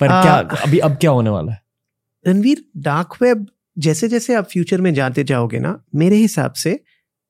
पर 0.00 0.08
आ, 0.08 0.22
क्या 0.22 0.58
अभी 0.62 0.78
अब 0.78 0.96
क्या 0.96 1.10
होने 1.10 1.30
वाला 1.30 1.52
है? 1.52 1.62
रणवीर 2.26 2.64
डार्क 2.76 3.16
वेब 3.22 3.46
जैसे 3.78 4.08
जैसे 4.08 4.34
आप 4.34 4.44
फ्यूचर 4.44 4.80
में 4.80 4.94
जाते 4.94 5.24
जाओगे 5.24 5.58
ना 5.58 5.84
मेरे 5.94 6.16
हिसाब 6.16 6.52
से 6.52 6.80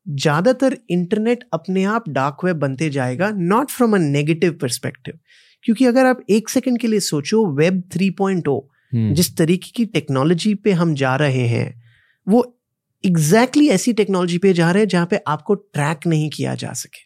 ज़्यादातर 0.09 0.77
इंटरनेट 0.91 1.45
अपने 1.53 1.85
आप 1.85 2.09
डार्क 2.09 2.45
वेब 2.45 2.57
बनते 2.57 2.91
जाएगा 2.91 3.31
not 3.31 3.71
from 3.71 3.95
a 3.95 3.99
negative 3.99 4.53
perspective 4.53 5.19
क्योंकि 5.65 5.87
अगर 5.87 6.07
आप 6.07 6.21
एक 6.31 6.49
सेकंड 6.49 6.81
के 6.81 6.87
लिए 6.87 7.01
सोचो 7.01 7.47
वेब 7.47 7.83
3.0 7.97 8.61
हम्म, 8.93 9.15
जिस 9.15 9.37
तरीके 9.37 9.71
की 9.71 9.85
टेक्नोलॉजी 9.85 10.55
पे 10.55 10.73
हम 10.73 10.95
जा 10.95 11.17
रहे 11.17 11.47
हैं 11.47 11.83
वो 12.27 12.59
एग्जैक्टली 13.05 13.63
exactly 13.63 13.75
ऐसी 13.75 13.93
टेक्नोलॉजी 13.93 14.39
पे 14.39 14.53
जा 14.53 14.71
रहे 14.71 14.83
हैं 14.83 14.89
जहाँ 14.89 15.07
पे 15.07 15.21
आपको 15.27 15.55
ट्रैक 15.55 16.07
नहीं 16.07 16.31
किया 16.31 16.55
जा 16.55 16.73
सके। 16.73 17.05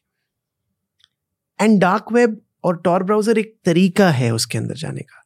एंड 1.65 1.81
डार्क 1.81 2.13
वेब 2.13 2.41
और 2.65 2.77
टॉर 2.85 3.03
ब्राउज़र 3.03 3.39
एक 3.39 3.57
तरीका 3.65 4.11
है 4.11 4.35
उसके 4.35 4.59
अंदर 4.59 4.75
जाने 4.75 5.01
का। 5.01 5.20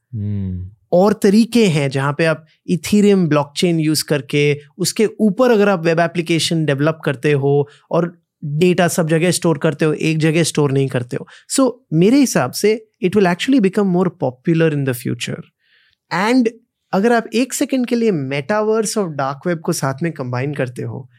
और 0.92 1.12
तरीके 1.12 1.66
हैं 1.66 1.90
जहाँ 1.90 2.14
पे 2.18 2.24
आप 2.24 2.46
इथीरियम 2.66 3.28
ब्लॉकचेन 3.28 3.80
यूज़ 3.80 4.04
करके 4.04 4.60
उसके 4.78 5.06
ऊपर 5.20 5.50
अगर 5.50 5.68
आप 5.68 5.84
वेब 5.84 6.00
एप्लीकेशन 6.00 6.64
डेवलप 6.64 6.98
करते 7.04 7.32
हो 7.32 7.68
और 7.90 8.20
डेटा 8.44 8.88
सब 8.88 9.08
जगह 9.08 9.30
स्टोर 9.30 9.58
करते 9.58 9.84
हो 9.84 9.92
एक 9.92 10.18
जगह 10.18 10.42
स्टोर 10.42 10.72
नहीं 10.72 10.88
करते 10.88 11.16
हो। 11.16 11.26
सो 11.48 11.86
so, 11.92 11.98
मेरे 11.98 12.16
हिसाब 12.16 12.50
से 12.50 12.86
it 13.02 13.16
will 13.16 13.26
actually 13.26 13.60
become 13.60 13.86
more 13.86 14.08
popular 14.08 14.72
in 14.72 14.84
the 14.84 14.92
future 14.92 15.42
and 16.12 16.48
अगर 16.92 17.12
आप 17.12 17.26
एक 17.34 17.52
सेकेंड 17.52 17.86
के 17.86 17.94
लिए 17.94 18.10
मेटावर्स 18.10 18.98
और 18.98 19.10
डार्क 19.10 19.40
वेब 19.46 19.58
को 19.58 19.72
साथ 19.72 19.94
में 20.02 20.12
कंबाइन 20.12 20.54
करते 20.54 20.82
हो 20.82 21.10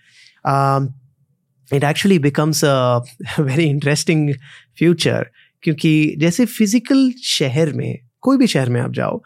it 1.73 1.83
actually 1.83 2.19
becomes 2.19 2.65
a 2.65 2.97
very 3.39 3.63
interesting 3.63 4.33
future 4.77 5.27
क्योंकि 5.61 6.15
जैसे 6.17 6.45
फ़िज़िकल 6.45 7.11
शहर 7.23 7.73
में 7.73 8.04
कोई 8.25 8.37
भी 8.37 8.47
शहर 8.47 8.69
में 8.69 8.81
आप 8.81 8.91
जाओ 8.91 9.21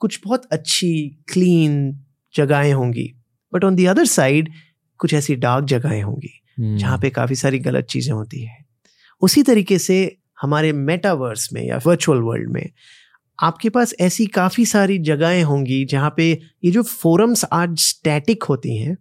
कुछ 0.00 0.20
बहुत 0.24 0.44
अच्छी 0.52 0.92
क्लीन 1.32 1.76
जगहें 2.34 2.72
होंगी 2.72 3.12
but 3.52 3.64
on 3.64 3.74
the 3.74 3.86
other 3.86 4.04
side 4.06 4.50
कुछ 5.00 5.14
ऐसी 5.14 5.34
डार्क 5.36 5.64
जगहें 5.64 6.02
होंगी 6.02 6.40
हम्म, 6.58 6.76
जहाँ 6.76 6.98
पे 6.98 7.10
काफ़ी 7.10 7.34
सारी 7.34 7.58
गलत 7.58 7.84
चीज़ें 7.84 8.12
होती 8.14 8.40
है। 8.40 8.64
उसी 9.22 9.42
तरीके 9.42 9.78
से 9.78 10.16
हमारे 10.42 10.72
मेटावर्स 10.72 11.52
में 11.52 11.62
या 11.66 11.80
वर्चुअल 11.86 12.18
वर्ल्ड 12.18 12.50
में 12.50 12.70
आपके 13.38 13.68
पास 13.68 13.94
ऐसी 14.00 14.26
काफ़ी 14.26 14.66
सारी 14.66 14.98
जगहें 14.98 15.42
होंगी 15.42 15.84
जहाँ 15.84 16.14
पे 16.16 16.30
ये 16.64 16.70
जो 16.70 16.82
फोरम्स 16.82 17.44
आज 17.52 17.78
स्टैटिक 17.78 18.42
होती 18.42 18.76
हैं 18.76 18.96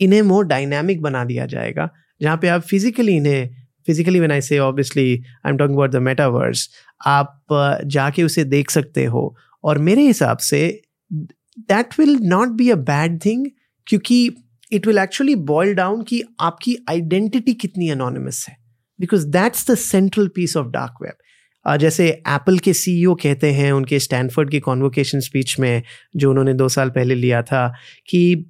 इन्हें 0.00 0.22
मोर 0.22 0.44
डायनामिक 0.44 1.02
बना 1.02 1.24
दिया 1.24 1.46
जाएगा 1.46 1.88
जहाँ 2.20 2.36
पे 2.36 2.48
आप 2.48 2.60
फिजिकली 2.60 3.16
इन्हें 3.16 3.67
physically 3.88 4.18
when 4.18 4.32
I 4.32 4.40
say 4.42 4.58
obviously 4.60 5.10
I 5.12 5.50
am 5.50 5.56
talking 5.56 5.76
about 5.76 5.90
the 5.90 5.96
metaverse 6.02 6.68
आप 7.06 7.82
जाके 7.86 8.22
उसे 8.22 8.44
देख 8.46 8.70
सकते 8.70 9.04
हो। 9.04 9.36
और 9.64 9.78
मेरे 9.80 10.06
हिसाब 10.06 10.38
से 10.38 10.60
that 11.10 11.98
will 11.98 12.16
not 12.22 12.48
be 12.48 12.70
a 12.70 12.76
bad 12.90 13.18
thing 13.24 13.46
क्योंकि 13.86 14.24
it 14.72 14.86
will 14.86 14.98
actually 14.98 15.34
boil 15.46 15.74
down 15.74 16.02
कि 16.02 16.22
आपकी 16.40 16.76
आइडेंटिटी 16.90 17.54
कितनी 17.54 17.88
अनोनमस 17.90 18.44
है। 18.48 18.56
Because 18.98 19.26
that's 19.28 19.70
the 19.70 19.74
central 19.76 20.28
piece 20.28 20.56
of 20.56 20.66
dark 20.68 21.02
web 21.02 21.14
जैसे 21.66 22.08
एप्पल 22.08 22.58
के 22.58 22.72
सीईओ 22.72 23.14
कहते 23.14 23.50
हैं, 23.52 23.72
उनके 23.72 23.98
स्टैनफोर्ड 23.98 24.50
की 24.50 24.60
कॉन्वोकेशन 24.60 25.20
स्पीच 25.20 25.58
में, 25.60 25.82
जो 26.16 26.30
उन्होंने 26.30 26.54
दो 26.54 26.68
साल 26.68 26.90
पहले 26.90 27.14
लिया 27.14 27.42
था, 27.42 27.66
कि 28.08 28.44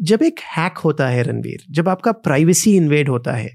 जब 0.00 0.22
एक 0.22 0.40
हैक 0.56 0.78
होता 0.78 1.08
है 1.08 1.22
रणवीर 1.22 1.62
जब 1.70 1.88
आपका 1.88 2.12
प्राइवेसी 2.12 2.74
इन्वेड 2.76 3.08
होता 3.08 3.32
है 3.32 3.50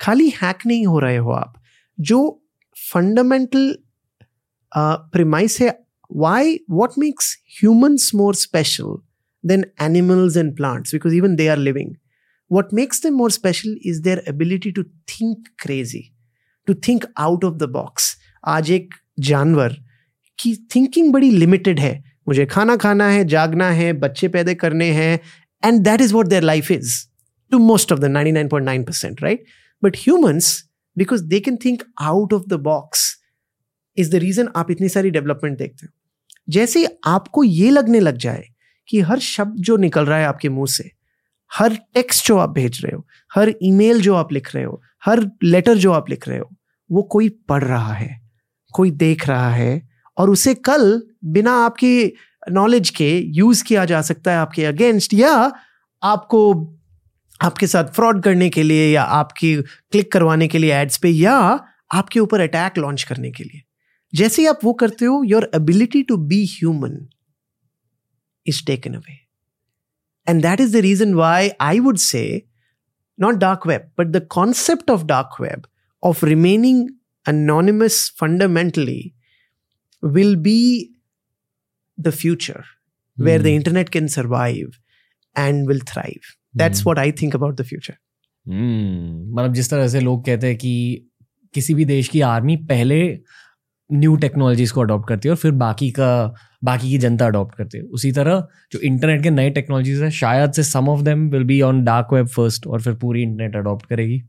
खाली 0.00 0.28
हैक 0.42 0.66
नहीं 0.66 0.86
हो 0.86 0.98
रहे 1.00 1.16
हो 1.16 1.30
आप। 1.32 1.54
जो 1.98 2.18
फंडामेंटल 2.76 3.74
प्रिमाइस 4.72 5.60
है 5.60 5.78
why 6.10 6.58
what 6.70 6.90
makes 6.98 7.36
humans 7.60 8.10
more 8.14 8.34
special 8.34 8.96
than 9.44 9.64
animals 9.82 10.36
and 10.36 10.56
plants 10.56 10.94
because 10.94 11.14
even 11.14 11.36
they 11.36 11.48
are 11.48 11.58
living 11.58 11.94
what 12.50 12.72
makes 12.74 13.04
the 13.06 13.10
more 13.12 13.30
special 13.30 13.76
is 13.86 14.02
their 14.02 14.24
ability 14.28 14.70
to 14.72 14.82
think 14.82 15.48
crazy 15.58 16.02
to 16.66 16.74
think 16.88 17.04
out 17.18 17.44
of 17.44 17.54
the 17.54 17.68
box 17.72 18.16
आज 18.44 18.70
एक 18.70 18.94
जानवर 19.20 19.76
की 20.38 20.54
thinking 20.74 21.12
बड़ी 21.12 21.30
limited 21.30 21.80
है। 21.80 21.92
मुझे 22.28 22.44
खाना 22.46 22.76
खाना 22.76 23.08
है, 23.08 23.24
जागना 23.24 23.70
है, 23.70 23.92
बच्चे 23.92 24.28
पैदा 24.28 24.54
करने 24.54 24.90
हैं 24.92 25.20
and 25.64 25.80
that 25.84 26.00
is 26.00 26.14
what 26.14 26.26
their 26.26 26.42
life 26.42 26.70
is 26.70 26.94
to 27.52 27.58
most 27.58 27.92
of 27.92 28.00
the 28.00 28.04
ninety 28.04 28.32
nine 28.32 28.48
point 28.48 28.64
nine 28.66 28.84
percent 28.84 29.22
right 29.22 29.44
but 29.84 29.96
humans 30.08 30.58
because 30.98 31.24
they 31.24 31.40
can 31.40 31.56
think 31.56 31.78
out 32.02 32.32
of 32.32 32.48
the 32.52 32.58
box 32.58 33.08
is 33.96 34.10
the 34.12 34.14
reason 34.14 34.48
आप 34.56 34.70
इतनी 34.70 34.88
सारी 34.88 35.10
डेवलपमेंट 35.10 35.58
देखते 35.58 35.86
हो। 35.86 35.92
जैसे 36.48 36.98
आपको 37.06 37.44
ये 37.44 37.70
लगने 37.70 38.00
लग 38.00 38.16
जाए 38.16 38.44
कि 38.88 39.00
हर 39.00 39.18
शब्द 39.18 39.56
जो 39.56 39.76
निकल 39.76 40.04
रहा 40.04 40.18
है 40.18 40.24
आपके 40.24 40.48
मुँह 40.48 40.66
से, 40.66 40.90
हर 41.54 41.74
टेक्स्ट 41.94 42.26
जो 42.26 42.36
आप 42.36 42.50
भेज 42.50 42.80
रहे 42.84 42.96
हो, 42.96 43.06
हर 43.34 43.54
ईमेल 43.62 44.00
जो 44.00 44.14
आप 44.14 44.32
लिख 44.32 44.54
रहे 44.54 44.64
हो, 44.64 44.82
हर 45.04 45.30
लेटर 45.42 45.74
जो 45.74 45.92
आप 45.92 46.10
लिख 46.10 46.28
रहे 46.28 46.38
हो, 46.38 46.56
वो 46.92 47.02
कोई 47.02 47.28
पढ़ 47.28 47.64
रहा 47.64 47.92
है, 47.92 48.20
कोई 48.74 48.90
देख 48.90 49.28
रहा 49.28 49.50
है, 49.50 49.88
और 50.18 50.30
उसे 50.30 50.54
कल 50.54 51.02
बिना 51.24 51.52
आपकी 51.52 52.12
नॉलेज 52.50 52.90
के 52.90 53.18
यूज़ 53.18 53.64
किया 53.64 53.84
जा 53.84 54.02
सकता 54.02 54.30
है 54.30 54.38
आपके 54.38 54.64
अगेंस्ट 54.64 55.14
या 55.14 55.52
आपको 56.02 56.54
आपके 57.42 57.66
साथ 57.66 57.84
फ्रॉड 57.84 58.22
करने 58.22 58.50
के 58.50 58.62
लिए 58.62 58.92
या 58.92 59.02
आपकी 59.02 59.54
क्लिक 59.62 60.12
करवाने 60.12 60.48
के 60.48 60.58
लिए 60.58 60.74
एड्स 60.74 60.98
पे 60.98 61.08
या 61.08 61.34
आपके 61.94 62.20
ऊपर 62.20 62.40
अटैक 62.40 62.78
लॉन्च 62.78 63.02
करने 63.02 63.30
के 63.30 63.44
लिए। 63.44 63.62
जैसे 64.14 64.42
ही 64.42 64.48
आप 64.48 64.60
वो 64.64 64.72
करते 64.72 65.04
हो 65.04 65.22
your 65.24 65.50
ability 65.54 66.02
to 66.02 66.16
be 66.16 66.44
human 66.44 67.08
is 68.46 68.64
taken 68.66 68.94
away 68.94 69.18
and 70.28 70.42
that 70.42 70.60
is 70.60 70.72
the 70.72 70.80
reason 70.80 71.14
why 71.14 71.50
I 71.60 71.80
would 71.80 71.96
say 71.96 72.42
not 73.20 73.34
dark 73.34 73.66
web 73.66 73.90
but 73.98 74.06
the 74.06 74.26
concept 74.30 74.90
of 74.90 75.04
dark 75.04 75.40
web 75.40 75.66
of 76.02 76.24
remaining 76.26 76.88
anonymous 77.28 78.10
fundamentally 78.10 79.14
will 80.02 80.36
be 80.36 80.90
the 81.98 82.12
future 82.12 82.64
mm. 82.64 83.24
where 83.24 83.38
the 83.38 83.54
internet 83.54 83.90
can 83.90 84.08
survive 84.08 84.80
and 85.36 85.66
will 85.66 85.78
thrive. 85.78 86.36
That's 86.54 86.80
mm. 86.80 86.86
what 86.86 86.98
i 86.98 87.10
think 87.12 87.34
about 87.34 87.56
the 87.56 87.64
future. 87.64 87.96
मतलब 88.46 89.52
जिस 89.54 89.70
तरह 89.70 89.88
से 89.88 90.00
लोग 90.00 90.24
कहते 90.26 90.46
हैं 90.46 90.56
कि 90.56 91.06
किसी 91.54 91.74
भी 91.74 91.84
देश 91.84 92.08
की 92.08 92.20
आर्मी 92.20 92.56
पहले 92.68 93.00
न्यू 93.90 94.16
टेक्नोलॉजीज़ 94.16 94.72
को 94.72 94.80
अडॉप्ट 94.80 95.08
करती 95.08 95.28
है 95.28 95.30
और 95.30 95.36
फिर 95.36 95.52
बाकी 95.62 95.90
का 95.90 96.10
बाकी 96.64 96.90
की 96.90 96.98
जनता 96.98 97.26
अडॉप्ट 97.26 97.54
करती 97.56 97.78
है। 97.78 97.84
उसी 97.84 98.12
तरह 98.12 98.46
जो 98.72 98.78
इंटरनेट 98.78 99.22
के 99.22 99.30
नए 99.30 99.50
टेक्नोलॉजीज़ 99.50 100.02
है 100.04 100.10
शायद 100.10 100.52
से 100.52 100.62
some 100.62 100.88
of 100.88 101.02
them 101.02 101.28
will 101.30 101.44
be 101.44 101.60
on 101.62 101.82
dark 101.84 102.12
web 102.12 102.26
first 102.28 102.66
और 102.66 102.80
फिर 102.82 102.94
पूरी 102.94 103.22
इंटरनेट 103.22 103.56
अडॉप्ट 103.56 103.86
करेगी। 103.86 104.20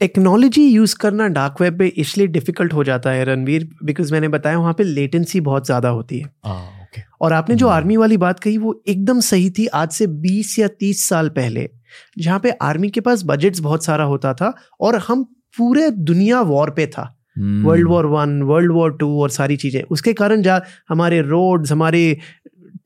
टेक्नोलॉजी 0.00 0.66
यूज़ 0.68 0.96
करना 1.00 1.26
डार्क 1.28 1.60
वेब 1.60 1.78
पे 1.78 1.86
इसलिए 1.96 2.26
डिफ़िकल्ट 2.26 2.72
हो 2.72 2.84
जाता 2.84 3.10
है 3.10 3.24
रणवीर 3.24 3.68
बिकॉज़ 3.84 4.12
मैंने 4.12 4.28
बताया 4.28 4.58
वहाँ 4.58 4.74
पे 4.78 4.84
लेटेंसी 4.84 5.40
बहुत 5.40 5.66
ज़्यादा 5.66 5.88
होती 5.88 6.18
है। 6.18 6.24
okay. 6.24 6.83
और 7.20 7.32
आपने 7.32 7.54
जो 7.54 7.68
आर्मी 7.68 7.94
hmm. 7.94 8.00
वाली 8.00 8.16
बात 8.16 8.40
कही 8.40 8.58
वो 8.58 8.82
एकदम 8.88 9.20
सही 9.20 9.50
थी 9.50 9.66
आज 9.66 9.90
से 9.90 10.06
20 10.06 10.58
या 10.58 10.68
30 10.82 10.94
साल 10.94 11.28
पहले 11.28 11.70
जहाँ 12.18 12.40
पे 12.40 12.50
आर्मी 12.50 12.90
के 12.90 13.00
पास 13.00 13.22
बजट्स 13.24 13.60
बहुत 13.60 13.84
सारा 13.84 14.04
होता 14.04 14.34
था 14.34 14.54
और 14.80 14.96
हम 14.96 15.24
पूरे 15.58 15.90
दुनिया 15.90 16.40
वॉर 16.40 16.70
पे 16.70 16.86
था। 16.86 17.20
World 17.38 17.88
war 17.88 18.06
one 18.06 18.42
world 18.42 18.72
war 18.72 18.96
two 18.96 19.22
और 19.22 19.30
सारी 19.30 19.56
चीज़ें। 19.56 19.82
उसके 19.82 20.12
कारण 20.12 20.42
जा 20.42 20.62
हमारे 20.88 21.20
रोड्स 21.20 21.72
हमारे 21.72 22.18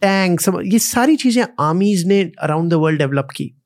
टैंक्स 0.00 0.48
ये 0.48 0.78
सारी 0.78 1.16
चीज़ें 1.16 1.44
आर्मीज 1.60 2.06
ने 2.06 2.32
अराउंड 2.42 2.70
द 2.70 2.74
वर्ल्ड 2.74 2.98
डेवलप 2.98 3.28
की। 3.36 3.62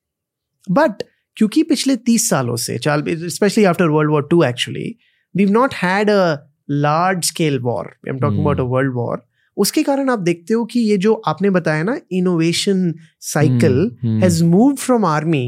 बट 0.71 1.03
क्योंकि 1.37 1.63
पिछले 1.63 1.97
तीस 1.97 2.31
सालों 2.31 2.57
से 2.57 2.79
चाल 2.79 3.05
specially 3.09 3.65
after 3.65 3.87
world 3.87 4.11
war 4.11 4.29
two 4.31 4.43
actually 4.43 4.97
we 5.37 5.47
not 5.47 5.75
had 5.75 6.11
a 6.11 6.37
large 6.71 7.25
scale 7.25 7.59
war 7.59 7.87
I 7.87 8.11
am 8.11 8.19
talking 8.19 8.41
about 8.41 8.61
a 8.61 8.63
world 8.63 8.93
war 8.95 9.25
उसके 9.57 9.83
कारण 9.83 10.11
आप 10.11 10.19
देखते 10.21 10.55
हो 10.55 10.65
कि 10.65 10.81
ये 10.81 10.97
जो 10.99 11.15
आपने 11.27 11.51
बताया 11.51 11.83
ना 11.83 11.99
innovation 12.13 12.93
cycle 13.23 13.97
has 14.23 14.43
move 14.45 14.75
from 14.77 15.05
army 15.05 15.45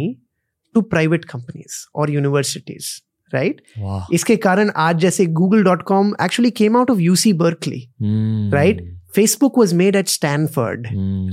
to 0.75 0.81
private 0.85 1.25
companies 1.25 1.85
और 1.95 2.11
यूनिवर्सिटीज 2.11 2.91
राइट 3.33 3.63
इसके 4.13 4.37
कारण 4.37 4.71
आज 4.79 4.99
जैसे 5.01 5.27
Google 5.39 5.63
dot 5.65 5.83
com 5.83 6.15
actually 6.23 6.51
came 6.53 6.77
out 6.77 6.91
of 6.91 6.99
UC 7.01 7.33
Berkeley 7.33 7.87
right 8.53 8.85
Facebook 9.15 9.59
was 9.59 9.75
made 9.75 9.97
at 9.97 10.09
Stanford 10.09 10.87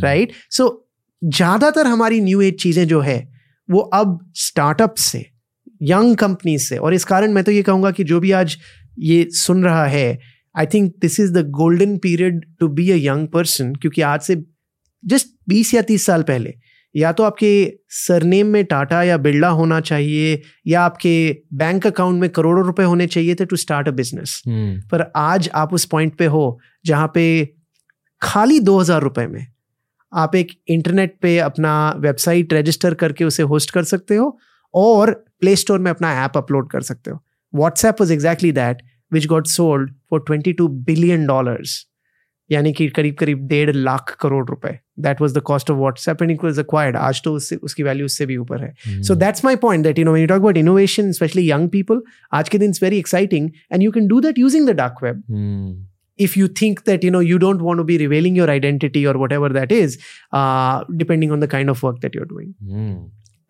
right 0.03 0.34
so 0.51 0.69
ज़्यादातर 1.22 1.88
हमारी 1.88 2.22
न्यू 2.22 2.41
एज 2.41 2.57
चीज़ें 2.59 2.88
जो 2.88 2.99
है 3.01 3.19
वो 3.69 3.80
अब 3.93 4.19
स्टार्टअप 4.36 4.95
से 4.99 5.26
यंग 5.82 6.15
कंपनी 6.15 6.57
से 6.59 6.78
और 6.78 6.93
इस 6.93 7.03
कारण 7.05 7.32
मैं 7.34 7.43
तो 7.43 7.51
ये 7.51 7.61
कहूँगा 7.63 7.91
कि 7.91 8.03
जो 8.03 8.19
भी 8.19 8.32
आज 8.32 8.57
ये 8.99 9.28
सुन 9.34 9.63
रहा 9.63 9.86
है 9.86 10.19
I 10.57 10.65
think 10.65 10.95
this 10.99 11.19
is 11.19 11.33
the 11.33 11.49
golden 11.49 11.97
period 11.97 12.45
to 12.59 12.67
be 12.67 12.91
a 12.91 12.95
young 12.95 13.27
person 13.27 13.75
क्योंकि 13.75 14.01
आज 14.01 14.21
से 14.21 14.43
जस्ट 15.05 15.27
बीस 15.49 15.73
या 15.73 15.81
तीस 15.81 16.05
साल 16.05 16.23
पहले 16.23 16.53
या 16.95 17.11
तो 17.11 17.23
आपके 17.23 17.73
सरनेम 17.89 18.47
में 18.47 18.65
टाटा 18.65 19.03
या 19.03 19.17
बिरला 19.17 19.47
होना 19.47 19.79
चाहिए 19.79 20.41
या 20.67 20.81
आपके 20.81 21.41
बैंक 21.53 21.87
अकाउंट 21.87 22.21
में 22.21 22.29
करोड़ों 22.29 22.65
रुपए 22.65 22.83
होने 22.83 23.07
चाहिए 23.07 23.35
थे 23.35 23.45
टू 23.45 23.55
स्टार्ट 23.55 23.87
अ 23.87 23.91
बिज़नेस 23.91 24.43
पर 24.91 25.11
आज 25.15 25.49
आप 25.53 25.73
उस 25.73 25.85
पॉइंट 25.85 26.15
पे 26.15 26.25
हो 26.25 26.59
जहाँ 26.85 27.11
पे 27.13 27.53
खाली 28.21 28.59
दो 28.59 28.79
हज़ार 28.79 29.01
रुपए 29.01 29.27
में 29.27 29.47
आप 30.13 30.35
एक 30.35 30.47
इंटरनेट 30.67 31.17
पे 31.21 31.39
अपना 31.39 31.93
वेबसाइट 31.97 32.53
रजिस्टर 32.53 32.93
करके 32.93 33.23
उसे 33.23 33.43
होस्ट 33.43 33.71
कर 33.71 33.83
सकते 33.83 34.15
हो 34.15 34.39
और 34.73 35.25
प्ले 35.39 35.55
स्टोर 35.55 35.79
में 35.79 35.91
अपना 35.91 36.25
ऐप 36.25 36.37
अपलोड 36.37 36.71
कर 36.71 36.81
सकते 36.81 37.11
हो। 37.11 37.23
WhatsApp 37.55 37.95
was 38.01 38.13
exactly 38.13 38.51
that 38.51 38.77
which 39.14 39.28
got 39.28 39.47
sold 39.47 39.91
for 40.09 40.24
twenty 40.28 40.53
two 40.53 40.68
billion 40.89 41.26
dollars 41.28 41.86
यानी 42.51 42.72
कि 42.74 42.88
करीब 42.89 43.16
करीब 43.20 43.47
डेढ़ 43.47 43.76
लाख 43.76 44.16
करोड़ 44.22 44.45
रुपए. 44.49 44.78
That 44.99 45.22
was 45.22 45.34
the 45.34 45.41
cost 45.45 45.72
of 45.72 45.78
WhatsApp 45.78 46.22
and 46.22 46.32
it 46.32 46.43
was 46.43 46.59
acquired 46.59 46.95
आज 46.97 47.22
तो 47.26 47.34
उससे 47.36 47.55
उसकी 47.55 47.84
वैल्यू 47.84 48.05
उससे 48.05 48.26
भी 48.26 48.38
ऊपर 48.38 48.64
है. 48.64 48.74
So 49.03 49.16
that's 49.16 49.45
my 49.45 49.55
point 49.62 49.84
that 49.84 49.99
you 49.99 50.05
know 50.05 50.12
when 50.12 50.22
you 50.22 50.28
talk 50.28 50.41
about 50.41 50.57
innovation 50.57 51.12
specially 51.12 51.49
young 51.51 51.70
people 51.70 52.01
आज 52.34 52.49
के 52.49 52.57
दिन 52.57 52.70
it's 52.70 52.84
very 52.84 52.97
exciting 52.97 53.49
and 53.72 53.84
you 53.84 53.91
can 53.91 54.07
do 54.07 54.20
that 54.22 54.39
using 54.39 54.68
the 54.70 54.76
dark 54.82 55.03
web 55.03 55.24
if 56.20 56.34
you 56.38 56.47
think 56.57 56.82
that 56.88 57.05
you 57.05 57.12
know 57.14 57.20
you 57.28 57.38
don't 57.41 57.62
want 57.68 57.82
to 57.82 57.84
be 57.86 57.95
revealing 57.99 58.36
your 58.39 58.47
identity 58.55 59.01
or 59.12 59.14
whatever 59.22 59.47
that 59.53 59.72
is 59.76 59.93
uh, 60.39 60.84
depending 60.97 61.32
on 61.36 61.43
the 61.43 61.47
kind 61.53 61.74
of 61.74 61.80
work 61.86 62.01
that 62.03 62.18
you're 62.18 62.28
doing. 62.34 62.51
Mm. 62.82 62.99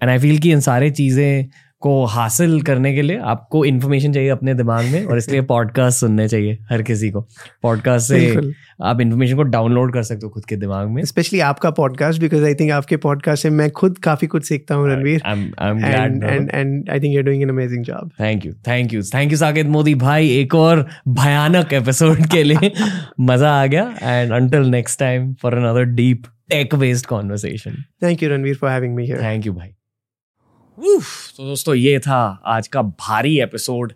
And 0.01 0.11
i 0.11 0.21
feel 0.23 0.39
कि 0.41 0.51
इन 0.51 0.59
सारे 0.59 0.89
चीज़ें 0.91 1.49
को 1.81 2.03
हासिल 2.05 2.61
करने 2.61 2.93
के 2.95 3.01
लिए 3.01 3.17
आपको 3.25 3.63
इन्फॉर्मेशन 3.65 4.13
चाहिए 4.13 4.29
अपने 4.29 4.53
दिमाग 4.53 4.85
में 4.85 5.05
और 5.05 5.17
इसलिए 5.17 5.41
पॉडकास्ट 5.41 5.99
सुनने 5.99 6.27
चाहिए 6.27 6.57
हर 6.69 6.81
किसी 6.81 7.09
को। 7.11 7.21
पॉडकास्ट 7.63 8.07
से 8.07 8.51
आप 8.83 9.01
इन्फॉर्मेशन 9.01 9.35
को 9.35 9.43
डाउनलोड 9.43 9.93
कर 9.93 10.03
सकते 10.03 10.25
हो 10.25 10.29
खुद 10.29 10.45
के 10.45 10.55
दिमाग 10.55 10.89
में। 10.89 11.03
स्पेशली 11.05 11.39
आपका 11.39 11.69
पॉडकास्ट 11.79 12.21
बिकॉज़ 12.21 12.45
आई 12.45 12.55
थिंक 12.55 12.71
आपके 12.71 12.97
पॉडकास्ट 12.97 13.43
से 13.43 13.49
मैं 13.49 13.69
खुद 13.71 13.97
काफ़ी 13.97 14.27
कुछ 14.27 14.47
सीखता 14.47 14.75
हूँ 14.75 14.87
Ranveer. 14.89 15.21
And 15.25 16.23
and 16.53 16.89
I 16.89 16.99
think 16.99 17.15
you 17.15 17.21
doing 17.21 17.41
an 17.43 17.49
amazing 17.49 17.83
job 17.85 18.11
thank 18.19 18.45
you 18.45 18.53
thank 18.67 18.93
you 18.93 19.01
thank 19.13 19.31
you 19.31 19.37
Saket 19.37 19.67
Modi 19.67 19.95
भाई 20.05 20.29
एक 20.37 20.55
और 20.55 20.85
भयानक 21.07 21.73
एपिसोड 21.73 22.25
के 22.25 22.43
लिए। 22.43 22.71
मज़ा 23.19 23.59
आ 23.61 23.65
गया। 23.65 23.91
And 24.03 24.31
until 24.31 24.69
next 24.69 24.99
time 24.99 25.33
for 25.41 25.57
another 25.57 25.93
deep 25.95 26.23
tech 26.49 26.75
based 26.75 27.05
conversation 27.05 27.83
thank 28.03 28.23
you 28.23 28.29
Ranveer 28.29 28.55
for 28.55 28.71
having 28.71 28.95
me 28.95 29.05
here 29.05 29.21
thank 29.21 29.45
you 29.45 29.53
भाई 29.53 29.69
तो 30.82 31.45
दोस्तों, 31.45 31.73
ये 31.75 31.99
था 31.99 32.17
आज 32.45 32.67
का 32.67 32.82
भारी 32.82 33.38
एपिसोड। 33.41 33.91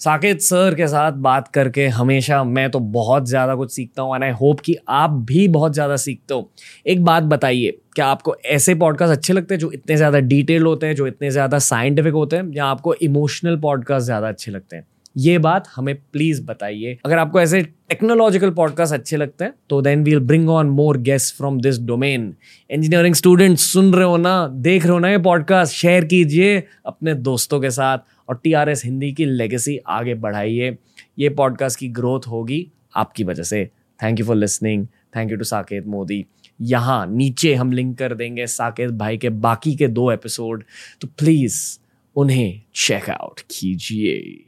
साकेत 0.00 0.40
सर 0.40 0.74
के 0.74 0.86
साथ 0.88 1.12
बात 1.18 1.48
करके 1.48 1.86
हमेशा 1.88 2.42
मैं 2.44 2.68
तो 2.70 2.80
बहुत 2.80 3.28
ज़्यादा 3.28 3.54
कुछ 3.54 3.72
सीखता 3.72 4.02
हूँ 4.02 4.14
एंड 4.14 4.24
आई 4.24 4.30
होप 4.40 4.60
कि 4.60 4.76
आप 4.90 5.10
भी 5.26 5.46
बहुत 5.48 5.72
ज़्यादा 5.74 5.96
सीखते 5.96 6.34
हो। 6.34 6.50
एक 6.86 7.04
बात 7.04 7.22
बताइए, 7.24 7.78
क्या 7.94 8.06
आपको 8.06 8.36
ऐसे 8.46 8.74
पॉडकास्ट 8.74 9.12
अच्छे 9.12 9.32
लगते 9.32 9.54
हैं 9.54 9.60
जो 9.60 9.70
इतने 9.72 9.96
ज़्यादा 9.96 10.18
डिटेल 10.20 10.66
होते 10.66 10.86
हैं, 10.86 10.94
जो 10.94 11.06
इतने 11.06 11.30
ज़्यादा 11.30 11.58
साइंटिफिक 11.60 12.14
होते 12.14 12.36
हैं, 12.36 12.50
या 12.52 12.66
आपको 12.66 12.94
इमोशनल 12.94 13.56
पॉडकास्ट 13.60 14.04
ज़्यादा 14.04 14.28
अच्छे 14.28 14.50
लगते 14.50 14.76
हैं? 14.76 14.86
ये 15.16 15.38
बात 15.38 15.68
हमें 15.76 15.94
प्लीज़ 16.12 16.42
बताइए। 16.46 16.98
अगर 17.04 17.18
आपको 17.18 17.40
ऐसे 17.40 17.60
टेक्नोलॉजिकल 17.62 18.50
पॉडकास्ट 18.50 18.94
अच्छे 18.94 19.16
लगते 19.16 19.44
हैं 19.44 19.52
तो 19.70 19.80
then 19.82 20.02
we'll 20.04 20.18
bring 20.18 20.48
on 20.50 20.66
more 20.66 20.98
guest 20.98 21.34
from 21.36 21.60
this 21.60 21.80
domain 21.80 22.34
engineering 22.70 23.14
student 23.14 23.58
सुन 23.58 23.92
रहे 23.94 24.04
हो 24.04 24.16
ना, 24.16 24.48
देख 24.48 24.82
रहे 24.82 24.92
हो 24.92 24.98
ना 24.98 25.10
ये 25.10 25.18
पॉडकास्ट 25.18 25.74
शेयर 25.74 26.04
कीजिए 26.04 26.62
अपने 26.86 27.14
दोस्तों 27.14 27.60
के 27.60 27.70
साथ 27.70 27.98
और 28.28 28.40
टी 28.44 28.52
आर 28.52 28.68
एस 28.68 28.84
हिंदी 28.84 29.12
की 29.12 29.24
लेगेसी 29.24 29.78
आगे 29.88 30.14
बढ़ाइए। 30.14 30.76
ये 31.18 31.28
पॉडकास्ट 31.28 31.78
की 31.78 31.88
ग्रोथ 31.88 32.28
होगी 32.28 32.66
आपकी 32.96 33.24
वजह 33.24 33.42
से। 33.42 33.64
Thank 34.02 34.20
you 34.20 34.26
for 34.26 34.36
listening 34.36 34.86
thank 35.16 35.30
you 35.30 35.36
to 35.36 35.44
Saket 35.44 35.86
Modi 35.86 36.24
यहाँ 36.60 37.06
नीचे 37.06 37.54
हम 37.54 37.72
लिंक 37.72 37.96
कर 37.98 38.14
देंगे 38.14 38.46
साकेत 38.46 38.90
भाई 38.90 39.16
के 39.16 39.28
बाकी 39.28 39.74
के 39.74 39.88
दो 39.88 40.10
एपिसोड 40.12 40.64
तो 41.00 41.08
प्लीज़ 41.18 41.60
उन्हें 42.16 42.62
चेक 42.74 43.10
आउट 43.10 43.40
कीजिए। 43.40 44.44